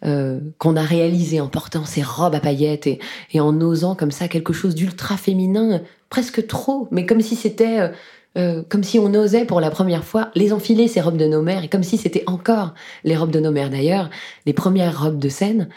euh, 0.06 0.40
qu'on 0.58 0.76
a 0.76 0.82
réalisé 0.82 1.40
en 1.40 1.48
portant 1.48 1.86
ces 1.86 2.04
robes 2.04 2.36
à 2.36 2.40
paillettes 2.40 2.88
et, 2.88 3.00
en 3.40 3.60
osant 3.62 3.96
comme 3.96 4.12
ça 4.12 4.28
quelque 4.28 4.54
chose 4.54 4.76
d'ultra 4.76 5.18
féminin, 5.18 5.82
presque 6.10 6.48
trop, 6.48 6.88
mais 6.92 7.06
comme 7.06 7.22
si 7.22 7.36
c'était, 7.36 7.80
euh, 7.80 7.90
euh, 8.38 8.64
comme 8.68 8.84
si 8.84 9.00
on 9.00 9.14
osait 9.14 9.46
pour 9.46 9.62
la 9.62 9.72
première 9.72 10.04
fois 10.04 10.32
les 10.36 10.54
enfiler 10.54 10.88
ces 10.88 11.02
robes 11.02 11.18
de 11.18 11.28
nos 11.28 11.42
mères, 11.42 11.64
et 11.64 11.70
comme 11.70 11.84
si 11.84 11.98
c'était 11.98 12.24
encore 12.28 12.74
les 13.04 13.16
robes 13.16 13.32
de 13.32 13.40
nos 13.40 13.52
mères. 13.52 13.70
D'ailleurs, 13.70 14.10
les 14.46 14.54
premières 14.54 15.04
robes 15.04 15.20
de 15.20 15.30
scène, 15.30 15.70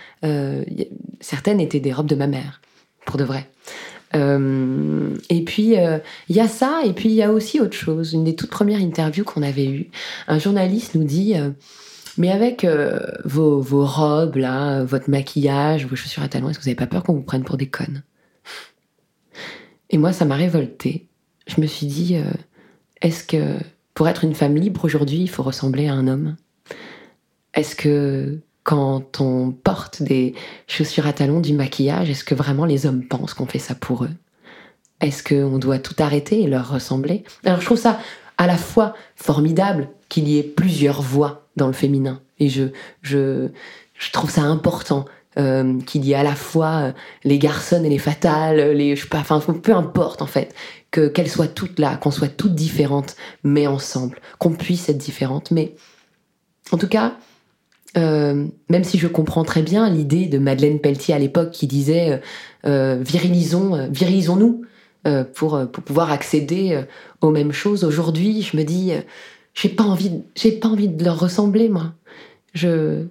certaines 1.21 1.61
étaient 1.61 1.81
des 1.81 1.93
robes 1.93 2.09
de 2.09 2.17
ma 2.17 2.27
mère, 2.27 2.61
pour 3.07 3.17
de 3.17 3.25
vrai. 3.25 3.49
Euh, 4.15 5.17
et 5.29 5.45
puis 5.45 5.79
euh, 5.79 5.99
il 6.29 6.37
y 6.37 6.41
a 6.41 6.49
ça, 6.49 6.83
et 6.85 6.93
puis 6.93 7.09
il 7.09 7.15
y 7.15 7.23
a 7.23 7.33
aussi 7.33 7.61
autre 7.61 7.77
chose. 7.77 8.13
Une 8.13 8.25
des 8.25 8.37
toutes 8.37 8.51
premières 8.51 8.81
interviews 8.81 9.25
qu'on 9.25 9.43
avait 9.43 9.67
eues, 9.67 9.91
un 10.29 10.39
journaliste 10.39 10.95
nous 10.95 11.05
dit. 11.05 11.35
euh, 11.37 11.51
mais 12.17 12.31
avec 12.31 12.65
vos, 13.25 13.61
vos 13.61 13.85
robes, 13.85 14.37
là, 14.37 14.85
votre 14.85 15.11
maquillage, 15.11 15.85
vos 15.87 15.97
chaussures 15.97 16.23
à 16.23 16.29
talons, 16.29 16.49
est-ce 16.49 16.61
que 16.61 16.63
vous 16.63 16.71
n'avez 16.71 16.77
pas 16.77 16.87
peur 16.87 17.03
qu'on 17.03 17.15
vous 17.15 17.23
prenne 17.23 17.43
pour 17.43 17.57
des 17.57 17.69
connes? 17.69 18.05
Et 19.91 19.99
moi, 19.99 20.13
ça 20.13 20.25
m'a 20.25 20.37
révoltée. 20.37 21.09
Je 21.49 21.61
me 21.61 21.67
suis 21.67 21.89
dit, 21.89 22.17
est-ce 23.03 23.25
que 23.25 23.59
pour 23.95 24.07
être 24.07 24.23
une 24.23 24.37
femme 24.37 24.55
libre 24.55 24.85
aujourd'hui, 24.85 25.23
il 25.23 25.29
faut 25.29 25.43
ressembler 25.43 25.89
à 25.89 25.95
un 25.95 26.07
homme? 26.07 26.37
Est-ce 27.53 27.75
que 27.75 28.39
quand 28.65 29.21
on 29.21 29.53
porte 29.53 30.03
des 30.03 30.35
chaussures 30.67 31.07
à 31.07 31.13
talons, 31.13 31.41
du 31.41 31.53
maquillage, 31.53 32.11
est-ce 32.11 32.25
que 32.25 32.35
vraiment 32.35 32.65
les 32.65 32.87
hommes 32.87 33.05
pensent 33.05 33.35
qu'on 33.35 33.47
fait 33.47 33.59
ça 33.59 33.75
pour 33.75 34.05
eux? 34.05 34.11
Est-ce 35.01 35.23
qu'on 35.23 35.59
doit 35.59 35.79
tout 35.79 35.95
arrêter 35.99 36.43
et 36.43 36.47
leur 36.47 36.71
ressembler? 36.71 37.25
Alors 37.45 37.61
je 37.61 37.67
trouve 37.67 37.79
ça 37.79 38.01
à 38.39 38.47
la 38.47 38.57
fois 38.57 38.95
formidable 39.17 39.91
qu'il 40.09 40.29
y 40.29 40.39
ait 40.39 40.43
plusieurs 40.43 41.03
voix 41.03 41.47
dans 41.57 41.67
le 41.67 41.75
féminin. 41.75 42.21
Et 42.39 42.49
je, 42.49 42.65
je, 43.03 43.49
trouve 44.13 44.31
ça 44.31 44.43
important 44.43 45.05
euh, 45.39 45.79
qu'il 45.83 46.05
y 46.05 46.13
ait 46.13 46.17
à 46.17 46.23
la 46.23 46.35
fois 46.35 46.69
euh, 46.69 46.93
les 47.23 47.39
garçons 47.39 47.85
et 47.85 47.89
les 47.89 47.99
fatales, 47.99 48.73
les, 48.73 48.97
je 48.97 49.03
sais 49.03 49.09
pas, 49.09 49.19
enfin, 49.19 49.41
peu 49.41 49.75
importe 49.75 50.23
en 50.23 50.27
fait, 50.27 50.55
que 50.91 51.07
qu'elles 51.07 51.31
soient 51.31 51.49
toutes 51.49 51.79
là, 51.79 51.97
qu'on 51.97 52.11
soit 52.11 52.29
toutes 52.29 52.55
différentes, 52.55 53.17
mais 53.43 53.67
ensemble, 53.67 54.21
qu'on 54.39 54.55
puisse 54.55 54.89
être 54.89 54.99
différentes. 54.99 55.51
Mais 55.51 55.75
en 56.73 56.79
tout 56.79 56.89
cas, 56.89 57.17
euh, 57.97 58.47
même 58.69 58.85
si 58.85 58.99
je 58.99 59.07
comprends 59.07 59.45
très 59.45 59.63
bien 59.63 59.89
l'idée 59.89 60.27
de 60.27 60.39
Madeleine 60.39 60.81
Pelletier 60.81 61.15
à 61.15 61.19
l'époque 61.19 61.53
qui 61.53 61.67
disait 61.67 62.13
euh, 62.13 62.19
euh, 62.67 63.03
virilisons, 63.03 63.89
virilisons-nous 63.91 64.65
pour, 65.35 65.61
pouvoir 65.69 66.11
accéder 66.11 66.83
aux 67.21 67.31
mêmes 67.31 67.53
choses. 67.53 67.85
Aujourd'hui, 67.85 68.41
je 68.41 68.57
me 68.57 68.63
dis, 68.63 68.93
j'ai 69.53 69.69
pas 69.69 69.85
envie, 69.85 70.23
j'ai 70.35 70.53
pas 70.53 70.69
envie 70.69 70.89
de 70.89 71.05
leur 71.05 71.21
ressembler, 71.21 71.69
moi. 71.69 71.93
Je, 72.55 73.05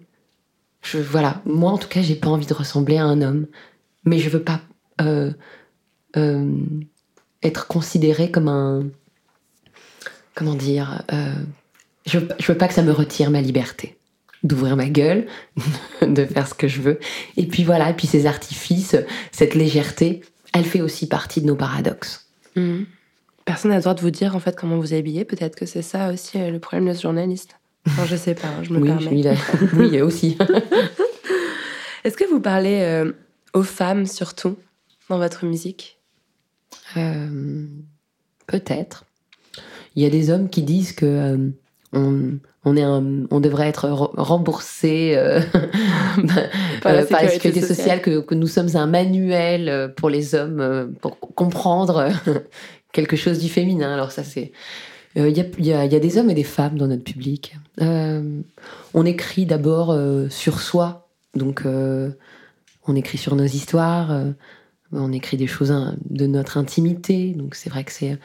voilà, 0.91 1.43
moi 1.45 1.71
en 1.71 1.77
tout 1.77 1.87
cas, 1.87 2.01
j'ai 2.01 2.15
pas 2.15 2.29
envie 2.29 2.47
de 2.47 2.53
ressembler 2.55 2.97
à 2.97 3.05
un 3.05 3.21
homme, 3.21 3.45
mais 4.05 4.17
je 4.17 4.27
veux 4.31 4.41
pas 4.41 4.61
être 7.43 7.67
considérée 7.67 8.31
comme 8.31 8.47
un, 8.47 8.87
comment 10.33 10.55
dire, 10.55 11.03
je, 12.07 12.17
je 12.39 12.51
veux 12.51 12.57
pas 12.57 12.67
que 12.67 12.73
ça 12.73 12.81
me 12.81 12.91
retire 12.91 13.29
ma 13.29 13.41
liberté 13.41 13.99
d'ouvrir 14.43 14.75
ma 14.75 14.88
gueule, 14.89 15.25
de 16.01 16.25
faire 16.25 16.47
ce 16.47 16.53
que 16.53 16.67
je 16.67 16.82
veux. 16.82 16.99
Et 17.38 17.47
puis 17.47 17.63
voilà, 17.63 17.89
et 17.89 17.93
puis 17.93 18.08
ces 18.08 18.25
artifices, 18.25 18.95
cette 19.32 19.56
légèreté, 19.56 20.21
elle 20.53 20.65
fait 20.65 20.82
aussi 20.82 21.08
partie 21.08 21.41
de 21.41 21.47
nos 21.47 21.56
paradoxes. 21.56 22.27
Mhm. 22.56 22.86
Personne 23.45 23.71
n'a 23.71 23.77
le 23.77 23.82
droit 23.82 23.93
de 23.93 24.01
vous 24.01 24.12
dire 24.12 24.36
en 24.36 24.39
fait 24.39 24.56
comment 24.56 24.77
vous 24.77 24.93
habillez. 24.93 25.25
Peut-être 25.25 25.56
que 25.56 25.65
c'est 25.65 25.82
ça 25.82 26.12
aussi 26.13 26.39
euh, 26.39 26.49
le 26.49 26.60
problème 26.60 26.88
de 26.88 26.93
ce 26.93 27.01
journaliste. 27.01 27.58
Enfin, 27.88 28.06
je 28.06 28.15
sais 28.15 28.36
pas, 28.36 28.47
hein, 28.47 28.63
je 28.63 28.71
me 28.71 28.79
oui, 28.79 28.88
permets. 28.88 29.36
oui, 29.73 30.01
aussi. 30.01 30.38
Est-ce 32.03 32.15
que 32.15 32.29
vous 32.29 32.39
parlez 32.39 32.82
euh, 32.82 33.12
aux 33.53 33.63
femmes 33.63 34.06
surtout 34.06 34.56
dans 35.10 35.17
votre 35.17 35.45
musique? 35.45 35.99
Euh, 36.95 37.65
Peut-être. 38.47 39.06
Il 39.95 40.03
y 40.03 40.06
a 40.06 40.10
des 40.10 40.29
hommes 40.29 40.49
qui 40.49 40.63
disent 40.63 40.93
que 40.93 41.51
on, 41.93 42.39
on, 42.65 42.75
est 42.75 42.84
un- 42.84 43.25
on 43.32 43.39
devrait 43.39 43.67
être 43.67 43.88
re- 43.88 44.12
remboursé 44.17 45.13
euh, 45.15 45.39
Par 46.82 46.93
la 46.93 47.01
euh, 47.01 47.06
par 47.06 47.21
la 47.23 47.29
sécurité 47.29 47.62
sociale. 47.62 48.01
que, 48.01 48.19
que 48.19 48.36
nous 48.36 48.47
sommes 48.47 48.75
un 48.75 48.88
manuel 48.88 49.69
euh, 49.69 49.88
pour 49.88 50.10
les 50.10 50.36
hommes 50.36 50.93
pour 51.01 51.19
comprendre 51.19 52.10
quelque 52.91 53.15
chose 53.15 53.39
du 53.39 53.49
féminin. 53.49 53.93
Alors 53.93 54.12
ça 54.12 54.23
c'est 54.23 54.51
euh, 55.17 55.29
Il 55.29 55.38
y, 55.38 55.67
y 55.67 55.73
a- 55.73 55.86
il 55.86 55.91
y 55.93 55.95
a 55.95 55.99
des 55.99 56.17
hommes 56.17 56.29
et 56.29 56.34
des 56.36 56.43
femmes 56.43 56.77
dans 56.77 56.88
notre 56.88 57.03
public. 57.03 57.56
Euh, 57.82 58.41
on 58.93 59.06
écrit 59.06 59.45
d'abord 59.45 59.95
sur 60.29 60.60
soi, 60.60 61.08
donc 61.36 61.63
on 61.65 62.95
écrit 62.95 63.17
sur 63.17 63.36
nos 63.36 63.43
histoires, 63.45 64.12
on 64.91 65.12
écrit 65.12 65.38
des 65.38 65.47
choses 65.47 65.71
hein, 65.71 65.95
de 66.10 66.27
notre 66.27 66.58
intimité, 66.58 67.34
donc 67.34 67.56
c'est 67.56 67.69
vrai 67.69 67.84
que 67.84 67.91
c'est 67.91 68.17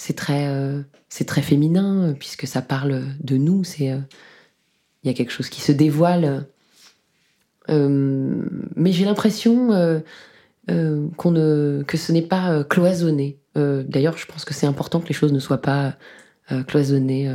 c'est 0.00 0.14
très 0.14 0.48
euh, 0.48 0.80
c'est 1.10 1.26
très 1.26 1.42
féminin 1.42 2.04
euh, 2.04 2.12
puisque 2.14 2.46
ça 2.46 2.62
parle 2.62 3.02
de 3.22 3.36
nous. 3.36 3.64
C'est 3.64 3.92
euh, 3.92 3.98
il 5.04 5.08
y 5.08 5.10
a 5.10 5.14
quelque 5.14 5.30
chose 5.30 5.50
qui 5.50 5.60
se 5.60 5.72
dévoile. 5.72 6.46
Mais 7.68 8.92
j'ai 8.92 9.04
l'impression 9.04 9.68
qu'on 10.66 11.30
ne 11.30 11.84
que 11.86 11.96
ce 11.96 12.12
n'est 12.12 12.22
pas 12.22 12.64
cloisonné. 12.64 13.38
D'ailleurs, 13.54 14.16
je 14.16 14.26
pense 14.26 14.44
que 14.44 14.54
c'est 14.54 14.66
important 14.66 15.00
que 15.00 15.06
les 15.06 15.14
choses 15.14 15.32
ne 15.32 15.38
soient 15.38 15.62
pas 15.62 15.96
cloisonnées. 16.66 17.32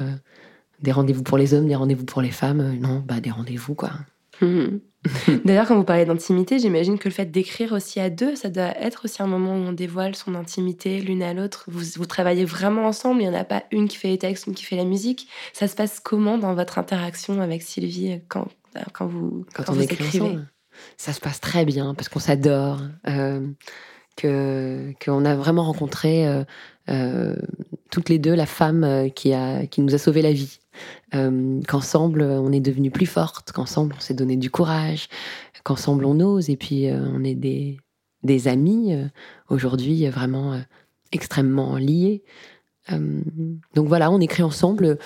des 0.82 0.92
rendez-vous 0.92 1.24
pour 1.24 1.38
les 1.38 1.54
hommes, 1.54 1.68
des 1.68 1.76
rendez-vous 1.76 2.04
pour 2.04 2.22
les 2.22 2.32
femmes. 2.32 2.78
non, 2.80 3.02
bah 3.08 3.22
des 3.22 3.32
rendez-vous 3.32 3.76
quoi. 3.76 3.92
Mhm. 4.42 4.82
D'ailleurs, 5.46 5.68
quand 5.68 5.76
vous 5.76 5.84
parlez 5.84 6.06
d'intimité, 6.06 6.60
j'imagine 6.60 6.98
que 6.98 7.08
le 7.08 7.14
fait 7.14 7.26
d'écrire 7.26 7.74
aussi 7.74 8.00
à 8.00 8.10
deux, 8.10 8.36
ça 8.36 8.50
doit 8.50 8.76
être 8.80 9.06
aussi 9.06 9.22
un 9.22 9.28
moment 9.28 9.56
où 9.56 9.60
on 9.60 9.74
dévoile 9.74 10.16
son 10.16 10.36
intimité 10.36 11.02
l'une 11.02 11.24
à 11.24 11.34
l'autre. 11.34 11.66
Vous, 11.68 11.84
vous 11.96 12.06
travaillez 12.06 12.46
vraiment 12.46 12.86
ensemble, 12.86 13.22
il 13.22 13.30
n'y 13.30 13.36
en 13.36 13.40
a 13.40 13.44
pas 13.44 13.64
une 13.72 13.88
qui 13.88 13.98
fait 13.98 14.10
les 14.10 14.18
textes, 14.18 14.48
une 14.48 14.54
qui 14.54 14.66
fait 14.66 14.76
la 14.76 14.86
musique. 14.86 15.28
Ça 15.54 15.68
se 15.68 15.76
passe 15.76 16.00
comment 16.00 16.38
dans 16.38 16.54
votre 16.54 16.78
interaction 16.78 17.42
avec 17.42 17.62
Sylvie 17.62 18.22
quand, 18.28 18.48
quand 18.94 19.08
vous, 19.08 19.46
quand, 19.54 19.64
quand 19.64 19.72
on 19.72 19.76
vous 19.76 19.84
écrit 19.84 20.04
écrivez? 20.06 20.24
ensemble. 20.24 20.48
Ça 20.98 21.14
se 21.14 21.20
passe 21.20 21.40
très 21.40 21.66
bien 21.66 21.94
parce 21.94 22.10
qu'on 22.10 22.20
s'adore, 22.20 22.82
euh, 23.08 23.48
que 24.16 24.94
qu'on 25.04 25.26
a 25.26 25.36
vraiment 25.36 25.64
rencontré 25.64 26.28
euh, 26.28 26.44
euh, 26.90 27.36
toutes 27.96 28.10
les 28.10 28.20
deux 28.20 28.36
la 28.36 28.46
femme 28.46 28.84
euh, 28.84 29.08
qui 29.08 29.32
a 29.32 29.66
qui 29.68 29.82
nous 29.82 29.96
a 29.96 29.98
sauvé 29.98 30.22
la 30.22 30.34
vie. 30.34 30.60
Euh, 31.14 31.62
qu'ensemble 31.66 32.24
on 32.24 32.52
est 32.52 32.60
devenues 32.60 32.92
plus 32.92 33.06
fortes, 33.06 33.54
qu'ensemble 33.54 33.96
on 33.98 34.02
s'est 34.02 34.14
donné 34.14 34.36
du 34.36 34.52
courage, 34.52 35.08
qu'ensemble 35.64 36.04
on 36.04 36.20
ose 36.20 36.50
et 36.50 36.58
puis 36.58 36.90
euh, 36.90 37.00
on 37.14 37.24
est 37.24 37.36
des 37.36 37.78
des 38.24 38.50
amis 38.50 38.94
aujourd'hui 39.50 40.10
vraiment 40.10 40.60
extrêmement 41.12 41.78
liés. 41.78 42.24
Donc 42.90 43.88
voilà, 43.88 44.10
on 44.10 44.20
écrit 44.20 44.42
ensemble 44.42 44.98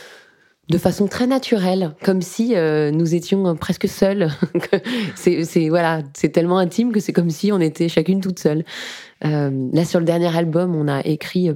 de 0.69 0.77
façon 0.77 1.05
très 1.05 1.27
naturelle, 1.27 1.95
comme 2.01 2.21
si 2.21 2.55
nous 2.55 3.15
étions 3.15 3.57
presque 3.57 3.89
seuls. 3.89 4.29
c'est, 5.15 5.43
c'est 5.43 5.67
voilà, 5.67 6.01
c'est 6.13 6.29
tellement 6.29 6.59
intime 6.59 6.93
que 6.93 7.01
c'est 7.01 7.11
comme 7.11 7.29
si 7.29 7.51
on 7.51 7.59
était 7.59 7.89
chacune 7.89 8.21
toute 8.21 8.39
seule. 8.39 8.63
Là, 9.21 9.83
sur 9.83 9.99
le 9.99 10.05
dernier 10.05 10.33
album, 10.33 10.73
on 10.73 10.87
a 10.87 11.01
écrit. 11.01 11.51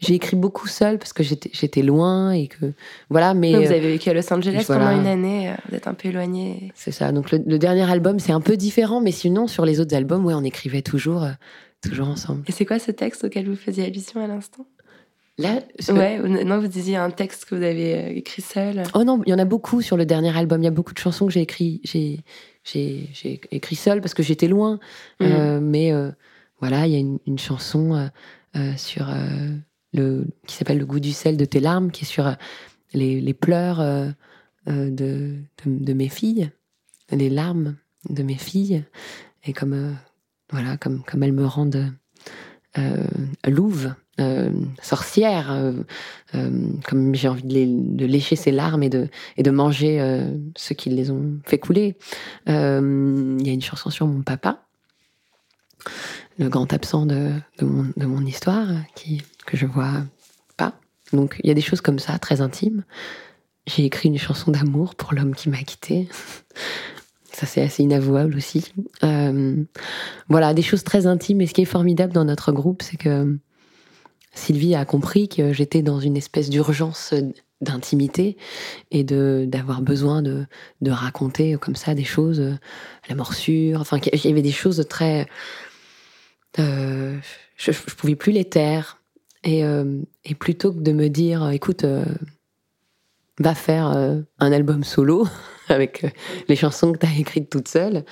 J'ai 0.00 0.14
écrit 0.14 0.36
beaucoup 0.36 0.68
seule 0.68 0.98
parce 0.98 1.12
que 1.12 1.22
j'étais, 1.22 1.50
j'étais 1.52 1.82
loin 1.82 2.30
et 2.32 2.46
que 2.46 2.72
voilà. 3.10 3.34
Mais 3.34 3.52
vous 3.52 3.62
euh, 3.62 3.76
avez 3.76 3.80
vécu 3.92 4.08
à 4.10 4.14
Los 4.14 4.32
Angeles 4.32 4.64
voilà. 4.66 4.86
pendant 4.86 5.00
une 5.00 5.06
année, 5.06 5.50
euh, 5.50 5.54
vous 5.68 5.76
êtes 5.76 5.86
un 5.88 5.94
peu 5.94 6.08
éloigné. 6.08 6.70
c'est 6.74 6.92
ça. 6.92 7.10
Donc 7.12 7.30
le, 7.30 7.42
le 7.44 7.58
dernier 7.58 7.90
album, 7.90 8.18
c'est 8.18 8.32
un 8.32 8.40
peu 8.40 8.56
différent, 8.56 9.00
mais 9.00 9.12
sinon 9.12 9.46
sur 9.46 9.64
les 9.64 9.80
autres 9.80 9.94
albums, 9.96 10.24
ouais, 10.24 10.34
on 10.34 10.44
écrivait 10.44 10.82
toujours, 10.82 11.24
euh, 11.24 11.30
toujours 11.82 12.08
ensemble. 12.08 12.44
Et 12.46 12.52
c'est 12.52 12.64
quoi 12.64 12.78
ce 12.78 12.90
texte 12.90 13.24
auquel 13.24 13.48
vous 13.48 13.56
faisiez 13.56 13.84
allusion 13.86 14.22
à 14.22 14.26
l'instant? 14.26 14.66
Là, 15.40 15.60
ce- 15.78 15.92
Ouais, 15.92 16.18
ou- 16.20 16.26
non, 16.26 16.58
vous 16.58 16.66
disiez 16.66 16.96
un 16.96 17.10
texte 17.10 17.44
que 17.44 17.54
vous 17.54 17.62
avez 17.62 18.16
écrit 18.18 18.42
seul. 18.42 18.82
Oh 18.94 19.04
non, 19.04 19.22
il 19.24 19.30
y 19.30 19.34
en 19.34 19.38
a 19.38 19.44
beaucoup 19.44 19.82
sur 19.82 19.96
le 19.96 20.04
dernier 20.04 20.36
album. 20.36 20.60
Il 20.62 20.64
y 20.64 20.68
a 20.68 20.72
beaucoup 20.72 20.92
de 20.94 20.98
chansons 20.98 21.26
que 21.26 21.32
j'ai 21.32 21.42
écrit, 21.42 21.80
j'ai, 21.84 22.18
j'ai, 22.64 23.40
écrit 23.52 23.76
seule 23.76 24.00
parce 24.00 24.14
que 24.14 24.22
j'étais 24.24 24.48
loin. 24.48 24.80
Euh, 25.22 25.60
mais 25.62 25.92
euh, 25.92 26.10
voilà, 26.60 26.86
il 26.86 26.92
y 26.92 26.96
a 26.96 26.98
une, 26.98 27.18
une 27.26 27.38
chanson 27.38 28.08
euh, 28.56 28.72
sur 28.76 29.06
le 29.92 30.26
qui 30.46 30.56
s'appelle 30.56 30.78
Le 30.78 30.86
goût 30.86 31.00
du 31.00 31.12
sel 31.12 31.36
de 31.36 31.44
tes 31.44 31.60
larmes, 31.60 31.90
qui 31.90 32.04
est 32.04 32.08
sur 32.08 32.26
euh, 32.26 32.34
les, 32.92 33.20
les 33.20 33.34
pleurs 33.34 33.80
euh, 33.80 34.08
euh, 34.68 34.90
de, 34.90 35.36
de, 35.66 35.92
mes 35.92 36.08
filles, 36.08 36.50
les 37.10 37.30
larmes 37.30 37.76
de 38.08 38.22
mes 38.22 38.36
filles, 38.36 38.84
et 39.44 39.52
comme 39.52 39.96
voilà, 40.50 40.76
comme 40.76 41.02
comme 41.02 41.22
elles 41.22 41.32
me 41.32 41.46
rendent 41.46 41.92
louve, 43.46 43.92
sorcière, 44.80 45.74
comme 46.32 47.14
j'ai 47.14 47.28
envie 47.28 47.42
de, 47.42 48.06
lécher 48.06 48.36
ces 48.36 48.52
larmes 48.52 48.84
et 48.84 48.88
de, 48.88 49.08
et 49.36 49.42
de 49.42 49.50
manger 49.50 50.22
ceux 50.56 50.76
qui 50.76 50.90
les 50.90 51.10
ont 51.10 51.40
fait 51.44 51.58
couler. 51.58 51.96
Il 52.46 52.52
y 52.52 53.50
a 53.50 53.52
une 53.52 53.62
chanson 53.62 53.90
sur 53.90 54.06
mon 54.06 54.22
papa, 54.22 54.64
le 56.38 56.48
grand 56.48 56.72
absent 56.72 57.06
de, 57.06 57.32
de, 57.58 57.64
mon, 57.64 57.92
de 57.96 58.06
mon 58.06 58.24
histoire, 58.24 58.68
qui, 58.94 59.22
que 59.46 59.56
je 59.56 59.66
vois 59.66 60.04
pas. 60.56 60.74
Donc 61.12 61.40
il 61.42 61.48
y 61.48 61.50
a 61.50 61.54
des 61.54 61.60
choses 61.60 61.80
comme 61.80 61.98
ça, 61.98 62.18
très 62.18 62.40
intimes. 62.40 62.84
J'ai 63.66 63.84
écrit 63.84 64.08
une 64.08 64.18
chanson 64.18 64.50
d'amour 64.50 64.94
pour 64.94 65.12
l'homme 65.12 65.34
qui 65.34 65.48
m'a 65.48 65.62
quitté. 65.62 66.08
Ça, 67.38 67.46
c'est 67.46 67.62
assez 67.62 67.84
inavouable 67.84 68.34
aussi. 68.34 68.72
Euh, 69.04 69.62
voilà, 70.28 70.54
des 70.54 70.62
choses 70.62 70.82
très 70.82 71.06
intimes. 71.06 71.40
Et 71.40 71.46
ce 71.46 71.54
qui 71.54 71.62
est 71.62 71.66
formidable 71.66 72.12
dans 72.12 72.24
notre 72.24 72.50
groupe, 72.50 72.82
c'est 72.82 72.96
que 72.96 73.38
Sylvie 74.34 74.74
a 74.74 74.84
compris 74.84 75.28
que 75.28 75.52
j'étais 75.52 75.82
dans 75.82 76.00
une 76.00 76.16
espèce 76.16 76.50
d'urgence 76.50 77.14
d'intimité 77.60 78.36
et 78.90 79.04
de 79.04 79.44
d'avoir 79.46 79.82
besoin 79.82 80.20
de, 80.22 80.46
de 80.80 80.90
raconter 80.90 81.56
comme 81.60 81.76
ça 81.76 81.94
des 81.94 82.04
choses, 82.04 82.42
la 83.08 83.14
morsure, 83.14 83.80
enfin 83.80 84.00
qu'il 84.00 84.24
y 84.24 84.32
avait 84.32 84.42
des 84.42 84.50
choses 84.50 84.84
très... 84.88 85.28
euh, 86.58 87.18
je, 87.56 87.72
je 87.72 87.94
pouvais 87.94 88.16
plus 88.16 88.32
les 88.32 88.44
taire. 88.44 88.98
Et, 89.44 89.64
euh, 89.64 90.02
et 90.24 90.34
plutôt 90.34 90.72
que 90.72 90.80
de 90.80 90.92
me 90.92 91.08
dire, 91.08 91.44
euh, 91.44 91.50
écoute, 91.50 91.84
va 93.38 93.54
faire 93.54 93.86
un 93.86 94.52
album 94.52 94.82
solo 94.82 95.28
avec 95.68 96.04
les 96.48 96.56
chansons 96.56 96.92
que 96.92 96.98
tu 96.98 97.06
as 97.06 97.18
écrites 97.18 97.50
toute 97.50 97.68
seule, 97.68 98.04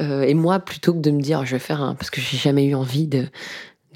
et 0.00 0.32
moi, 0.32 0.58
plutôt 0.58 0.94
que 0.94 1.00
de 1.00 1.10
me 1.10 1.20
dire, 1.20 1.44
je 1.44 1.52
vais 1.52 1.58
faire 1.58 1.82
un... 1.82 1.94
Parce 1.94 2.08
que 2.08 2.20
j'ai 2.20 2.38
jamais 2.38 2.64
eu 2.64 2.74
envie 2.74 3.06
de, 3.06 3.26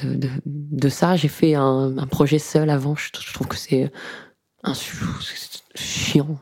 de, 0.03 0.89
ça. 0.91 1.17
J'ai 1.17 1.29
fait 1.29 1.55
un, 1.55 1.95
projet 2.11 2.39
seul 2.39 2.69
avant. 2.69 2.97
Je, 2.97 3.11
trouve 3.33 3.49
que 3.49 3.57
c'est 3.57 3.91
chiant. 5.75 6.39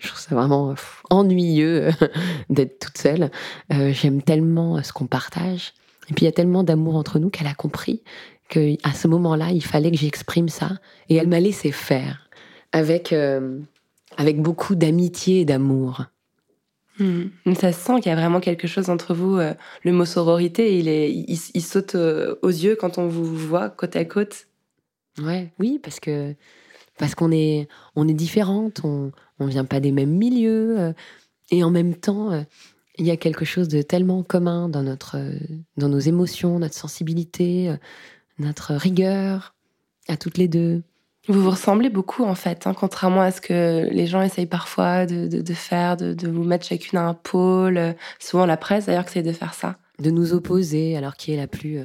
Je 0.00 0.08
trouve 0.08 0.20
ça 0.20 0.34
vraiment 0.34 0.70
pff, 0.70 1.02
ennuyeux 1.10 1.88
euh, 1.88 1.92
d'être 2.50 2.78
toute 2.78 2.98
seule. 2.98 3.30
Euh, 3.72 3.92
J'aime 3.92 4.22
tellement 4.22 4.76
euh, 4.76 4.82
ce 4.82 4.92
qu'on 4.92 5.06
partage. 5.06 5.72
Et 6.08 6.14
puis 6.14 6.24
il 6.24 6.26
y 6.26 6.28
a 6.28 6.32
tellement 6.32 6.64
d'amour 6.64 6.96
entre 6.96 7.18
nous 7.18 7.30
qu'elle 7.30 7.46
a 7.46 7.54
compris 7.54 8.02
que 8.48 8.74
à 8.86 8.92
ce 8.92 9.06
moment-là, 9.08 9.50
il 9.52 9.64
fallait 9.64 9.90
que 9.90 9.96
j'exprime 9.96 10.48
ça. 10.48 10.70
Et 11.08 11.16
elle 11.16 11.28
m'a 11.28 11.40
laissé 11.40 11.70
faire 11.72 12.28
avec, 12.72 13.12
euh, 13.12 13.58
avec 14.16 14.40
beaucoup 14.42 14.74
d'amitié 14.74 15.40
et 15.40 15.44
d'amour. 15.44 16.04
Hmm. 16.98 17.28
Ça 17.54 17.72
se 17.72 17.80
sent 17.80 18.00
qu'il 18.00 18.10
y 18.10 18.12
a 18.12 18.16
vraiment 18.16 18.40
quelque 18.40 18.68
chose 18.68 18.90
entre 18.90 19.14
vous. 19.14 19.36
euh, 19.38 19.54
le 19.84 19.92
mot 19.92 20.04
sororité, 20.04 20.78
il, 20.78 20.88
est, 20.88 21.10
il, 21.10 21.38
il 21.54 21.62
saute 21.62 21.94
euh, 21.94 22.34
aux 22.42 22.48
yeux 22.48 22.76
quand 22.76 22.98
on 22.98 23.06
vous 23.06 23.24
voit 23.24 23.70
côte 23.70 23.96
à 23.96 24.04
côte. 24.04 24.48
Ouais, 25.22 25.50
oui, 25.58 25.80
parce 25.82 25.98
que 26.00 26.34
parce 27.00 27.16
qu'on 27.16 27.32
est 27.32 27.66
on 27.96 28.06
est 28.06 28.14
différentes, 28.14 28.82
on 28.84 29.10
on 29.40 29.46
vient 29.46 29.64
pas 29.64 29.80
des 29.80 29.90
mêmes 29.90 30.16
milieux 30.16 30.78
euh, 30.78 30.92
et 31.50 31.64
en 31.64 31.70
même 31.70 31.94
temps 31.96 32.30
euh, 32.30 32.42
il 32.98 33.06
y 33.06 33.10
a 33.10 33.16
quelque 33.16 33.46
chose 33.46 33.68
de 33.68 33.82
tellement 33.82 34.22
commun 34.22 34.68
dans 34.68 34.82
notre 34.82 35.16
euh, 35.16 35.32
dans 35.78 35.88
nos 35.88 35.98
émotions, 35.98 36.60
notre 36.60 36.74
sensibilité, 36.76 37.74
notre 38.38 38.74
rigueur 38.74 39.54
à 40.08 40.16
toutes 40.16 40.36
les 40.38 40.46
deux. 40.46 40.82
Vous 41.28 41.42
vous 41.42 41.50
ressemblez 41.50 41.90
beaucoup 41.90 42.24
en 42.24 42.34
fait, 42.34 42.66
hein, 42.66 42.74
contrairement 42.74 43.22
à 43.22 43.30
ce 43.30 43.40
que 43.40 43.88
les 43.90 44.06
gens 44.06 44.22
essayent 44.22 44.46
parfois 44.46 45.06
de, 45.06 45.26
de, 45.26 45.40
de 45.40 45.54
faire, 45.54 45.96
de, 45.96 46.12
de 46.12 46.28
vous 46.28 46.44
mettre 46.44 46.66
chacune 46.66 46.98
à 46.98 47.06
un 47.06 47.14
pôle. 47.14 47.96
Souvent 48.18 48.46
la 48.46 48.56
presse 48.56 48.86
d'ailleurs 48.86 49.06
essaye 49.06 49.22
de 49.22 49.32
faire 49.32 49.54
ça. 49.54 49.78
de 50.00 50.10
nous 50.10 50.32
opposer, 50.32 50.96
alors 50.96 51.16
qui 51.16 51.32
est 51.32 51.36
la 51.36 51.46
plus, 51.46 51.80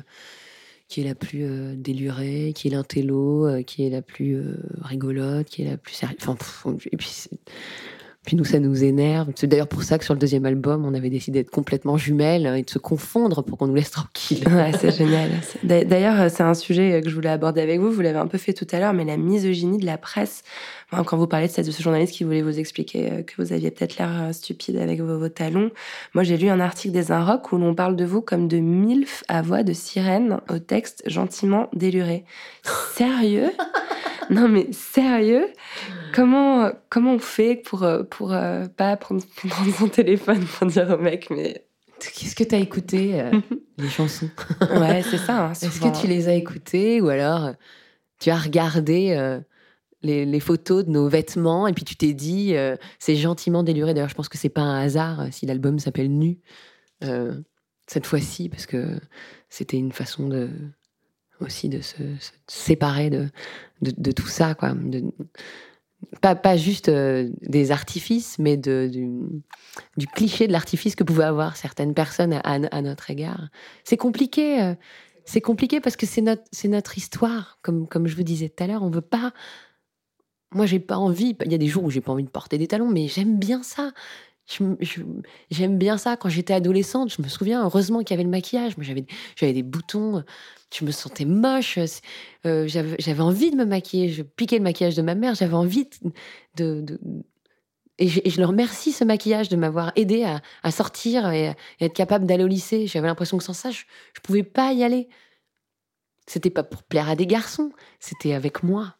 qui 0.87 1.01
est 1.01 1.03
la 1.03 1.15
plus 1.15 1.43
euh, 1.43 1.73
délurée, 1.75 2.53
qui 2.55 2.67
est 2.67 2.71
l'intello, 2.71 3.47
euh, 3.47 3.63
qui 3.63 3.85
est 3.85 3.89
la 3.89 4.01
plus 4.01 4.35
euh, 4.35 4.57
rigolote, 4.81 5.47
qui 5.47 5.63
est 5.63 5.69
la 5.69 5.77
plus 5.77 5.93
sérieuse. 5.93 6.17
Enfin, 6.27 6.77
et 6.91 6.97
puis, 6.97 7.27
puis 8.25 8.35
nous, 8.35 8.45
ça 8.45 8.59
nous 8.59 8.83
énerve. 8.83 9.31
C'est 9.35 9.47
d'ailleurs 9.47 9.67
pour 9.67 9.83
ça 9.83 9.97
que 9.97 10.03
sur 10.03 10.13
le 10.13 10.19
deuxième 10.19 10.45
album, 10.45 10.85
on 10.85 10.93
avait 10.93 11.09
décidé 11.09 11.39
d'être 11.39 11.51
complètement 11.51 11.97
jumelles 11.97 12.51
et 12.57 12.63
de 12.63 12.69
se 12.69 12.79
confondre 12.79 13.43
pour 13.43 13.57
qu'on 13.57 13.67
nous 13.67 13.75
laisse 13.75 13.91
tranquilles. 13.91 14.43
Ouais, 14.55 14.71
c'est 14.79 14.95
génial. 14.95 15.31
D'ailleurs, 15.63 16.21
euh, 16.21 16.29
c'est 16.29 16.43
un 16.43 16.53
sujet 16.53 17.01
que 17.03 17.09
je 17.09 17.15
voulais 17.15 17.29
aborder 17.29 17.61
avec 17.61 17.79
vous. 17.79 17.91
Vous 17.91 18.01
l'avez 18.01 18.19
un 18.19 18.27
peu 18.27 18.37
fait 18.37 18.53
tout 18.53 18.67
à 18.71 18.79
l'heure, 18.79 18.93
mais 18.93 19.03
la 19.03 19.17
misogynie 19.17 19.77
de 19.77 19.85
la 19.85 19.97
presse. 19.97 20.43
Quand 20.91 21.17
vous 21.17 21.27
parlez 21.27 21.47
de, 21.47 21.71
ce 21.71 21.83
journaliste 21.83 22.13
qui 22.13 22.23
voulait 22.23 22.41
vous 22.41 22.57
expliquer 22.57 23.11
euh, 23.11 23.23
que 23.23 23.33
vous 23.37 23.51
aviez 23.51 23.71
peut-être 23.71 23.97
l'air 23.97 24.11
euh, 24.21 24.31
stupide 24.31 24.77
avec 24.77 25.01
vos, 25.01 25.27
talons, 25.29 25.71
moi 26.13 26.23
j'ai 26.23 26.37
lu 26.37 26.47
un 26.47 26.59
article 26.59 26.93
des 26.93 27.11
Inrocks 27.11 27.51
où 27.51 27.57
l'on 27.57 27.75
parle 27.75 27.95
de 27.95 28.05
vous 28.05 28.21
comme 28.21 28.47
de 28.47 28.57
MILF 28.57 29.23
à 29.27 29.41
voix 29.41 29.63
de 29.63 29.73
sirène 29.73 30.39
au 30.49 30.59
texte 30.59 31.03
gentiment 31.07 31.69
déluré. 31.73 32.23
Sérieux? 32.93 33.51
Non 34.29 34.47
mais 34.47 34.71
sérieux? 34.71 35.47
Comment 36.13 36.71
comment 36.89 37.13
on 37.15 37.19
fait 37.19 37.55
pour 37.55 37.83
euh, 37.83 38.03
pour 38.03 38.33
euh, 38.33 38.65
pas 38.67 38.95
prendre, 38.97 39.23
prendre 39.49 39.73
son 39.73 39.87
téléphone 39.87 40.43
pour 40.45 40.67
dire 40.67 40.89
au 40.91 41.01
mec 41.01 41.29
mais 41.29 41.65
Qu'est-ce 41.99 42.35
que 42.35 42.43
tu 42.43 42.53
as 42.55 42.59
écouté, 42.59 43.19
euh, 43.21 43.31
les 43.77 43.89
chansons 43.89 44.29
ouais 44.79 45.01
c'est 45.03 45.17
ça. 45.17 45.45
hein, 45.47 45.51
Est-ce 45.53 45.79
que 45.79 46.01
tu 46.01 46.07
les 46.07 46.27
as 46.27 46.33
écoutées 46.33 46.99
ou 47.01 47.07
alors 47.09 47.51
tu 48.19 48.29
as 48.29 48.37
regardé 48.37 49.13
euh, 49.17 49.39
les, 50.03 50.25
les 50.25 50.39
photos 50.39 50.85
de 50.85 50.91
nos 50.91 51.07
vêtements 51.07 51.67
et 51.67 51.73
puis 51.73 51.83
tu 51.85 51.95
t'es 51.95 52.13
dit 52.13 52.55
euh, 52.55 52.75
c'est 52.99 53.15
gentiment 53.15 53.63
déluré. 53.63 53.93
D'ailleurs, 53.93 54.09
je 54.09 54.15
pense 54.15 54.29
que 54.29 54.37
c'est 54.37 54.49
pas 54.49 54.61
un 54.61 54.81
hasard 54.83 55.27
si 55.31 55.45
l'album 55.45 55.79
s'appelle 55.79 56.11
Nu 56.11 56.37
euh, 57.03 57.33
cette 57.87 58.05
fois-ci 58.05 58.49
parce 58.49 58.65
que 58.65 58.99
c'était 59.49 59.77
une 59.77 59.91
façon 59.93 60.27
de 60.27 60.49
aussi 61.41 61.69
de 61.69 61.81
se, 61.81 62.03
séparer 62.47 63.09
de, 63.09 63.29
de, 63.81 64.11
tout 64.11 64.27
ça 64.27 64.55
quoi. 64.55 64.73
De- 64.73 65.03
pas, 66.21 66.35
pas 66.35 66.57
juste 66.57 66.89
euh, 66.89 67.29
des 67.41 67.71
artifices, 67.71 68.37
mais 68.39 68.57
de, 68.57 68.89
du, 69.97 70.07
cliché 70.07 70.47
de 70.47 70.51
l'artifice 70.51 70.95
que 70.95 71.03
pouvaient 71.03 71.23
avoir 71.23 71.57
certaines 71.57 71.93
personnes 71.93 72.39
à, 72.43 72.81
notre 72.81 73.11
égard. 73.11 73.49
C'est 73.83 73.97
compliqué. 73.97 74.61
euh, 74.61 75.39
compliqué 75.41 75.79
parce 75.79 75.95
que 75.95 76.05
c'est 76.05 76.21
notre, 76.21 76.43
notre 76.65 76.97
histoire. 76.97 77.59
Comme, 77.61 77.87
comme 77.87 78.07
je 78.07 78.15
vous 78.15 78.23
disais 78.23 78.49
tout 78.49 78.63
à 78.63 78.67
l'heure, 78.67 78.83
on 78.83 78.89
veut 78.89 79.01
pas. 79.01 79.33
Moi, 80.53 80.65
j'ai 80.65 80.79
pas 80.79 80.97
envie. 80.97 81.35
Il 81.43 81.51
y 81.51 81.55
a 81.55 81.57
des 81.57 81.67
jours 81.67 81.83
où 81.83 81.89
j'ai 81.89 82.01
pas 82.01 82.11
envie 82.11 82.23
de 82.23 82.29
porter 82.29 82.57
des 82.57 82.67
talons, 82.67 82.89
mais 82.89 83.07
j'aime 83.07 83.37
bien 83.37 83.63
ça. 83.63 83.91
J'aime 84.47 85.77
bien 85.77 85.97
ça. 85.97 86.17
Quand 86.17 86.29
j'étais 86.29 86.53
adolescente, 86.53 87.11
je 87.11 87.21
me 87.21 87.27
souviens, 87.27 87.63
heureusement 87.63 87.99
qu'il 87.99 88.11
y 88.11 88.13
avait 88.13 88.23
le 88.23 88.29
maquillage. 88.29 88.77
Moi, 88.77 88.85
j'avais, 88.85 89.53
des 89.53 89.63
boutons. 89.63 90.23
Je 90.73 90.85
me 90.85 90.91
sentais 90.91 91.25
moche. 91.25 91.79
euh, 92.45 92.67
j'avais, 92.67 93.19
envie 93.21 93.51
de 93.51 93.55
me 93.55 93.65
maquiller. 93.65 94.09
Je 94.09 94.21
piquais 94.21 94.57
le 94.57 94.63
maquillage 94.63 94.95
de 94.95 95.01
ma 95.01 95.15
mère. 95.15 95.35
J'avais 95.35 95.55
envie 95.55 95.89
de. 96.55 96.85
et, 97.97 98.07
je, 98.07 98.19
et 98.23 98.29
le 98.29 98.45
remercie, 98.45 98.91
ce 98.91 99.03
maquillage, 99.03 99.49
de 99.49 99.55
m'avoir 99.55 99.91
aidé 99.95 100.27
à, 100.61 100.71
sortir 100.71 101.31
et, 101.31 101.49
à- 101.49 101.55
être 101.79 101.93
capable 101.93 102.25
d'aller 102.25 102.43
au 102.43 102.47
lycée. 102.47 102.85
J'avais 102.87 103.07
l'impression 103.07 103.37
que 103.37 103.43
sans 103.43 103.53
ça, 103.53 103.71
je, 103.71 103.83
je 104.13 104.21
pouvais 104.21 104.43
pas 104.43 104.73
y 104.73 104.83
aller. 104.83 105.09
C'était 106.27 106.49
pas 106.49 106.63
pour 106.63 106.83
plaire 106.83 107.09
à 107.09 107.15
des 107.15 107.27
garçons, 107.27 107.71
c'était 107.99 108.33
avec 108.33 108.63
moi. 108.63 108.95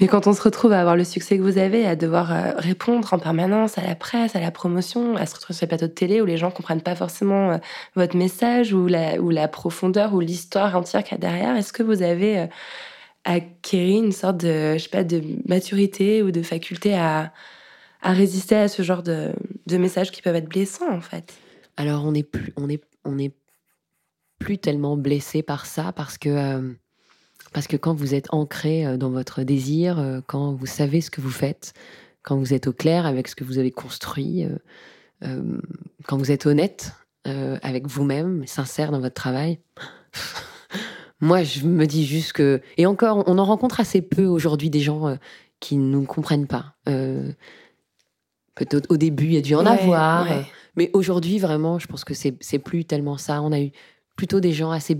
Mais 0.00 0.08
quand 0.08 0.26
on 0.26 0.32
se 0.32 0.42
retrouve 0.42 0.72
à 0.72 0.80
avoir 0.80 0.96
le 0.96 1.04
succès 1.04 1.36
que 1.36 1.42
vous 1.42 1.58
avez, 1.58 1.86
à 1.86 1.96
devoir 1.96 2.32
euh, 2.32 2.52
répondre 2.56 3.12
en 3.12 3.18
permanence 3.18 3.78
à 3.78 3.82
la 3.82 3.94
presse, 3.94 4.34
à 4.34 4.40
la 4.40 4.50
promotion, 4.50 5.16
à 5.16 5.26
se 5.26 5.34
retrouver 5.34 5.56
sur 5.56 5.64
les 5.64 5.68
plateaux 5.68 5.86
de 5.86 5.92
télé 5.92 6.20
où 6.20 6.26
les 6.26 6.36
gens 6.36 6.50
comprennent 6.50 6.82
pas 6.82 6.96
forcément 6.96 7.52
euh, 7.52 7.58
votre 7.94 8.16
message 8.16 8.72
ou 8.72 8.86
la, 8.88 9.48
profondeur 9.48 10.14
ou 10.14 10.20
l'histoire 10.20 10.76
entière 10.76 11.04
qu'il 11.04 11.12
y 11.12 11.14
a 11.14 11.18
derrière, 11.18 11.56
est-ce 11.56 11.72
que 11.72 11.82
vous 11.82 12.02
avez 12.02 12.38
euh, 12.40 12.46
acquérir 13.24 14.04
une 14.04 14.12
sorte 14.12 14.38
de, 14.38 14.74
je 14.74 14.78
sais 14.78 14.88
pas, 14.88 15.04
de 15.04 15.22
maturité 15.46 16.22
ou 16.22 16.30
de 16.30 16.42
faculté 16.42 16.94
à, 16.96 17.32
résister 18.02 18.56
à 18.56 18.68
ce 18.68 18.82
genre 18.82 19.02
de, 19.02 19.32
messages 19.70 20.10
qui 20.10 20.22
peuvent 20.22 20.36
être 20.36 20.48
blessants, 20.48 20.90
en 20.90 21.00
fait? 21.00 21.34
Alors, 21.76 22.04
on 22.04 22.12
n'est 22.12 22.22
plus, 22.22 22.52
on 22.56 22.68
est, 22.68 22.82
on 23.04 23.18
est 23.18 23.32
plus 24.38 24.58
tellement 24.58 24.96
blessé 24.96 25.42
par 25.42 25.66
ça 25.66 25.92
parce 25.92 26.16
que, 26.18 26.74
parce 27.52 27.66
que 27.66 27.76
quand 27.76 27.94
vous 27.94 28.14
êtes 28.14 28.32
ancré 28.32 28.86
euh, 28.86 28.96
dans 28.96 29.10
votre 29.10 29.42
désir, 29.42 29.98
euh, 29.98 30.20
quand 30.26 30.52
vous 30.52 30.66
savez 30.66 31.00
ce 31.00 31.10
que 31.10 31.20
vous 31.20 31.30
faites, 31.30 31.72
quand 32.22 32.36
vous 32.36 32.54
êtes 32.54 32.66
au 32.66 32.72
clair 32.72 33.06
avec 33.06 33.28
ce 33.28 33.34
que 33.34 33.44
vous 33.44 33.58
avez 33.58 33.70
construit, 33.70 34.46
euh, 35.24 35.60
quand 36.06 36.16
vous 36.16 36.30
êtes 36.30 36.46
honnête 36.46 36.92
avec 37.62 37.86
vous-même, 37.86 38.46
sincère 38.46 38.90
dans 38.90 38.98
votre 38.98 39.14
travail. 39.14 39.60
Moi, 41.20 41.42
je 41.42 41.66
me 41.66 41.86
dis 41.86 42.04
juste 42.06 42.32
que. 42.32 42.60
Et 42.78 42.86
encore, 42.86 43.22
on 43.26 43.38
en 43.38 43.44
rencontre 43.44 43.78
assez 43.78 44.00
peu 44.02 44.24
aujourd'hui 44.24 44.70
des 44.70 44.80
gens 44.80 45.16
qui 45.60 45.76
ne 45.76 45.84
nous 45.84 46.04
comprennent 46.04 46.46
pas. 46.48 46.74
Peut-être 48.54 48.90
au 48.90 48.96
début, 48.96 49.26
il 49.26 49.34
y 49.34 49.36
a 49.36 49.42
dû 49.42 49.54
en 49.54 49.64
Ouais, 49.64 49.68
avoir. 49.68 50.24
ouais. 50.24 50.44
Mais 50.76 50.90
aujourd'hui, 50.94 51.38
vraiment, 51.38 51.78
je 51.78 51.86
pense 51.86 52.04
que 52.04 52.14
c'est 52.14 52.58
plus 52.58 52.84
tellement 52.86 53.18
ça. 53.18 53.42
On 53.42 53.52
a 53.52 53.60
eu 53.60 53.70
plutôt 54.16 54.40
des 54.40 54.52
gens 54.52 54.70
assez 54.70 54.98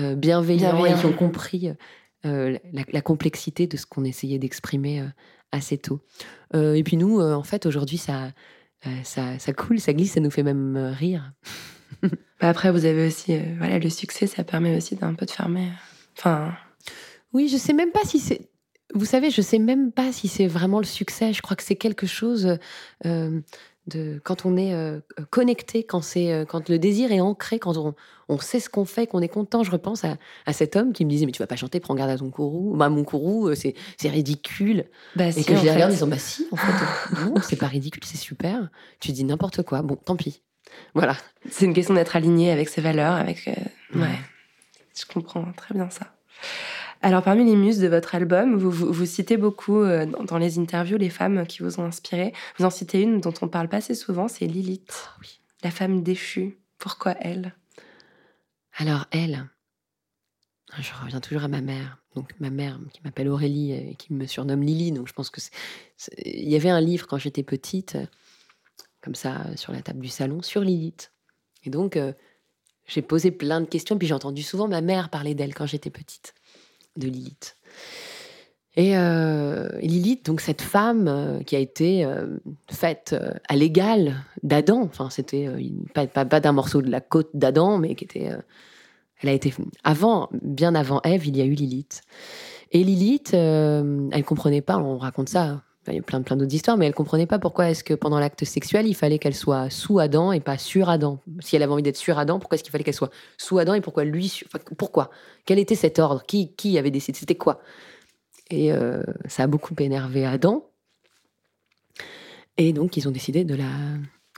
euh, 0.00 0.14
bienveillants 0.14 0.84
et 0.84 0.94
qui 0.94 1.06
ont 1.06 1.12
compris 1.12 1.72
euh, 2.24 2.58
la, 2.72 2.82
la 2.92 3.00
complexité 3.00 3.66
de 3.66 3.76
ce 3.76 3.86
qu'on 3.86 4.04
essayait 4.04 4.38
d'exprimer 4.38 5.00
euh, 5.00 5.06
assez 5.52 5.78
tôt. 5.78 6.00
Et 6.54 6.82
puis 6.84 6.96
nous, 6.96 7.20
en 7.20 7.42
fait, 7.42 7.66
aujourd'hui, 7.66 7.98
ça, 7.98 8.32
ça, 9.04 9.38
ça 9.38 9.52
coule, 9.52 9.80
ça 9.80 9.92
glisse, 9.92 10.12
ça 10.12 10.20
nous 10.20 10.30
fait 10.30 10.42
même 10.42 10.76
rire. 10.76 11.32
Bah, 12.40 12.48
après, 12.48 12.70
vous 12.70 12.86
avez 12.86 13.06
aussi, 13.06 13.34
euh, 13.34 13.42
voilà, 13.58 13.78
le 13.78 13.90
succès, 13.90 14.26
ça 14.26 14.44
permet 14.44 14.76
aussi 14.76 14.96
d'un 14.96 15.14
peu 15.14 15.26
de 15.26 15.30
fermer. 15.30 15.68
Enfin, 16.16 16.54
Oui, 17.32 17.48
je 17.48 17.56
sais 17.56 17.72
même 17.72 17.92
pas 17.92 18.04
si 18.04 18.18
c'est. 18.18 18.48
Vous 18.94 19.04
savez, 19.04 19.30
je 19.30 19.40
sais 19.40 19.58
même 19.58 19.92
pas 19.92 20.10
si 20.10 20.26
c'est 20.26 20.48
vraiment 20.48 20.78
le 20.78 20.86
succès. 20.86 21.32
Je 21.32 21.42
crois 21.42 21.56
que 21.56 21.62
c'est 21.62 21.76
quelque 21.76 22.06
chose 22.06 22.58
euh, 23.06 23.40
de 23.86 24.20
quand 24.24 24.44
on 24.46 24.56
est 24.56 24.74
euh, 24.74 25.00
connecté, 25.30 25.84
quand 25.84 26.00
c'est 26.02 26.32
euh, 26.32 26.44
quand 26.44 26.68
le 26.68 26.78
désir 26.78 27.12
est 27.12 27.20
ancré, 27.20 27.58
quand 27.58 27.76
on, 27.76 27.94
on 28.28 28.38
sait 28.38 28.60
ce 28.60 28.68
qu'on 28.68 28.84
fait, 28.84 29.06
qu'on 29.06 29.20
est 29.22 29.28
content. 29.28 29.62
Je 29.64 29.70
repense 29.70 30.04
à, 30.04 30.16
à 30.46 30.52
cet 30.52 30.76
homme 30.76 30.92
qui 30.92 31.04
me 31.04 31.10
disait 31.10 31.26
mais 31.26 31.32
tu 31.32 31.40
vas 31.42 31.46
pas 31.46 31.56
chanter, 31.56 31.80
prends 31.80 31.94
garde 31.94 32.10
à 32.10 32.18
ton 32.18 32.30
courroux. 32.30 32.76
Bah 32.76 32.88
mon 32.88 33.04
courroux, 33.04 33.48
euh, 33.48 33.54
c'est 33.54 33.74
c'est 33.96 34.08
ridicule. 34.10 34.84
bah, 35.16 35.26
Et 35.28 35.32
si, 35.32 35.44
que 35.44 35.56
je 35.56 35.62
les 35.64 35.70
regarde 35.72 35.90
en 35.90 35.94
disant 35.94 36.06
bah 36.06 36.18
si, 36.18 36.46
en 36.52 36.56
fait 36.56 37.24
non, 37.24 37.34
c'est 37.42 37.56
pas 37.56 37.66
ridicule, 37.68 38.02
c'est 38.04 38.18
super. 38.18 38.68
Tu 39.00 39.12
dis 39.12 39.24
n'importe 39.24 39.62
quoi. 39.62 39.82
Bon, 39.82 39.96
tant 39.96 40.16
pis. 40.16 40.42
Voilà. 40.94 41.16
C'est 41.50 41.64
une 41.64 41.74
question 41.74 41.94
d'être 41.94 42.14
aligné 42.14 42.52
avec 42.52 42.68
ses 42.68 42.80
valeurs, 42.80 43.14
avec. 43.14 43.48
euh, 43.48 43.52
Ouais. 43.94 44.02
ouais. 44.02 44.18
Je 44.96 45.04
comprends 45.12 45.50
très 45.56 45.74
bien 45.74 45.88
ça. 45.90 46.14
Alors, 47.02 47.22
parmi 47.22 47.44
les 47.44 47.56
muses 47.56 47.78
de 47.78 47.88
votre 47.88 48.14
album, 48.14 48.56
vous, 48.56 48.70
vous, 48.70 48.92
vous 48.92 49.06
citez 49.06 49.36
beaucoup 49.36 49.80
euh, 49.80 50.06
dans, 50.06 50.24
dans 50.24 50.38
les 50.38 50.58
interviews 50.58 50.98
les 50.98 51.10
femmes 51.10 51.46
qui 51.46 51.62
vous 51.62 51.80
ont 51.80 51.84
inspiré. 51.84 52.34
Vous 52.58 52.64
en 52.64 52.70
citez 52.70 53.00
une 53.00 53.20
dont 53.20 53.34
on 53.40 53.48
parle 53.48 53.68
pas 53.68 53.78
assez 53.78 53.94
souvent, 53.94 54.28
c'est 54.28 54.46
Lilith, 54.46 55.08
oui. 55.20 55.40
la 55.62 55.70
femme 55.70 56.02
déchue. 56.02 56.58
Pourquoi 56.78 57.14
elle? 57.20 57.54
Alors 58.76 59.06
elle, 59.10 59.46
je 60.78 60.90
reviens 61.02 61.20
toujours 61.20 61.44
à 61.44 61.48
ma 61.48 61.60
mère. 61.60 61.98
Donc 62.14 62.32
ma 62.40 62.50
mère 62.50 62.78
qui 62.92 63.00
m'appelle 63.04 63.28
Aurélie 63.28 63.72
et 63.72 63.94
qui 63.96 64.12
me 64.12 64.26
surnomme 64.26 64.62
Lily. 64.62 64.92
Donc 64.92 65.06
je 65.06 65.12
pense 65.12 65.30
que 65.30 65.40
il 66.24 66.48
y 66.48 66.56
avait 66.56 66.70
un 66.70 66.80
livre 66.80 67.06
quand 67.06 67.18
j'étais 67.18 67.42
petite, 67.42 67.98
comme 69.00 69.14
ça 69.14 69.54
sur 69.56 69.72
la 69.72 69.82
table 69.82 70.00
du 70.00 70.08
salon, 70.08 70.42
sur 70.42 70.62
Lilith. 70.62 71.12
Et 71.64 71.70
donc 71.70 71.96
euh, 71.96 72.12
j'ai 72.86 73.02
posé 73.02 73.30
plein 73.30 73.60
de 73.60 73.66
questions. 73.66 73.98
Puis 73.98 74.08
j'ai 74.08 74.14
entendu 74.14 74.42
souvent 74.42 74.66
ma 74.66 74.80
mère 74.80 75.10
parler 75.10 75.34
d'elle 75.34 75.54
quand 75.54 75.66
j'étais 75.66 75.90
petite, 75.90 76.34
de 77.00 77.08
Lilith. 77.08 77.56
Et 78.76 78.96
euh, 78.96 79.68
Lilith, 79.80 80.26
donc 80.26 80.40
cette 80.40 80.62
femme 80.62 81.08
euh, 81.08 81.42
qui 81.42 81.56
a 81.56 81.58
été 81.58 82.04
euh, 82.04 82.38
faite 82.70 83.16
à 83.48 83.56
l'égal 83.56 84.14
d'Adam, 84.42 84.82
enfin 84.82 85.10
c'était 85.10 85.48
pas, 85.92 86.06
pas, 86.06 86.24
pas 86.24 86.40
d'un 86.40 86.52
morceau 86.52 86.80
de 86.80 86.90
la 86.90 87.00
côte 87.00 87.30
d'Adam, 87.34 87.78
mais 87.78 87.96
qui 87.96 88.04
était, 88.04 88.30
elle 89.20 89.28
a 89.28 89.32
été 89.32 89.52
avant, 89.82 90.28
bien 90.42 90.74
avant 90.74 91.00
Ève, 91.02 91.26
il 91.26 91.36
y 91.36 91.42
a 91.42 91.44
eu 91.44 91.54
Lilith. 91.54 92.02
Et 92.70 92.84
Lilith, 92.84 93.34
elle 93.34 94.24
comprenait 94.24 94.62
pas, 94.62 94.78
on 94.78 94.98
raconte 94.98 95.28
ça, 95.28 95.62
il 95.88 95.94
y 95.94 95.98
a 95.98 96.02
plein 96.02 96.22
plein 96.22 96.36
d'autres 96.36 96.54
histoires, 96.54 96.76
mais 96.76 96.86
elle 96.86 96.94
comprenait 96.94 97.26
pas 97.26 97.38
pourquoi 97.38 97.70
est-ce 97.70 97.82
que 97.82 97.94
pendant 97.94 98.20
l'acte 98.20 98.44
sexuel 98.44 98.86
il 98.86 98.94
fallait 98.94 99.18
qu'elle 99.18 99.34
soit 99.34 99.70
sous 99.70 99.98
Adam 99.98 100.32
et 100.32 100.40
pas 100.40 100.58
sur 100.58 100.88
Adam. 100.90 101.18
Si 101.40 101.56
elle 101.56 101.62
avait 101.62 101.72
envie 101.72 101.82
d'être 101.82 101.96
sur 101.96 102.18
Adam, 102.18 102.38
pourquoi 102.38 102.56
est-ce 102.56 102.64
qu'il 102.64 102.70
fallait 102.70 102.84
qu'elle 102.84 102.94
soit 102.94 103.10
sous 103.38 103.58
Adam 103.58 103.74
et 103.74 103.80
pourquoi 103.80 104.04
lui, 104.04 104.42
enfin, 104.46 104.58
pourquoi? 104.76 105.10
Quel 105.46 105.58
était 105.58 105.74
cet 105.74 105.98
ordre? 105.98 106.24
Qui 106.26 106.54
qui 106.54 106.78
avait 106.78 106.90
décidé? 106.90 107.18
C'était 107.18 107.34
quoi? 107.34 107.60
Et 108.50 108.72
euh, 108.72 109.02
ça 109.26 109.44
a 109.44 109.46
beaucoup 109.46 109.74
énervé 109.78 110.26
Adam. 110.26 110.66
Et 112.56 112.72
donc, 112.72 112.96
ils 112.96 113.08
ont 113.08 113.12
décidé 113.12 113.44
de 113.44 113.54
la 113.54 113.70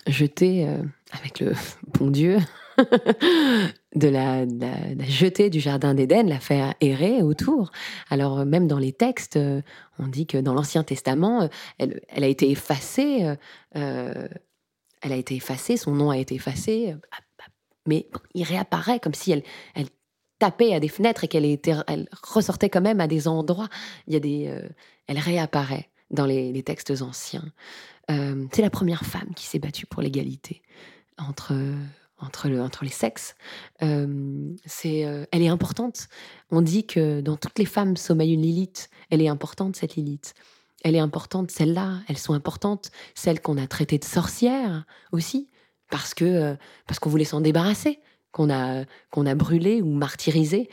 jeter 0.06 0.68
euh, 0.68 0.82
avec 1.10 1.40
le 1.40 1.52
bon 1.98 2.10
Dieu, 2.10 2.38
de 3.94 4.08
la, 4.08 4.46
jeter 5.06 5.50
du 5.50 5.60
jardin 5.60 5.94
d'Éden, 5.94 6.28
la 6.28 6.40
faire 6.40 6.74
errer 6.80 7.22
autour. 7.22 7.70
Alors, 8.10 8.40
euh, 8.40 8.44
même 8.44 8.66
dans 8.66 8.78
les 8.78 8.92
textes, 8.92 9.36
euh, 9.36 9.62
on 9.98 10.06
dit 10.06 10.26
que 10.26 10.38
dans 10.38 10.54
l'Ancien 10.54 10.82
Testament, 10.82 11.42
euh, 11.80 11.88
elle, 12.08 12.24
a 12.24 12.26
été 12.26 12.50
effacée. 12.50 13.26
elle 13.72 15.12
a 15.12 15.16
été 15.16 15.36
effacée, 15.36 15.76
son 15.76 15.92
nom 15.92 16.10
a 16.10 16.18
été 16.18 16.34
effacé. 16.34 16.94
Mais 17.86 18.08
il 18.34 18.44
réapparaît 18.44 19.00
comme 19.00 19.14
si 19.14 19.32
elle, 19.32 19.42
tapait 20.38 20.74
à 20.74 20.80
des 20.80 20.88
fenêtres 20.88 21.22
et 21.22 21.28
qu'elle 21.28 22.08
ressortait 22.22 22.68
quand 22.68 22.80
même 22.80 23.00
à 23.00 23.06
des 23.06 23.28
endroits. 23.28 23.68
Il 24.08 24.14
y 24.14 24.16
a 24.16 24.20
des, 24.20 24.52
elle 25.06 25.18
réapparaît 25.18 25.88
dans 26.10 26.26
les, 26.26 26.62
textes 26.64 27.00
anciens. 27.00 27.44
C'est 28.08 28.62
la 28.62 28.70
première 28.70 29.04
femme 29.04 29.34
qui 29.36 29.46
s'est 29.46 29.60
battue 29.60 29.86
pour 29.86 30.02
l'égalité 30.02 30.62
entre 31.16 31.54
entre, 32.22 32.48
le, 32.48 32.62
entre 32.62 32.84
les 32.84 32.90
sexes. 32.90 33.34
Euh, 33.82 34.50
c'est, 34.64 35.04
euh, 35.04 35.24
elle 35.32 35.42
est 35.42 35.48
importante. 35.48 36.08
On 36.50 36.62
dit 36.62 36.86
que 36.86 37.20
dans 37.20 37.36
toutes 37.36 37.58
les 37.58 37.66
femmes 37.66 37.96
sommeille 37.96 38.32
une 38.32 38.42
Lilith. 38.42 38.88
Elle 39.10 39.20
est 39.20 39.28
importante 39.28 39.76
cette 39.76 39.96
Lilith. 39.96 40.34
Elle 40.84 40.96
est 40.96 41.00
importante 41.00 41.50
celles-là. 41.50 42.00
Elles 42.08 42.18
sont 42.18 42.34
importantes. 42.34 42.90
Celles 43.14 43.40
qu'on 43.40 43.58
a 43.58 43.66
traitées 43.66 43.98
de 43.98 44.04
sorcières 44.04 44.84
aussi 45.12 45.48
parce 45.90 46.14
que 46.14 46.24
euh, 46.24 46.54
parce 46.86 46.98
qu'on 46.98 47.10
voulait 47.10 47.24
s'en 47.24 47.40
débarrasser, 47.40 47.98
qu'on 48.30 48.50
a 48.50 48.84
qu'on 49.10 49.26
a 49.26 49.34
brûlé 49.34 49.82
ou 49.82 49.92
martyrisé 49.92 50.68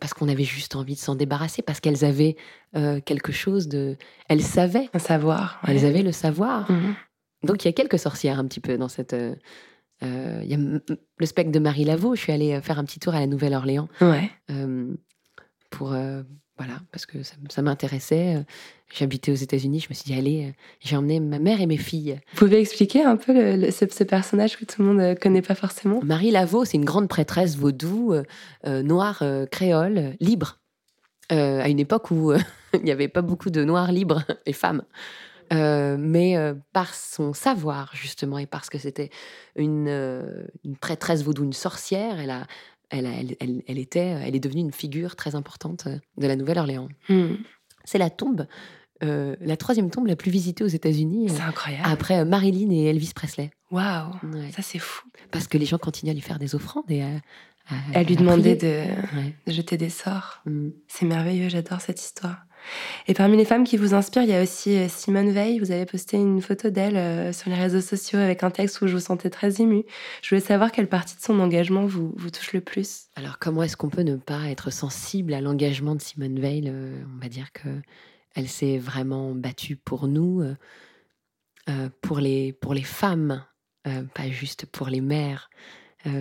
parce 0.00 0.12
qu'on 0.12 0.28
avait 0.28 0.42
juste 0.44 0.74
envie 0.74 0.94
de 0.94 0.98
s'en 0.98 1.14
débarrasser, 1.14 1.62
parce 1.62 1.78
qu'elles 1.78 2.04
avaient 2.04 2.34
quelque 3.04 3.30
chose 3.30 3.68
de. 3.68 3.96
Elles 4.28 4.42
savaient, 4.42 4.90
Un 4.92 4.98
savoir. 4.98 5.60
ouais. 5.62 5.72
elles 5.72 5.84
avaient 5.84 6.02
le 6.02 6.10
savoir. 6.10 6.68
Mhm. 6.68 6.96
Donc 7.44 7.64
il 7.64 7.68
y 7.68 7.70
a 7.70 7.72
quelques 7.72 7.98
sorcières 7.98 8.40
un 8.40 8.46
petit 8.46 8.58
peu 8.58 8.76
dans 8.76 8.88
cette. 8.88 9.14
Euh, 10.02 10.40
Il 10.44 10.50
y 10.50 10.54
a 10.54 10.58
le 10.58 11.26
spectre 11.26 11.52
de 11.52 11.58
Marie 11.58 11.84
Laveau. 11.84 12.14
Je 12.14 12.20
suis 12.20 12.32
allée 12.32 12.54
euh, 12.54 12.60
faire 12.60 12.78
un 12.78 12.84
petit 12.84 13.00
tour 13.00 13.14
à 13.14 13.20
la 13.20 13.26
Nouvelle-Orléans 13.26 13.88
Ouais. 14.00 14.30
euh, 14.50 14.94
pour. 15.70 15.92
euh, 15.92 16.22
voilà, 16.56 16.80
parce 16.90 17.06
que 17.06 17.22
ça, 17.22 17.34
ça 17.50 17.62
m'intéressait. 17.62 18.44
J'habitais 18.92 19.30
aux 19.30 19.36
États-Unis, 19.36 19.78
je 19.78 19.86
me 19.90 19.94
suis 19.94 20.12
dit, 20.12 20.18
allez, 20.18 20.54
j'ai 20.80 20.96
emmené 20.96 21.20
ma 21.20 21.38
mère 21.38 21.60
et 21.60 21.66
mes 21.66 21.76
filles. 21.76 22.18
Vous 22.32 22.38
pouvez 22.46 22.58
expliquer 22.58 23.04
un 23.04 23.16
peu 23.16 23.32
le- 23.32 23.54
le- 23.66 23.70
ce, 23.70 23.84
ce 23.88 24.02
personnage 24.02 24.56
que 24.56 24.64
tout 24.64 24.82
le 24.82 24.88
monde 24.88 24.96
ne 24.98 25.14
connaît 25.14 25.40
pas 25.42 25.54
forcément? 25.54 26.00
Marie 26.02 26.32
Laveau, 26.32 26.64
c'est 26.64 26.76
une 26.78 26.84
grande 26.84 27.06
prêtresse 27.08 27.56
vaudou, 27.56 28.12
noire, 28.66 29.22
créole, 29.52 30.16
libre, 30.18 30.58
à 31.30 31.68
une 31.68 31.78
époque 31.78 32.10
où 32.10 32.32
il 32.74 32.82
n'y 32.82 32.90
avait 32.90 33.06
pas 33.06 33.22
beaucoup 33.22 33.50
de 33.50 33.62
noirs 33.62 33.92
libres 33.92 34.24
et 34.44 34.52
femmes. 34.52 34.82
Euh, 35.52 35.96
mais 35.98 36.36
euh, 36.36 36.54
par 36.72 36.94
son 36.94 37.32
savoir, 37.32 37.90
justement, 37.94 38.38
et 38.38 38.46
parce 38.46 38.68
que 38.70 38.78
c'était 38.78 39.10
une, 39.56 39.86
euh, 39.88 40.46
une 40.64 40.76
prêtresse 40.76 41.22
vaudou, 41.22 41.44
une 41.44 41.52
sorcière, 41.52 42.20
elle, 42.20 42.30
a, 42.30 42.46
elle, 42.90 43.06
a- 43.06 43.12
elle, 43.12 43.36
elle- 43.40 43.62
elle 43.66 43.78
était, 43.78 44.00
elle 44.24 44.36
est 44.36 44.40
devenue 44.40 44.60
une 44.60 44.72
figure 44.72 45.16
très 45.16 45.34
importante 45.34 45.86
euh, 45.86 45.98
de 46.18 46.26
la 46.26 46.36
Nouvelle-Orléans. 46.36 46.88
Hmm. 47.08 47.34
C'est 47.84 47.98
la 47.98 48.10
tombe, 48.10 48.46
la 49.00 49.56
troisième 49.56 49.90
tombe 49.90 50.06
la 50.08 50.16
plus 50.16 50.30
visitée 50.32 50.64
aux 50.64 50.68
États-Unis, 50.68 51.28
C'est 51.30 51.40
incroyable. 51.42 51.84
après 51.88 52.24
Marilyn 52.24 52.70
et 52.70 52.86
Elvis 52.86 53.12
Presley. 53.14 53.50
Waouh. 53.70 54.10
Ouais. 54.24 54.50
Ça, 54.50 54.60
c'est 54.62 54.80
fou. 54.80 55.06
Parce 55.30 55.46
que 55.46 55.56
les 55.56 55.64
gens 55.66 55.78
continuent 55.78 56.10
à 56.10 56.14
lui 56.14 56.20
faire 56.20 56.38
des 56.40 56.54
offrandes 56.56 56.90
et 56.90 57.02
à, 57.02 58.02
lui 58.02 58.14
à 58.14 58.18
demandait 58.18 58.56
prier. 58.56 58.86
de, 58.86 59.16
Ouais. 59.16 59.34
de 59.46 59.52
jeter 59.52 59.76
des 59.76 59.88
sorts. 59.90 60.40
Mm. 60.46 60.70
C'est 60.88 61.06
merveilleux, 61.06 61.48
j'adore 61.48 61.80
cette 61.80 62.00
histoire. 62.02 62.38
Et 63.06 63.14
parmi 63.14 63.36
les 63.36 63.44
femmes 63.44 63.64
qui 63.64 63.76
vous 63.76 63.94
inspirent, 63.94 64.22
il 64.22 64.28
y 64.28 64.34
a 64.34 64.42
aussi 64.42 64.76
euh, 64.76 64.88
Simone 64.88 65.30
Veil. 65.30 65.58
Vous 65.58 65.70
avez 65.70 65.86
posté 65.86 66.16
une 66.16 66.42
photo 66.42 66.70
d'elle 66.70 66.96
euh, 66.96 67.32
sur 67.32 67.50
les 67.50 67.56
réseaux 67.56 67.80
sociaux 67.80 68.18
avec 68.18 68.42
un 68.42 68.50
texte 68.50 68.80
où 68.80 68.86
je 68.86 68.94
vous 68.94 69.00
sentais 69.00 69.30
très 69.30 69.60
émue. 69.60 69.84
Je 70.22 70.28
voulais 70.28 70.46
savoir 70.46 70.72
quelle 70.72 70.88
partie 70.88 71.16
de 71.16 71.22
son 71.22 71.38
engagement 71.40 71.86
vous, 71.86 72.12
vous 72.16 72.30
touche 72.30 72.52
le 72.52 72.60
plus. 72.60 73.06
Alors, 73.16 73.38
comment 73.38 73.62
est-ce 73.62 73.76
qu'on 73.76 73.88
peut 73.88 74.02
ne 74.02 74.16
pas 74.16 74.48
être 74.50 74.70
sensible 74.70 75.32
à 75.34 75.40
l'engagement 75.40 75.94
de 75.94 76.00
Simone 76.00 76.38
Veil 76.38 76.64
Euh, 76.66 77.02
On 77.16 77.22
va 77.22 77.28
dire 77.28 77.52
que 77.52 77.68
elle 78.34 78.48
s'est 78.48 78.78
vraiment 78.78 79.34
battue 79.34 79.74
pour 79.74 80.06
nous, 80.06 80.44
pour, 82.02 82.20
les, 82.20 82.52
pour 82.52 82.72
les 82.72 82.84
femmes, 82.84 83.42
pas 83.82 84.28
juste 84.30 84.66
pour 84.66 84.86
les 84.86 85.00
mères. 85.00 85.50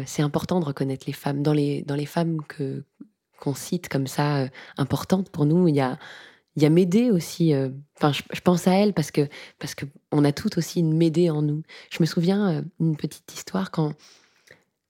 C'est 0.07 0.23
important 0.23 0.59
de 0.59 0.65
reconnaître 0.65 1.05
les 1.05 1.13
femmes. 1.13 1.43
Dans 1.43 1.53
les, 1.53 1.83
dans 1.83 1.93
les 1.93 2.07
femmes 2.07 2.41
que, 2.47 2.83
qu'on 3.39 3.53
cite 3.53 3.89
comme 3.89 4.07
ça, 4.07 4.38
euh, 4.38 4.47
importantes 4.77 5.29
pour 5.29 5.45
nous. 5.45 5.67
Il 5.67 5.75
y 5.75 5.81
a, 5.81 5.97
il 6.57 6.63
y 6.63 6.65
a 6.65 6.69
Médée 6.69 7.11
aussi. 7.11 7.53
euh, 7.53 7.69
Enfin, 7.97 8.11
je, 8.11 8.41
pense 8.41 8.67
à 8.67 8.73
elle 8.73 8.93
parce 8.93 9.11
que 9.11 9.27
parce 9.59 9.75
que 9.75 9.85
on 10.11 10.25
a 10.25 10.31
toutes 10.31 10.57
aussi 10.57 10.79
une 10.79 10.95
Médée 10.97 11.29
en 11.29 11.41
nous. 11.41 11.63
Je 11.91 11.97
me 12.01 12.05
souviens 12.05 12.49
euh, 12.49 12.61
une 12.79 12.97
petite 12.97 13.31
histoire 13.33 13.71
quand 13.71 13.93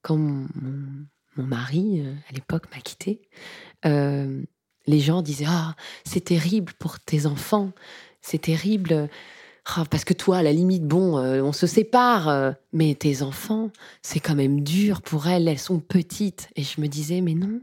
quand 0.01 0.17
mon, 0.17 0.47
mon- 0.61 1.45
mari 1.45 2.01
euh, 2.01 2.13
à 2.29 2.33
l'époque 2.33 2.63
m'a 2.73 2.81
quittée. 2.81 3.21
les 3.83 4.99
gens 4.99 5.21
disaient 5.21 5.45
ah 5.47 5.75
c'est 6.05 6.23
terrible 6.25 6.73
pour 6.79 6.99
tes 6.99 7.25
enfants, 7.25 7.71
c'est 8.21 8.41
terrible. 8.41 9.09
Ah, 9.75 9.83
parce 9.91 10.05
que 10.05 10.13
toi, 10.13 10.37
à 10.37 10.43
la 10.43 10.53
limite, 10.53 10.85
bon, 10.87 11.17
on 11.19 11.51
se 11.51 11.67
sépare, 11.67 12.53
mais 12.71 12.95
tes 12.95 13.21
enfants, 13.21 13.69
c'est 14.01 14.21
quand 14.21 14.33
même 14.33 14.61
dur 14.61 15.01
pour 15.01 15.27
elles, 15.27 15.47
elles 15.49 15.59
sont 15.59 15.81
petites. 15.81 16.49
Et 16.55 16.63
je 16.63 16.79
me 16.79 16.87
disais, 16.87 17.19
mais 17.19 17.33
non, 17.33 17.59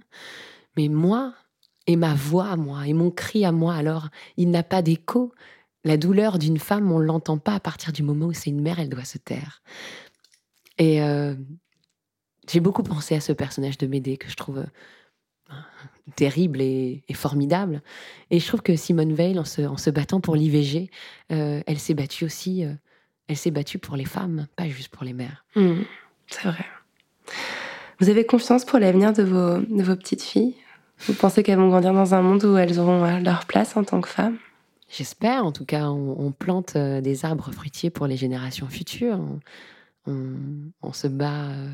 mais 0.77 0.89
moi, 0.89 1.35
et 1.87 1.97
ma 1.97 2.15
voix 2.15 2.49
à 2.49 2.57
moi, 2.57 2.87
et 2.87 2.93
mon 2.93 3.11
cri 3.11 3.45
à 3.45 3.53
moi, 3.53 3.75
alors, 3.75 4.09
il 4.37 4.51
n'a 4.51 4.63
pas 4.63 4.83
d'écho. 4.83 5.33
La 5.85 5.97
douleur 5.97 6.39
d'une 6.39 6.59
femme, 6.59 6.91
on 6.91 6.99
ne 6.99 7.05
l'entend 7.05 7.39
pas 7.39 7.55
à 7.55 7.61
partir 7.61 7.93
du 7.93 8.03
moment 8.03 8.27
où 8.27 8.33
c'est 8.33 8.51
une 8.51 8.63
mère, 8.63 8.81
elle 8.81 8.89
doit 8.89 9.05
se 9.05 9.19
taire. 9.19 9.63
Et 10.79 11.03
euh, 11.03 11.35
j'ai 12.51 12.61
beaucoup 12.61 12.83
pensé 12.83 13.15
à 13.15 13.21
ce 13.21 13.33
personnage 13.33 13.77
de 13.77 13.87
Médée 13.87 14.17
que 14.17 14.31
je 14.31 14.37
trouve 14.37 14.59
euh, 14.59 15.55
terrible 16.17 16.63
et, 16.63 17.05
formidable. 17.13 17.83
Et 18.31 18.41
je 18.41 18.47
trouve 18.47 18.63
que 18.63 18.77
Simone 18.77 19.13
Veil, 19.13 19.39
en 19.39 19.45
se, 19.45 19.91
battant 19.91 20.21
pour 20.21 20.37
l'IVG, 20.37 20.91
euh, 21.33 21.63
elle 21.67 21.79
s'est 21.79 21.95
battue 21.95 22.25
aussi, 22.25 22.65
elle 23.29 23.37
s'est 23.37 23.51
battue 23.51 23.79
pour 23.79 23.97
les 23.97 24.07
femmes, 24.07 24.47
pas 24.57 24.67
juste 24.69 24.89
pour 24.89 25.05
les 25.05 25.13
mères. 25.13 25.45
Hmm, 25.55 25.83
c'est 26.29 26.49
vrai. 26.49 26.65
Vous 28.01 28.09
avez 28.09 28.25
confiance 28.25 28.65
pour 28.65 28.79
l'avenir 28.79 29.13
de 29.13 29.23
vos 29.23 29.97
petites 29.97 30.23
filles? 30.23 30.57
Vous 30.99 31.15
pensez 31.15 31.43
qu'elles 31.43 31.59
vont 31.59 31.69
grandir 31.69 31.93
dans 31.93 32.15
un 32.15 32.23
monde 32.23 32.45
où 32.45 32.57
elles 32.57 32.79
auront 32.79 33.05
euh, 33.05 33.19
leur 33.21 33.47
place 33.47 33.77
en 33.77 33.85
tant 33.85 34.01
que 34.01 34.09
femmes? 34.09 34.39
J'espère, 34.89 35.45
en 35.45 35.53
tout 35.53 35.65
cas, 35.65 35.89
on, 35.89 36.31
plante 36.33 36.77
euh, 36.77 37.01
des 37.01 37.25
arbres 37.25 37.51
fruitiers 37.53 37.91
pour 37.91 38.07
les 38.07 38.17
générations 38.17 38.69
futures. 38.69 39.21
On, 40.07 40.93
se 40.93 41.09
bat 41.09 41.47
euh, 41.51 41.69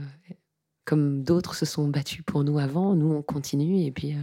comme 0.85 1.23
d'autres 1.23 1.55
se 1.55 1.67
sont 1.67 1.89
battus 1.89 2.23
pour 2.25 2.45
nous 2.45 2.59
avant. 2.59 2.95
Nous, 2.95 3.13
on 3.13 3.23
continue 3.23 3.83
et 3.85 3.91
puis 3.91 4.17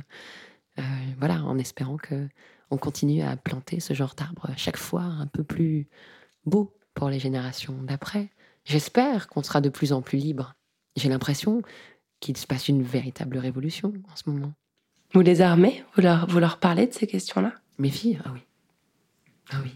voilà, 1.17 1.43
en 1.43 1.57
espérant 1.57 1.97
que 1.97 2.27
on 2.69 2.77
continue 2.77 3.23
à 3.23 3.35
planter 3.35 3.79
ce 3.79 3.93
genre 3.93 4.13
d'arbres 4.15 4.49
chaque 4.57 4.77
fois 4.77 5.01
un 5.01 5.27
peu 5.27 5.43
plus 5.43 5.87
beau 6.45 6.73
pour 6.93 7.09
les 7.09 7.19
générations 7.19 7.77
d'après. 7.83 8.29
J'espère 8.65 9.27
qu'on 9.27 9.43
sera 9.43 9.61
de 9.61 9.69
plus 9.69 9.93
en 9.93 10.01
plus 10.01 10.17
libre. 10.17 10.55
J'ai 10.95 11.09
l'impression 11.09 11.61
qu'il 12.19 12.37
se 12.37 12.47
passe 12.47 12.67
une 12.67 12.83
véritable 12.83 13.37
révolution 13.37 13.93
en 14.11 14.15
ce 14.15 14.29
moment. 14.29 14.53
Vous 15.17 15.23
les 15.23 15.41
armez? 15.41 15.83
Vous 15.95 16.03
leur, 16.03 16.27
vous 16.29 16.37
leur 16.37 16.59
parlez 16.59 16.85
de 16.85 16.93
ces 16.93 17.07
questions-là? 17.07 17.51
Mes 17.79 17.89
filles, 17.89 18.19
ah 18.23 18.29
oui. 18.35 18.39
Ah 19.49 19.55
oui. 19.63 19.71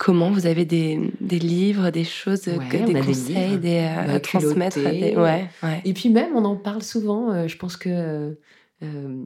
Comment 0.00 0.32
vous 0.32 0.46
avez 0.46 0.64
des, 0.64 1.12
des 1.20 1.38
livres, 1.38 1.90
des 1.90 2.02
choses, 2.02 2.48
Ouais, 2.48 2.68
que- 2.68 2.78
on 2.78 2.84
des 2.86 2.94
conseils, 2.94 3.58
des, 3.58 3.78
euh, 3.88 4.06
Bah, 4.08 4.14
à 4.14 4.18
transmettre 4.18 4.80
des... 4.80 5.14
Ouais, 5.14 5.48
ouais. 5.62 5.82
Et 5.84 5.92
puis 5.92 6.08
même, 6.08 6.34
on 6.34 6.44
en 6.44 6.56
parle 6.56 6.82
souvent. 6.82 7.30
euh, 7.30 7.46
je 7.46 7.56
pense 7.56 7.76
que 7.76 8.36
euh, 8.82 9.24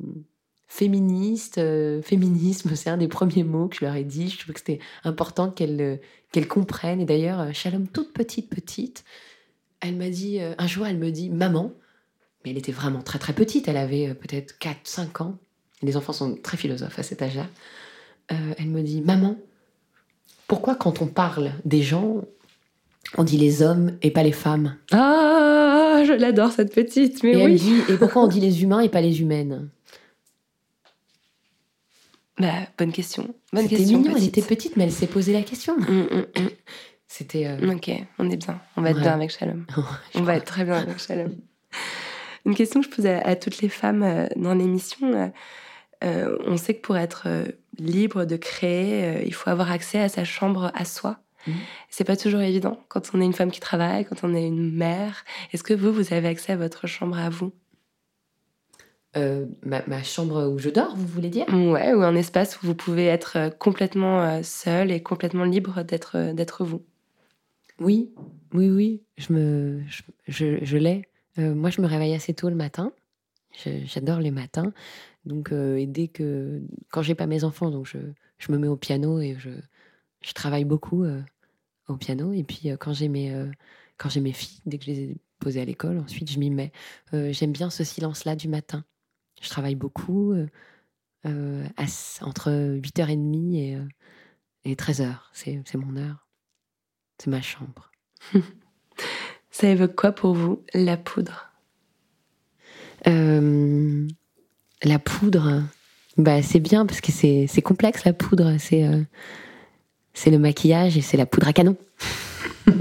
féministe, 0.68 1.58
féminisme, 2.02 2.70
c'est 2.74 2.90
un 2.90 2.98
des 2.98 3.08
premiers 3.08 3.44
mots 3.44 3.68
que 3.68 3.76
je 3.76 3.84
leur 3.86 3.94
ai 3.94 4.04
dit. 4.04 4.28
Je 4.28 4.40
trouvais 4.40 4.52
que 4.52 4.60
c'était 4.60 4.80
important 5.04 5.50
qu'elles 5.50 6.02
qu'elles 6.32 6.48
comprennent. 6.48 7.00
Et 7.00 7.06
d'ailleurs, 7.06 7.54
Shalom, 7.54 7.88
toute 7.88 8.12
petite, 8.12 8.50
petite, 8.50 9.04
elle 9.80 9.96
m'a 9.96 10.10
dit, 10.10 10.38
un 10.58 10.66
jour, 10.66 10.86
elle 10.86 10.98
me 10.98 11.10
dit, 11.10 11.30
maman, 11.30 11.72
mais 12.44 12.50
elle 12.52 12.58
était 12.58 12.72
vraiment 12.72 13.02
très 13.02 13.18
très 13.18 13.32
petite, 13.32 13.68
elle 13.68 13.76
avait 13.76 14.08
euh, 14.08 14.14
peut-être 14.14 14.54
4-5 14.60 15.22
ans. 15.22 15.38
Les 15.82 15.96
enfants 15.96 16.12
sont 16.12 16.36
très 16.36 16.56
philosophes 16.56 16.98
à 16.98 17.02
cet 17.02 17.22
âge-là. 17.22 17.46
Euh, 18.32 18.54
elle 18.58 18.68
me 18.68 18.82
dit, 18.82 19.00
maman, 19.00 19.36
pourquoi 20.46 20.74
quand 20.74 21.00
on 21.02 21.06
parle 21.06 21.52
des 21.64 21.82
gens, 21.82 22.22
on 23.16 23.24
dit 23.24 23.38
les 23.38 23.62
hommes 23.62 23.96
et 24.02 24.10
pas 24.10 24.22
les 24.22 24.32
femmes? 24.32 24.76
Ah, 24.92 26.02
je 26.06 26.12
l'adore 26.12 26.52
cette 26.52 26.74
petite, 26.74 27.22
mais 27.22 27.32
et 27.32 27.38
elle 27.40 27.50
oui. 27.52 27.56
dit, 27.58 27.80
et 27.88 27.96
pourquoi 27.98 28.22
on 28.22 28.26
dit 28.26 28.40
les 28.40 28.62
humains 28.62 28.80
et 28.80 28.88
pas 28.88 29.00
les 29.00 29.20
humaines? 29.20 29.68
Bah, 32.38 32.52
bonne 32.78 32.92
question. 32.92 33.34
Bonne 33.52 33.64
C'était 33.64 33.76
question. 33.76 33.98
mignon, 33.98 34.14
elle 34.16 34.24
était 34.24 34.40
petite, 34.42 34.76
mais 34.76 34.84
elle 34.84 34.92
s'est 34.92 35.06
posé 35.06 35.32
la 35.32 35.42
question. 35.42 35.74
Hum, 35.74 36.08
hum, 36.10 36.26
hum. 36.36 36.50
C'était. 37.06 37.46
euh, 37.46 37.74
Ok, 37.74 37.90
on 38.18 38.30
est 38.30 38.36
bien. 38.36 38.60
On 38.76 38.82
va 38.82 38.90
être 38.90 38.96
Ouais. 38.96 39.02
bien 39.02 39.12
avec 39.14 39.30
Shalom. 39.30 39.66
On 40.14 40.22
va 40.22 40.36
être 40.36 40.44
très 40.46 40.64
bien 40.64 40.74
avec 40.76 40.98
Shalom. 40.98 41.34
Une 42.46 42.54
question 42.54 42.80
que 42.80 42.86
je 42.86 42.94
pose 42.94 43.06
à, 43.06 43.18
à 43.20 43.36
toutes 43.36 43.60
les 43.60 43.68
femmes 43.68 44.02
euh, 44.02 44.26
dans 44.36 44.54
l'émission. 44.54 45.12
euh, 45.12 45.28
euh, 46.02 46.38
on 46.46 46.56
sait 46.56 46.74
que 46.74 46.80
pour 46.80 46.96
être 46.96 47.28
libre 47.78 48.24
de 48.24 48.36
créer, 48.36 49.22
il 49.26 49.34
faut 49.34 49.50
avoir 49.50 49.70
accès 49.70 50.00
à 50.00 50.08
sa 50.08 50.24
chambre 50.24 50.70
à 50.74 50.84
soi. 50.84 51.18
Mhm. 51.46 51.54
C'est 51.90 52.04
pas 52.04 52.16
toujours 52.16 52.40
évident 52.40 52.82
quand 52.88 53.10
on 53.14 53.20
est 53.20 53.24
une 53.24 53.34
femme 53.34 53.50
qui 53.50 53.60
travaille, 53.60 54.06
quand 54.06 54.24
on 54.24 54.34
est 54.34 54.46
une 54.46 54.72
mère. 54.72 55.24
Est-ce 55.52 55.62
que 55.62 55.74
vous, 55.74 55.92
vous 55.92 56.14
avez 56.14 56.28
accès 56.28 56.52
à 56.52 56.56
votre 56.56 56.86
chambre 56.86 57.18
à 57.18 57.28
vous? 57.28 57.52
Euh, 59.16 59.44
ma, 59.62 59.82
ma 59.86 60.02
chambre 60.02 60.48
où 60.48 60.58
je 60.58 60.70
dors, 60.70 60.94
vous 60.96 61.06
voulez 61.06 61.30
dire? 61.30 61.46
Ouais, 61.52 61.92
ou 61.92 62.02
un 62.02 62.14
espace 62.14 62.62
où 62.62 62.66
vous 62.66 62.74
pouvez 62.76 63.06
être 63.06 63.50
complètement 63.58 64.42
seule 64.42 64.90
et 64.90 65.02
complètement 65.02 65.44
libre 65.44 65.82
d'être 65.82 66.32
d'être 66.32 66.64
vous. 66.64 66.82
Oui, 67.80 68.12
oui, 68.52 68.68
oui. 68.70 69.02
Je 69.16 69.32
me, 69.32 69.82
je, 69.88 70.02
je, 70.28 70.64
je 70.64 70.76
l'ai. 70.76 71.02
Moi, 71.36 71.70
je 71.70 71.80
me 71.80 71.86
réveille 71.86 72.14
assez 72.14 72.34
tôt 72.34 72.48
le 72.48 72.56
matin. 72.56 72.92
J'adore 73.84 74.20
les 74.20 74.30
matins. 74.30 74.72
Donc, 75.24 75.52
euh, 75.52 75.76
et 75.76 75.86
dès 75.86 76.08
que, 76.08 76.62
quand 76.90 77.02
j'ai 77.02 77.14
pas 77.14 77.26
mes 77.26 77.44
enfants, 77.44 77.70
donc 77.70 77.86
je, 77.86 77.98
je 78.38 78.52
me 78.52 78.58
mets 78.58 78.68
au 78.68 78.76
piano 78.76 79.20
et 79.20 79.36
je, 79.38 79.50
je 80.22 80.32
travaille 80.32 80.64
beaucoup 80.64 81.04
au 81.88 81.96
piano. 81.96 82.32
Et 82.32 82.44
puis, 82.44 82.70
quand 82.78 82.92
j'ai 82.92 83.08
mes, 83.08 83.34
j'ai 84.08 84.20
mes 84.20 84.32
filles, 84.32 84.60
dès 84.66 84.78
que 84.78 84.84
je 84.84 84.90
les 84.90 85.00
ai 85.02 85.16
posées 85.38 85.60
à 85.60 85.64
l'école, 85.64 85.98
ensuite 85.98 86.30
je 86.30 86.38
m'y 86.38 86.50
mets. 86.50 86.72
J'aime 87.12 87.52
bien 87.52 87.70
ce 87.70 87.84
silence-là 87.84 88.36
du 88.36 88.48
matin. 88.48 88.84
Je 89.40 89.48
travaille 89.48 89.74
beaucoup 89.74 90.34
à 91.24 91.30
entre 92.20 92.50
8h30 92.78 93.56
et, 93.56 93.78
et 94.64 94.74
13h. 94.74 95.16
C'est 95.32 95.62
c'est 95.64 95.78
mon 95.78 95.96
heure. 95.96 96.28
C'est 97.18 97.30
ma 97.30 97.42
chambre. 97.42 97.90
Ça 99.50 99.68
évoque 99.68 99.94
quoi 99.94 100.12
pour 100.12 100.34
vous, 100.34 100.62
la 100.74 100.96
poudre? 100.96 101.50
Euh, 103.06 104.06
la 104.82 104.98
poudre, 104.98 105.62
bah, 106.16 106.42
c'est 106.42 106.60
bien 106.60 106.86
parce 106.86 107.00
que 107.00 107.12
c'est 107.12 107.46
c'est 107.48 107.62
complexe 107.62 108.04
la 108.04 108.12
poudre. 108.12 108.56
C'est 108.58 108.84
euh, 108.84 109.02
c'est 110.14 110.30
le 110.30 110.38
maquillage 110.38 110.96
et 110.96 111.00
c'est 111.00 111.16
la 111.16 111.26
poudre 111.26 111.48
à 111.48 111.52
canon. 111.52 111.76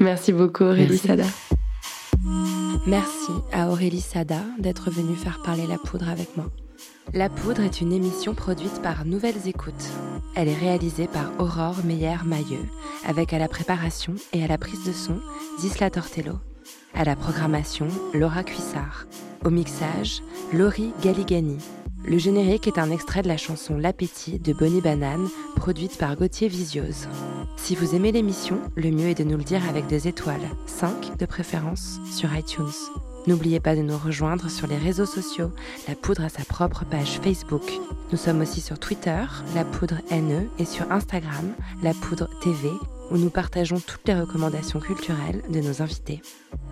Merci 0.00 0.32
beaucoup 0.32 0.64
Aurélie 0.64 0.88
Merci. 0.88 1.06
Sada. 1.06 1.26
Merci 2.86 3.32
à 3.52 3.68
Aurélie 3.70 4.00
Sada 4.00 4.42
d'être 4.58 4.90
venue 4.90 5.16
faire 5.16 5.40
parler 5.42 5.66
la 5.66 5.78
poudre 5.78 6.08
avec 6.08 6.36
moi. 6.36 6.50
La 7.12 7.28
poudre 7.28 7.62
est 7.62 7.80
une 7.80 7.92
émission 7.92 8.34
produite 8.34 8.82
par 8.82 9.04
Nouvelles 9.04 9.46
Écoutes. 9.46 9.90
Elle 10.34 10.48
est 10.48 10.58
réalisée 10.58 11.06
par 11.06 11.30
Aurore 11.38 11.84
Meyer-Mailleux, 11.84 12.66
avec 13.06 13.32
à 13.32 13.38
la 13.38 13.48
préparation 13.48 14.14
et 14.32 14.42
à 14.42 14.48
la 14.48 14.58
prise 14.58 14.84
de 14.84 14.92
son 14.92 15.20
Zisla 15.60 15.90
Tortello. 15.90 16.34
À 16.94 17.04
la 17.04 17.14
programmation, 17.14 17.86
Laura 18.14 18.42
Cuissard. 18.42 19.06
Au 19.44 19.50
mixage, 19.50 20.22
Laurie 20.52 20.92
Galigani. 21.02 21.58
Le 22.06 22.18
générique 22.18 22.66
est 22.66 22.78
un 22.78 22.90
extrait 22.90 23.22
de 23.22 23.28
la 23.28 23.36
chanson 23.36 23.78
L'appétit 23.78 24.38
de 24.38 24.52
Bonnie 24.52 24.80
Banane, 24.80 25.28
produite 25.56 25.98
par 25.98 26.16
Gauthier 26.16 26.48
Visiose. 26.48 27.08
Si 27.56 27.74
vous 27.74 27.94
aimez 27.94 28.12
l'émission, 28.12 28.60
le 28.74 28.90
mieux 28.90 29.08
est 29.08 29.18
de 29.18 29.24
nous 29.24 29.38
le 29.38 29.44
dire 29.44 29.66
avec 29.68 29.86
des 29.86 30.08
étoiles, 30.08 30.48
5 30.66 31.16
de 31.16 31.26
préférence, 31.26 32.00
sur 32.10 32.34
iTunes. 32.36 32.66
N'oubliez 33.26 33.58
pas 33.58 33.74
de 33.74 33.80
nous 33.80 33.96
rejoindre 33.96 34.50
sur 34.50 34.66
les 34.66 34.76
réseaux 34.76 35.06
sociaux. 35.06 35.50
La 35.88 35.94
Poudre 35.94 36.24
a 36.24 36.28
sa 36.28 36.44
propre 36.44 36.84
page 36.84 37.20
Facebook. 37.22 37.62
Nous 38.12 38.18
sommes 38.18 38.42
aussi 38.42 38.60
sur 38.60 38.78
Twitter, 38.78 39.24
La 39.54 39.64
Poudre 39.64 39.96
NE, 40.10 40.48
et 40.58 40.66
sur 40.66 40.92
Instagram, 40.92 41.54
La 41.82 41.94
Poudre 41.94 42.28
TV, 42.42 42.68
où 43.10 43.16
nous 43.16 43.30
partageons 43.30 43.80
toutes 43.80 44.06
les 44.06 44.14
recommandations 44.14 44.78
culturelles 44.78 45.42
de 45.48 45.60
nos 45.60 45.80
invités. 45.80 46.20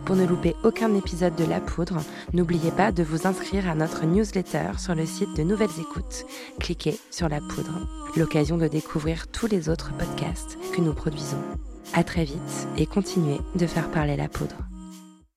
Pour 0.05 0.15
ne 0.15 0.27
louper 0.27 0.55
aucun 0.63 0.95
épisode 0.95 1.37
de 1.37 1.45
La 1.45 1.61
Poudre, 1.61 2.03
n'oubliez 2.35 2.71
pas 2.71 2.93
de 2.93 3.03
vous 3.03 3.27
inscrire 3.27 3.71
à 3.71 3.75
notre 3.75 4.05
newsletter 4.05 4.73
sur 4.79 4.95
le 4.95 5.07
site 5.07 5.35
de 5.35 5.45
Nouvelles 5.45 5.81
Écoutes. 5.81 6.27
Cliquez 6.61 6.99
sur 7.11 7.31
La 7.31 7.41
Poudre, 7.41 7.89
l'occasion 8.17 8.59
de 8.59 8.69
découvrir 8.69 9.29
tous 9.29 9.47
les 9.47 9.71
autres 9.71 9.93
podcasts 9.97 10.59
que 10.75 10.83
nous 10.83 10.93
produisons. 10.93 11.43
À 11.95 12.05
très 12.05 12.25
vite 12.25 12.69
et 12.77 12.85
continuez 12.85 13.41
de 13.55 13.67
faire 13.67 13.91
parler 13.91 14.17
la 14.17 14.29
poudre. 14.29 14.57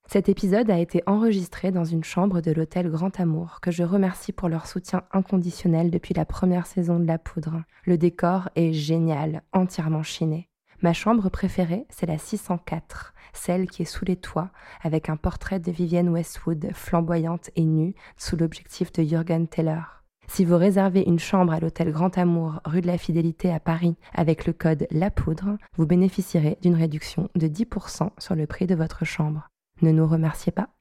Cet 0.07 0.29
épisode 0.29 0.69
a 0.69 0.77
été 0.77 1.01
enregistré 1.07 1.71
dans 1.71 1.83
une 1.83 2.03
chambre 2.03 2.39
de 2.39 2.51
l'hôtel 2.51 2.89
Grand 2.89 3.19
Amour, 3.19 3.59
que 3.61 3.71
je 3.71 3.83
remercie 3.83 4.31
pour 4.31 4.49
leur 4.49 4.67
soutien 4.67 5.03
inconditionnel 5.11 5.89
depuis 5.89 6.13
la 6.13 6.25
première 6.25 6.67
saison 6.67 6.99
de 6.99 7.05
La 7.05 7.17
Poudre. 7.17 7.63
Le 7.85 7.97
décor 7.97 8.49
est 8.55 8.71
génial, 8.71 9.41
entièrement 9.51 10.03
chiné. 10.03 10.47
Ma 10.81 10.93
chambre 10.93 11.29
préférée, 11.29 11.87
c'est 11.89 12.05
la 12.05 12.19
604, 12.19 13.13
celle 13.33 13.67
qui 13.67 13.81
est 13.81 13.85
sous 13.85 14.05
les 14.05 14.15
toits, 14.15 14.51
avec 14.83 15.09
un 15.09 15.17
portrait 15.17 15.59
de 15.59 15.71
Vivienne 15.71 16.09
Westwood, 16.09 16.69
flamboyante 16.73 17.49
et 17.55 17.65
nue, 17.65 17.95
sous 18.15 18.37
l'objectif 18.37 18.91
de 18.91 19.03
Jürgen 19.03 19.47
Teller. 19.47 19.81
Si 20.27 20.45
vous 20.45 20.57
réservez 20.57 21.03
une 21.07 21.19
chambre 21.19 21.53
à 21.53 21.59
l'hôtel 21.59 21.91
Grand 21.91 22.17
Amour, 22.17 22.61
rue 22.65 22.81
de 22.81 22.87
la 22.87 22.97
Fidélité 22.97 23.51
à 23.51 23.59
Paris, 23.59 23.95
avec 24.13 24.45
le 24.45 24.53
code 24.53 24.87
La 24.91 25.09
Poudre, 25.09 25.57
vous 25.77 25.85
bénéficierez 25.87 26.57
d'une 26.61 26.75
réduction 26.75 27.29
de 27.35 27.47
10% 27.47 28.11
sur 28.19 28.35
le 28.35 28.45
prix 28.47 28.67
de 28.67 28.75
votre 28.75 29.05
chambre. 29.05 29.49
Ne 29.81 29.91
nous 29.91 30.07
remerciez 30.07 30.51
pas. 30.51 30.74